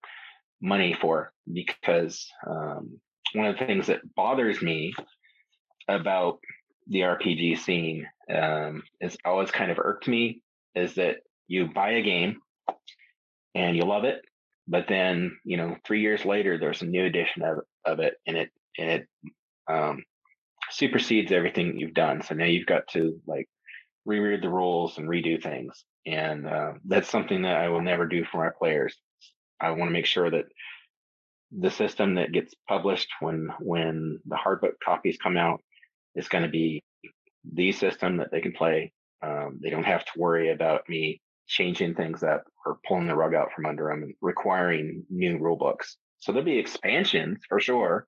money 0.60 0.96
for 0.98 1.32
because 1.52 2.26
um, 2.46 2.98
one 3.34 3.46
of 3.46 3.58
the 3.58 3.66
things 3.66 3.86
that 3.86 4.14
bothers 4.14 4.62
me 4.62 4.94
about 5.88 6.38
the 6.86 7.00
RPG 7.00 7.58
scene 7.58 8.06
um, 8.34 8.82
is 9.00 9.16
always 9.24 9.50
kind 9.50 9.70
of 9.70 9.78
irked 9.78 10.08
me 10.08 10.42
is 10.74 10.94
that 10.94 11.18
you 11.46 11.66
buy 11.66 11.92
a 11.92 12.02
game 12.02 12.40
and 13.54 13.76
you 13.76 13.84
love 13.84 14.04
it, 14.04 14.22
but 14.68 14.86
then 14.88 15.38
you 15.44 15.56
know 15.56 15.76
three 15.86 16.00
years 16.00 16.24
later 16.24 16.58
there's 16.58 16.82
a 16.82 16.86
new 16.86 17.04
edition 17.04 17.42
of, 17.42 17.58
of 17.84 18.00
it 18.00 18.14
and 18.26 18.36
it 18.36 18.50
and 18.78 18.90
it 18.90 19.08
um, 19.70 20.04
supersedes 20.70 21.32
everything 21.32 21.78
you've 21.78 21.94
done. 21.94 22.22
So 22.22 22.34
now 22.34 22.46
you've 22.46 22.66
got 22.66 22.88
to 22.88 23.20
like 23.26 23.48
reread 24.04 24.42
the 24.42 24.50
rules 24.50 24.98
and 24.98 25.08
redo 25.08 25.42
things, 25.42 25.84
and 26.06 26.46
uh, 26.46 26.72
that's 26.84 27.08
something 27.08 27.42
that 27.42 27.56
I 27.56 27.68
will 27.68 27.82
never 27.82 28.06
do 28.06 28.24
for 28.24 28.44
my 28.44 28.50
players. 28.56 28.96
I 29.60 29.70
want 29.70 29.88
to 29.88 29.92
make 29.92 30.06
sure 30.06 30.30
that 30.30 30.46
the 31.56 31.70
system 31.70 32.16
that 32.16 32.32
gets 32.32 32.54
published 32.68 33.08
when 33.20 33.48
when 33.60 34.18
the 34.26 34.36
hardbook 34.36 34.74
copies 34.84 35.16
come 35.22 35.36
out 35.36 35.60
is 36.14 36.28
going 36.28 36.44
to 36.44 36.50
be 36.50 36.82
the 37.52 37.72
system 37.72 38.18
that 38.18 38.30
they 38.30 38.40
can 38.40 38.52
play. 38.52 38.92
Um, 39.22 39.58
they 39.62 39.70
don't 39.70 39.84
have 39.84 40.04
to 40.04 40.12
worry 40.18 40.50
about 40.50 40.88
me 40.88 41.20
changing 41.46 41.94
things 41.94 42.22
up 42.22 42.44
or 42.64 42.78
pulling 42.86 43.06
the 43.06 43.14
rug 43.14 43.34
out 43.34 43.52
from 43.54 43.66
under 43.66 43.88
them 43.88 44.02
and 44.02 44.14
requiring 44.20 45.04
new 45.10 45.38
rule 45.38 45.56
books. 45.56 45.96
So 46.18 46.32
there'll 46.32 46.44
be 46.44 46.58
expansions 46.58 47.38
for 47.48 47.60
sure, 47.60 48.06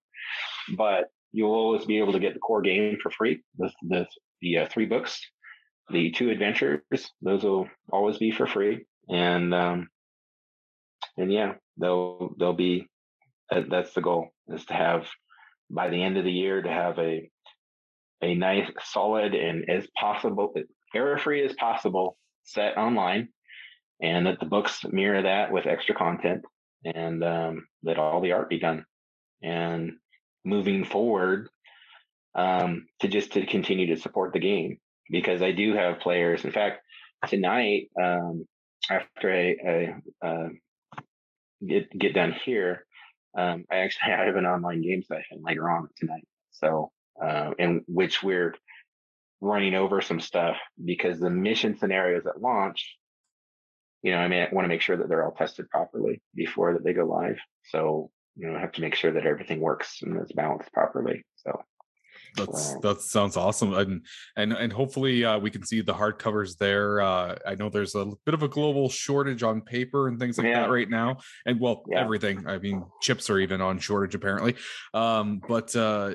but 0.77 1.09
you'll 1.33 1.53
always 1.53 1.85
be 1.85 1.99
able 1.99 2.13
to 2.13 2.19
get 2.19 2.35
the 2.35 2.41
core 2.41 2.63
game 2.63 2.99
for 3.03 3.11
free. 3.11 3.43
The 3.59 3.71
the, 3.83 4.07
the 4.41 4.59
uh, 4.59 4.69
three 4.69 4.87
books, 4.87 5.21
the 5.91 6.11
two 6.13 6.31
adventures, 6.31 6.81
those 7.21 7.45
will 7.45 7.69
always 7.93 8.19
be 8.19 8.31
for 8.31 8.47
free, 8.47 8.87
and 9.09 9.55
um, 9.55 9.89
and 11.17 11.33
yeah, 11.33 11.55
they'll 11.79 12.35
they'll 12.39 12.55
be. 12.55 12.89
that's 13.51 13.93
the 13.93 14.01
goal 14.01 14.29
is 14.49 14.65
to 14.67 14.75
have 14.75 15.07
by 15.71 15.89
the 15.91 16.03
end 16.03 16.17
of 16.17 16.25
the 16.25 16.33
year 16.33 16.63
to 16.63 16.71
have 16.71 16.99
a 16.99 17.31
a 18.23 18.35
nice, 18.35 18.71
solid, 18.83 19.35
and 19.35 19.69
as 19.69 19.87
possible 19.99 20.55
error 20.95 21.19
free 21.19 21.45
as 21.45 21.53
possible 21.55 22.17
set 22.47 22.79
online, 22.79 23.29
and 24.01 24.27
that 24.27 24.41
the 24.41 24.47
books 24.47 24.85
mirror 24.85 25.23
that 25.23 25.53
with 25.53 25.67
extra 25.67 25.95
content, 25.95 26.43
and 26.85 27.23
um, 27.23 27.67
that 27.83 27.99
all 27.99 28.21
the 28.21 28.33
art 28.33 28.49
be 28.49 28.59
done. 28.59 28.85
And 29.43 29.93
moving 30.45 30.85
forward, 30.85 31.49
um, 32.37 32.87
to 33.01 33.09
just 33.09 33.33
to 33.33 33.47
continue 33.47 33.95
to 33.95 34.01
support 34.01 34.33
the 34.33 34.39
game 34.39 34.79
because 35.11 35.43
I 35.43 35.53
do 35.53 35.75
have 35.75 36.01
players. 36.01 36.45
In 36.45 36.53
fact, 36.53 36.83
tonight 37.27 37.89
um, 38.01 38.47
after 38.91 39.33
I, 39.33 39.57
I 40.23 40.27
uh, 40.27 40.49
get 41.67 41.91
get 41.99 42.15
done 42.15 42.35
here, 42.45 42.87
um, 43.37 43.65
I 43.71 43.77
actually 43.77 44.13
have 44.13 44.37
an 44.37 44.47
online 44.47 44.83
game 44.83 45.03
session 45.03 45.43
later 45.43 45.69
on 45.69 45.89
tonight. 45.97 46.27
So, 46.53 46.91
uh, 47.23 47.53
in 47.59 47.85
which 47.89 48.23
we're 48.23 48.55
running 49.41 49.75
over 49.75 50.01
some 50.01 50.21
stuff 50.21 50.57
because 50.83 51.19
the 51.19 51.31
mission 51.31 51.77
scenarios 51.77 52.27
at 52.27 52.41
launch, 52.41 52.97
you 54.03 54.13
know, 54.13 54.19
I 54.19 54.29
mean, 54.29 54.43
I 54.43 54.49
want 54.53 54.65
to 54.65 54.69
make 54.69 54.83
sure 54.83 54.97
that 54.97 55.09
they're 55.09 55.25
all 55.25 55.33
tested 55.33 55.69
properly 55.71 56.21
before 56.35 56.73
that 56.75 56.85
they 56.85 56.93
go 56.93 57.05
live. 57.05 57.39
So, 57.71 58.11
you 58.37 58.49
know, 58.49 58.57
I 58.57 58.61
have 58.61 58.73
to 58.73 58.81
make 58.81 58.95
sure 58.95 59.13
that 59.13 59.27
everything 59.27 59.61
works 59.61 60.03
and 60.03 60.21
is 60.21 60.33
balanced 60.33 60.73
properly. 60.73 61.25
So, 61.37 61.61
that's 62.37 62.75
that 62.81 63.01
sounds 63.01 63.37
awesome 63.37 63.75
and 63.75 64.05
and 64.37 64.53
and 64.53 64.73
hopefully 64.73 65.25
uh, 65.25 65.39
we 65.39 65.51
can 65.51 65.65
see 65.65 65.81
the 65.81 65.95
hardcovers 65.95 66.57
there 66.59 67.01
uh, 67.01 67.37
i 67.47 67.55
know 67.55 67.69
there's 67.69 67.95
a 67.95 68.07
bit 68.25 68.35
of 68.35 68.43
a 68.43 68.49
global 68.49 68.89
shortage 68.89 69.43
on 69.43 69.61
paper 69.61 70.09
and 70.09 70.19
things 70.19 70.39
like 70.39 70.47
yeah. 70.47 70.61
that 70.61 70.71
right 70.71 70.91
now 70.91 71.17
and 71.47 71.59
well 71.61 71.83
yeah. 71.91 72.01
everything 72.01 72.47
i 72.47 72.59
mean 72.59 72.85
chips 73.01 73.31
are 73.31 73.39
even 73.39 73.61
on 73.61 73.79
shortage 73.79 74.15
apparently 74.15 74.55
um, 74.95 75.41
but 75.49 75.75
uh, 75.77 76.15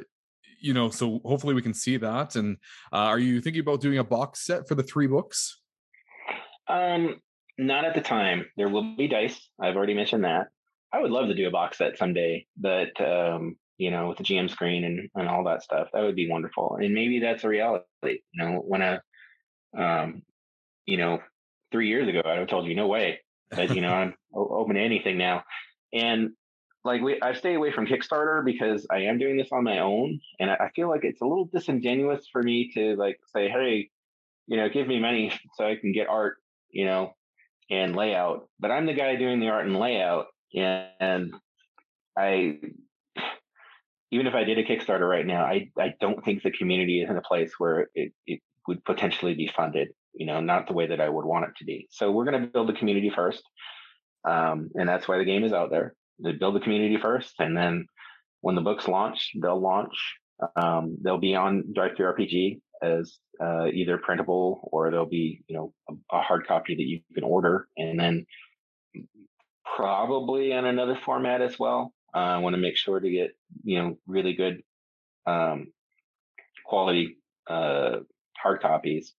you 0.61 0.73
know 0.73 0.89
so 0.89 1.19
hopefully 1.25 1.53
we 1.53 1.61
can 1.61 1.73
see 1.73 1.97
that 1.97 2.35
and 2.35 2.57
uh, 2.93 2.97
are 2.97 3.19
you 3.19 3.41
thinking 3.41 3.61
about 3.61 3.81
doing 3.81 3.97
a 3.97 4.03
box 4.03 4.45
set 4.45 4.67
for 4.67 4.75
the 4.75 4.83
three 4.83 5.07
books 5.07 5.59
um 6.67 7.19
not 7.57 7.85
at 7.85 7.93
the 7.93 8.01
time 8.01 8.45
there 8.57 8.69
will 8.69 8.95
be 8.95 9.07
dice 9.07 9.49
i've 9.61 9.75
already 9.75 9.93
mentioned 9.93 10.23
that 10.23 10.47
i 10.93 10.99
would 10.99 11.11
love 11.11 11.27
to 11.27 11.35
do 11.35 11.47
a 11.47 11.51
box 11.51 11.77
set 11.77 11.97
someday 11.97 12.45
but 12.57 12.99
um 13.01 13.55
you 13.81 13.89
know, 13.89 14.09
with 14.09 14.19
the 14.19 14.23
GM 14.23 14.47
screen 14.47 14.83
and, 14.83 15.09
and 15.15 15.27
all 15.27 15.43
that 15.45 15.63
stuff. 15.63 15.87
That 15.91 16.03
would 16.03 16.15
be 16.15 16.29
wonderful. 16.29 16.77
And 16.79 16.93
maybe 16.93 17.19
that's 17.19 17.43
a 17.43 17.47
reality. 17.47 17.83
You 18.03 18.19
know, 18.35 18.61
when 18.63 18.83
a, 18.83 19.01
um, 19.75 20.21
you 20.85 20.97
know, 20.97 21.17
three 21.71 21.87
years 21.87 22.07
ago, 22.07 22.21
I'd 22.23 22.37
have 22.37 22.47
told 22.47 22.67
you, 22.67 22.75
no 22.75 22.85
way. 22.85 23.21
But, 23.49 23.73
you 23.73 23.81
know, 23.81 23.89
I'm 23.91 24.13
open 24.35 24.75
to 24.75 24.81
anything 24.81 25.17
now. 25.17 25.43
And 25.91 26.33
like 26.83 27.01
we, 27.01 27.21
I 27.21 27.33
stay 27.33 27.55
away 27.55 27.71
from 27.71 27.85
Kickstarter 27.85 28.43
because 28.43 28.87
I 28.89 29.01
am 29.01 29.19
doing 29.19 29.37
this 29.37 29.49
on 29.51 29.63
my 29.63 29.79
own, 29.79 30.19
and 30.39 30.49
I, 30.49 30.55
I 30.55 30.69
feel 30.75 30.89
like 30.89 31.03
it's 31.03 31.21
a 31.21 31.25
little 31.25 31.45
disingenuous 31.45 32.27
for 32.31 32.41
me 32.41 32.71
to 32.73 32.95
like 32.95 33.19
say, 33.33 33.49
"Hey, 33.49 33.89
you 34.47 34.57
know, 34.57 34.69
give 34.69 34.87
me 34.87 34.99
money 34.99 35.31
so 35.55 35.65
I 35.65 35.75
can 35.75 35.91
get 35.91 36.07
art," 36.07 36.37
you 36.69 36.85
know, 36.85 37.13
and 37.69 37.95
layout. 37.95 38.47
But 38.59 38.71
I'm 38.71 38.85
the 38.85 38.93
guy 38.93 39.15
doing 39.15 39.39
the 39.39 39.49
art 39.49 39.65
and 39.65 39.77
layout, 39.77 40.27
and 40.53 41.33
I 42.17 42.59
even 44.11 44.27
if 44.27 44.35
I 44.35 44.43
did 44.43 44.57
a 44.57 44.63
Kickstarter 44.63 45.09
right 45.09 45.25
now, 45.25 45.45
I, 45.45 45.69
I 45.79 45.93
don't 46.01 46.23
think 46.23 46.43
the 46.43 46.51
community 46.51 47.01
is 47.01 47.09
in 47.09 47.17
a 47.17 47.21
place 47.21 47.53
where 47.57 47.87
it, 47.95 48.11
it 48.27 48.41
would 48.67 48.83
potentially 48.83 49.33
be 49.33 49.47
funded, 49.47 49.89
you 50.13 50.25
know, 50.25 50.41
not 50.41 50.67
the 50.67 50.73
way 50.73 50.87
that 50.87 50.99
I 50.99 51.07
would 51.07 51.25
want 51.25 51.45
it 51.45 51.55
to 51.59 51.65
be. 51.65 51.87
So 51.91 52.11
we're 52.11 52.25
going 52.25 52.41
to 52.41 52.47
build 52.47 52.67
the 52.67 52.73
community 52.73 53.09
first. 53.09 53.41
Um, 54.27 54.69
and 54.75 54.87
that's 54.87 55.07
why 55.07 55.17
the 55.17 55.25
game 55.25 55.45
is 55.45 55.53
out 55.53 55.71
there. 55.71 55.95
They 56.23 56.33
build 56.33 56.55
the 56.55 56.59
community 56.59 56.97
first. 57.01 57.35
And 57.39 57.55
then 57.55 57.87
when 58.41 58.55
the 58.55 58.61
books 58.61 58.87
launch, 58.87 59.31
they'll 59.41 59.59
launch. 59.59 59.95
Um, 60.55 60.97
they'll 61.03 61.19
be 61.19 61.35
on 61.35 61.73
DriveThruRPG 61.75 62.59
as 62.81 63.19
uh, 63.39 63.67
either 63.67 63.97
printable 63.97 64.69
or 64.71 64.89
there'll 64.89 65.05
be, 65.05 65.43
you 65.47 65.55
know, 65.55 65.73
a, 65.89 66.17
a 66.17 66.21
hard 66.21 66.47
copy 66.47 66.75
that 66.75 66.81
you 66.81 67.01
can 67.13 67.23
order. 67.23 67.67
And 67.77 67.99
then 67.99 68.25
probably 69.75 70.51
in 70.51 70.65
another 70.65 70.97
format 71.03 71.41
as 71.41 71.57
well. 71.57 71.93
Uh, 72.13 72.19
I 72.19 72.37
want 72.39 72.55
to 72.55 72.61
make 72.61 72.77
sure 72.77 72.99
to 72.99 73.09
get 73.09 73.31
you 73.63 73.79
know 73.79 73.97
really 74.05 74.33
good 74.33 74.61
um, 75.25 75.71
quality 76.65 77.17
uh, 77.47 77.97
hard 78.37 78.61
copies. 78.61 79.13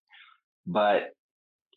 But 0.65 1.09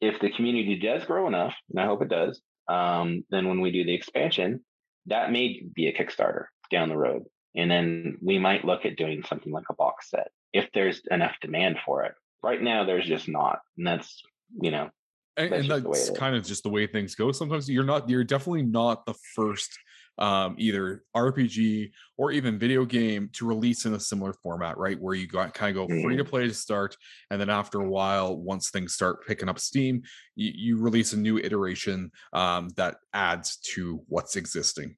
if 0.01 0.21
the 0.21 0.31
community 0.31 0.79
does 0.79 1.05
grow 1.05 1.27
enough, 1.27 1.55
and 1.71 1.81
I 1.81 1.87
hope 1.87 2.03
it 2.03 2.09
does, 2.09 2.41
um, 2.69 3.25
then 3.31 3.49
when 3.49 3.61
we 3.61 3.73
do 3.73 3.85
the 3.85 3.95
expansion, 3.95 4.65
that 5.07 5.33
may 5.33 5.63
be 5.75 5.89
a 5.89 5.93
Kickstarter 5.93 6.47
down 6.71 6.89
the 6.89 6.97
road, 6.97 7.25
and 7.55 7.71
then 7.71 8.19
we 8.23 8.39
might 8.39 8.65
look 8.65 8.85
at 8.85 8.97
doing 8.97 9.23
something 9.25 9.53
like 9.53 9.67
a 9.71 9.75
box 9.75 10.11
set 10.11 10.31
if 10.53 10.69
there's 10.73 11.03
enough 11.11 11.37
demand 11.41 11.79
for 11.85 12.05
it. 12.05 12.15
Right 12.43 12.63
now, 12.63 12.85
there's 12.85 13.07
just 13.07 13.29
not, 13.29 13.61
and 13.77 13.87
that's 13.87 14.23
you 14.61 14.71
know 14.71 14.91
and 15.37 15.53
that's, 15.53 15.69
and 15.69 15.85
that's 15.85 16.11
kind 16.11 16.35
of 16.35 16.45
just 16.45 16.63
the 16.63 16.69
way 16.69 16.87
things 16.87 17.15
go 17.15 17.33
sometimes. 17.33 17.69
You're 17.69 17.85
not 17.85 18.09
you're 18.09 18.25
definitely 18.25 18.63
not 18.63 19.05
the 19.07 19.15
first 19.35 19.79
um, 20.19 20.55
either 20.59 21.05
RPG 21.15 21.91
or 22.17 22.33
even 22.33 22.59
video 22.59 22.85
game 22.85 23.29
to 23.35 23.47
release 23.47 23.85
in 23.85 23.95
a 23.95 24.01
similar 24.01 24.33
format, 24.33 24.79
right? 24.79 25.01
Where 25.01 25.15
you 25.15 25.27
got 25.27 25.55
kind 25.55 25.77
of 25.77 25.89
go 25.89 26.03
free 26.03 26.17
to 26.17 26.23
mm-hmm. 26.23 26.31
play 26.31 26.49
to 26.49 26.55
start, 26.55 26.97
and 27.31 27.41
then 27.41 27.51
after 27.51 27.81
a 27.81 27.89
while, 27.89 28.37
once 28.37 28.71
things 28.71 28.95
start 28.95 29.27
picking 29.27 29.49
up 29.49 29.59
steam, 29.59 30.03
you, 30.35 30.53
you 30.55 30.79
release 30.79 31.13
a 31.13 31.19
new 31.19 31.39
iteration 31.39 32.11
um, 32.33 32.71
that 32.77 32.97
adds 33.13 33.57
to 33.75 34.03
what's 34.09 34.37
existing. 34.37 34.97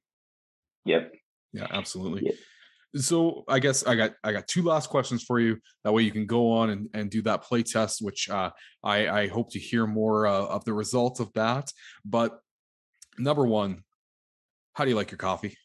Yep. 0.85 1.13
Yeah, 1.53 1.67
absolutely. 1.71 2.25
Yep. 2.25 2.35
So 2.95 3.43
I 3.47 3.59
guess 3.59 3.85
I 3.85 3.95
got 3.95 4.13
I 4.23 4.31
got 4.31 4.47
two 4.47 4.63
last 4.63 4.89
questions 4.89 5.23
for 5.23 5.39
you. 5.39 5.57
That 5.83 5.91
way 5.91 6.01
you 6.03 6.11
can 6.11 6.25
go 6.25 6.51
on 6.51 6.71
and, 6.71 6.89
and 6.93 7.09
do 7.09 7.21
that 7.23 7.43
play 7.43 7.61
test, 7.61 8.01
which 8.01 8.29
uh, 8.29 8.49
I, 8.83 9.07
I 9.07 9.27
hope 9.27 9.51
to 9.51 9.59
hear 9.59 9.85
more 9.85 10.25
uh, 10.25 10.45
of 10.45 10.65
the 10.65 10.73
results 10.73 11.19
of 11.19 11.31
that. 11.33 11.71
But 12.03 12.39
number 13.19 13.45
one, 13.45 13.83
how 14.79 14.85
do 14.85 14.91
you 14.91 14.95
like 14.95 15.11
your 15.11 15.17
coffee? 15.17 15.57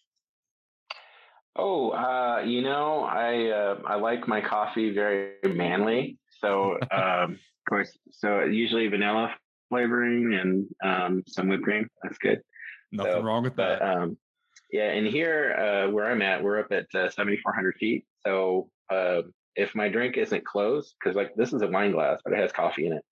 Oh, 1.54 1.90
uh, 1.90 2.42
you 2.44 2.62
know, 2.62 3.04
I 3.04 3.46
uh, 3.46 3.78
I 3.86 3.94
like 3.94 4.26
my 4.26 4.40
coffee 4.40 4.92
very 4.92 5.34
manly. 5.44 6.18
So, 6.40 6.72
um, 6.90 7.34
of 7.34 7.68
course, 7.68 7.96
so 8.10 8.40
usually 8.40 8.88
vanilla 8.88 9.32
flavoring 9.68 10.34
and 10.34 10.66
um, 10.82 11.22
some 11.28 11.48
whipped 11.48 11.62
cream. 11.62 11.88
That's 12.02 12.18
good. 12.18 12.40
Nothing 12.90 13.12
so, 13.12 13.22
wrong 13.22 13.44
with 13.44 13.54
but, 13.54 13.78
that. 13.78 13.82
Um, 13.82 14.18
yeah, 14.72 14.90
and 14.90 15.06
here 15.06 15.54
uh, 15.54 15.92
where 15.92 16.10
I'm 16.10 16.20
at, 16.20 16.42
we're 16.42 16.58
up 16.58 16.72
at 16.72 16.86
uh, 16.92 17.08
7,400 17.08 17.76
feet. 17.76 18.04
So 18.26 18.68
uh, 18.90 19.22
if 19.54 19.76
my 19.76 19.88
drink 19.88 20.16
isn't 20.16 20.44
closed, 20.44 20.92
because 20.98 21.14
like 21.14 21.36
this 21.36 21.52
is 21.52 21.62
a 21.62 21.68
wine 21.68 21.92
glass, 21.92 22.18
but 22.24 22.32
it 22.32 22.40
has 22.40 22.50
coffee 22.50 22.88
in 22.88 22.94
it, 22.94 23.04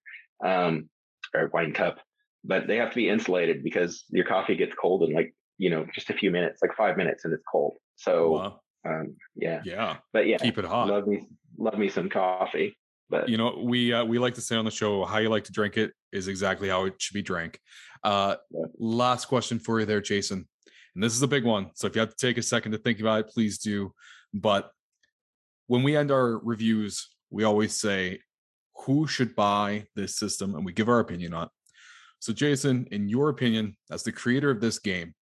um, 0.45 0.89
or 1.33 1.49
wine 1.53 1.73
cup, 1.73 2.01
but 2.43 2.67
they 2.67 2.79
have 2.79 2.91
to 2.91 2.97
be 2.97 3.09
insulated 3.09 3.63
because 3.63 4.03
your 4.09 4.25
coffee 4.25 4.57
gets 4.57 4.75
cold 4.75 5.05
in 5.05 5.15
like 5.15 5.33
you 5.63 5.71
know, 5.71 5.87
just 5.95 6.11
a 6.11 6.13
few 6.13 6.33
minutes, 6.33 6.61
like 6.61 6.75
five 6.77 6.97
minutes, 6.97 7.25
and 7.25 7.33
it's 7.33 7.45
cold. 7.51 7.79
So, 7.95 8.33
wow. 8.33 8.61
um, 8.85 9.15
yeah, 9.37 9.63
yeah, 9.65 9.99
but 10.13 10.27
yeah, 10.27 10.39
keep 10.39 10.59
it 10.59 10.65
hot. 10.65 10.89
Love 10.89 11.07
me, 11.07 11.23
love 11.57 11.79
me 11.79 11.89
some 11.89 12.09
coffee. 12.09 12.77
But 13.09 13.29
you 13.29 13.37
know, 13.37 13.63
we 13.63 13.93
uh, 13.93 14.05
we 14.05 14.19
like 14.19 14.35
to 14.35 14.41
say 14.41 14.57
on 14.57 14.65
the 14.65 14.73
show, 14.73 15.05
how 15.05 15.19
you 15.19 15.29
like 15.29 15.45
to 15.45 15.53
drink 15.53 15.77
it 15.77 15.93
is 16.13 16.27
exactly 16.27 16.69
how 16.69 16.87
it 16.87 16.95
should 16.99 17.15
be 17.15 17.23
drank. 17.23 17.61
Uh, 18.03 18.35
yeah. 18.51 18.65
Last 18.77 19.27
question 19.27 19.61
for 19.61 19.79
you 19.79 19.87
there, 19.87 20.01
Jason, 20.01 20.49
and 20.97 21.05
this 21.05 21.15
is 21.15 21.23
a 21.23 21.29
big 21.29 21.45
one. 21.45 21.71
So 21.75 21.87
if 21.87 21.95
you 21.95 22.01
have 22.01 22.11
to 22.11 22.27
take 22.27 22.39
a 22.39 22.43
second 22.43 22.73
to 22.73 22.79
think 22.79 22.99
about 22.99 23.21
it, 23.21 23.29
please 23.29 23.59
do. 23.59 23.93
But 24.35 24.69
when 25.69 25.85
we 25.85 25.97
end 25.97 26.11
our 26.11 26.39
reviews, 26.39 27.09
we 27.31 27.45
always 27.45 27.79
say 27.79 28.19
who 28.85 29.07
should 29.07 29.37
buy 29.37 29.87
this 29.95 30.17
system, 30.17 30.57
and 30.57 30.65
we 30.65 30.73
give 30.73 30.89
our 30.89 30.99
opinion 30.99 31.35
on. 31.35 31.45
It. 31.45 31.51
So, 32.19 32.33
Jason, 32.33 32.89
in 32.91 33.09
your 33.09 33.29
opinion, 33.29 33.77
as 33.93 34.03
the 34.03 34.11
creator 34.11 34.51
of 34.51 34.61
this 34.61 34.81
game, 34.81 35.15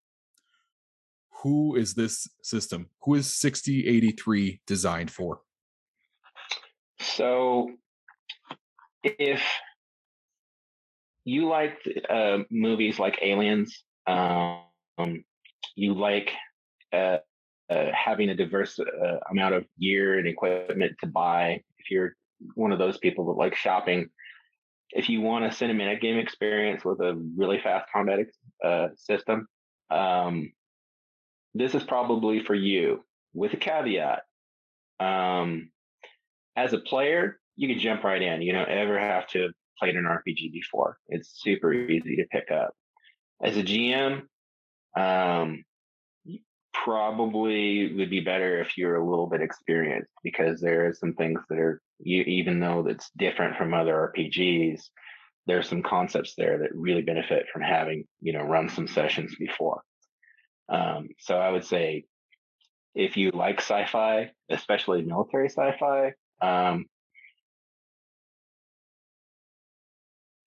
who 1.42 1.76
is 1.76 1.94
this 1.94 2.28
system? 2.42 2.88
Who 3.02 3.14
is 3.14 3.34
6083 3.34 4.60
designed 4.66 5.10
for? 5.10 5.40
So, 7.00 7.70
if 9.02 9.42
you 11.24 11.48
like 11.48 11.78
uh, 12.08 12.38
movies 12.50 12.98
like 12.98 13.18
Aliens, 13.22 13.82
um, 14.06 15.24
you 15.74 15.94
like 15.94 16.30
uh, 16.92 17.18
uh, 17.70 17.86
having 17.92 18.28
a 18.30 18.34
diverse 18.34 18.78
uh, 18.78 19.18
amount 19.30 19.54
of 19.54 19.64
gear 19.80 20.18
and 20.18 20.28
equipment 20.28 20.96
to 21.00 21.06
buy. 21.06 21.62
If 21.78 21.90
you're 21.90 22.16
one 22.54 22.72
of 22.72 22.78
those 22.78 22.98
people 22.98 23.26
that 23.26 23.38
like 23.38 23.54
shopping, 23.54 24.10
if 24.90 25.08
you 25.08 25.20
want 25.20 25.44
a 25.44 25.48
cinematic 25.48 26.00
game 26.00 26.18
experience 26.18 26.84
with 26.84 27.00
a 27.00 27.14
really 27.36 27.60
fast 27.60 27.86
combat 27.92 28.26
uh, 28.64 28.88
system, 28.96 29.46
um, 29.90 30.52
this 31.54 31.74
is 31.74 31.82
probably 31.82 32.42
for 32.44 32.54
you. 32.54 33.04
With 33.32 33.52
a 33.52 33.56
caveat, 33.56 34.22
um, 34.98 35.70
as 36.56 36.72
a 36.72 36.78
player, 36.78 37.38
you 37.56 37.68
can 37.68 37.78
jump 37.78 38.04
right 38.04 38.20
in. 38.20 38.42
You 38.42 38.52
don't 38.52 38.68
ever 38.68 38.98
have 38.98 39.26
to 39.28 39.42
have 39.42 39.50
played 39.78 39.96
an 39.96 40.04
RPG 40.04 40.52
before. 40.52 40.98
It's 41.08 41.40
super 41.40 41.72
easy 41.72 42.16
to 42.16 42.26
pick 42.26 42.50
up. 42.50 42.74
As 43.42 43.56
a 43.56 43.62
GM, 43.62 44.22
um, 44.96 45.64
probably 46.72 47.94
would 47.94 48.10
be 48.10 48.20
better 48.20 48.60
if 48.60 48.76
you're 48.76 48.96
a 48.96 49.08
little 49.08 49.26
bit 49.26 49.42
experienced 49.42 50.10
because 50.22 50.60
there 50.60 50.86
are 50.86 50.94
some 50.94 51.14
things 51.14 51.40
that 51.48 51.58
are 51.58 51.80
you, 51.98 52.22
even 52.22 52.60
though 52.60 52.82
that's 52.82 53.10
different 53.16 53.56
from 53.56 53.74
other 53.74 54.12
RPGs, 54.16 54.82
there's 55.46 55.68
some 55.68 55.82
concepts 55.82 56.34
there 56.36 56.58
that 56.58 56.74
really 56.74 57.02
benefit 57.02 57.46
from 57.52 57.62
having 57.62 58.04
you 58.20 58.32
know 58.32 58.42
run 58.42 58.68
some 58.68 58.88
sessions 58.88 59.34
before. 59.38 59.82
Um, 60.70 61.08
so 61.18 61.36
I 61.36 61.50
would 61.50 61.64
say 61.64 62.04
if 62.94 63.16
you 63.16 63.30
like 63.30 63.60
sci-fi, 63.60 64.30
especially 64.48 65.02
military 65.02 65.48
sci-fi, 65.48 66.12
um, 66.40 66.86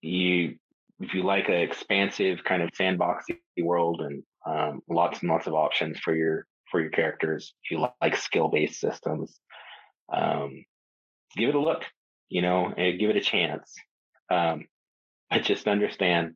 you 0.01 0.55
if 0.99 1.13
you 1.13 1.24
like 1.24 1.49
an 1.49 1.55
expansive 1.55 2.43
kind 2.43 2.61
of 2.61 2.69
sandboxy 2.71 3.39
world 3.59 4.01
and 4.01 4.24
um, 4.45 4.82
lots 4.89 5.21
and 5.21 5.30
lots 5.30 5.47
of 5.47 5.53
options 5.53 5.99
for 5.99 6.15
your 6.15 6.45
for 6.71 6.82
your 6.82 6.89
characters, 6.89 7.53
if 7.63 7.71
you 7.71 7.86
like 8.01 8.15
skill-based 8.15 8.80
systems, 8.80 9.39
um, 10.11 10.65
give 11.36 11.49
it 11.49 11.55
a 11.55 11.59
look. 11.59 11.84
You 12.30 12.41
know, 12.41 12.74
and 12.76 12.99
give 12.99 13.11
it 13.11 13.15
a 13.15 13.21
chance. 13.21 13.71
Um, 14.32 14.65
but 15.30 15.43
just 15.43 15.67
understand 15.67 16.34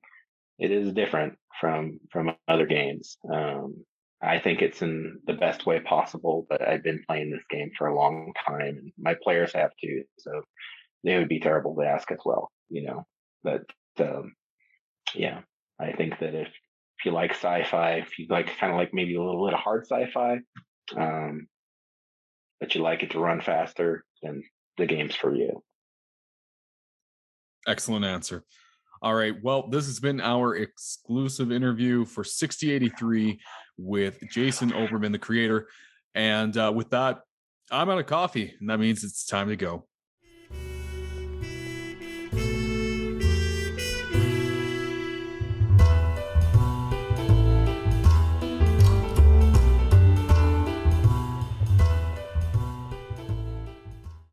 it 0.60 0.72
is 0.72 0.94
different 0.94 1.38
from 1.60 2.00
from 2.12 2.36
other 2.48 2.66
games. 2.66 3.18
Um, 3.32 3.84
I 4.22 4.40
think 4.40 4.62
it's 4.62 4.82
in 4.82 5.20
the 5.28 5.34
best 5.34 5.66
way 5.66 5.80
possible, 5.80 6.46
but 6.50 6.68
I've 6.68 6.84
been 6.84 7.04
playing 7.08 7.32
this 7.32 7.44
game 7.50 7.72
for 7.78 7.88
a 7.88 7.96
long 7.96 8.34
time, 8.48 8.78
and 8.78 8.92
my 8.98 9.16
players 9.22 9.54
have 9.54 9.72
too. 9.80 10.04
So 10.18 10.42
they 11.04 11.18
would 11.18 11.30
be 11.30 11.40
terrible 11.40 11.76
to 11.76 11.88
ask 11.88 12.12
as 12.12 12.20
well, 12.26 12.52
you 12.70 12.84
know. 12.84 13.06
But 13.44 13.64
um, 14.00 14.34
yeah, 15.14 15.42
I 15.80 15.92
think 15.92 16.20
that 16.20 16.34
if 16.34 16.48
if 16.48 17.06
you 17.06 17.12
like 17.12 17.32
sci-fi, 17.32 17.94
if 17.96 18.18
you 18.18 18.26
like 18.30 18.58
kind 18.58 18.74
of 18.74 18.80
like 18.80 18.94
maybe 18.94 19.16
a 19.16 19.24
little 19.24 19.46
bit 19.46 19.54
of 19.54 19.60
hard 19.60 19.86
sci-fi, 19.86 20.40
um, 20.96 21.48
but 22.60 22.74
you 22.74 22.82
like 22.82 23.04
it 23.04 23.12
to 23.12 23.20
run 23.20 23.42
faster, 23.42 24.04
then 24.24 24.44
the 24.78 24.88
game's 24.88 25.16
for 25.16 25.36
you. 25.36 25.64
Excellent 27.68 28.06
answer. 28.06 28.44
All 29.02 29.14
right. 29.14 29.36
Well, 29.42 29.68
this 29.70 29.86
has 29.86 30.00
been 30.00 30.20
our 30.22 30.56
exclusive 30.56 31.52
interview 31.52 32.06
for 32.06 32.24
6083 32.24 33.40
with 33.78 34.20
Jason 34.32 34.72
Oberman, 34.72 35.12
the 35.12 35.20
creator. 35.20 35.68
And 36.16 36.56
uh, 36.58 36.72
with 36.76 36.90
that, 36.92 37.22
I'm 37.70 37.90
out 37.90 38.00
of 38.00 38.06
coffee, 38.06 38.56
and 38.60 38.70
that 38.70 38.80
means 38.80 39.04
it's 39.04 39.26
time 39.26 39.50
to 39.50 39.56
go. 39.56 39.88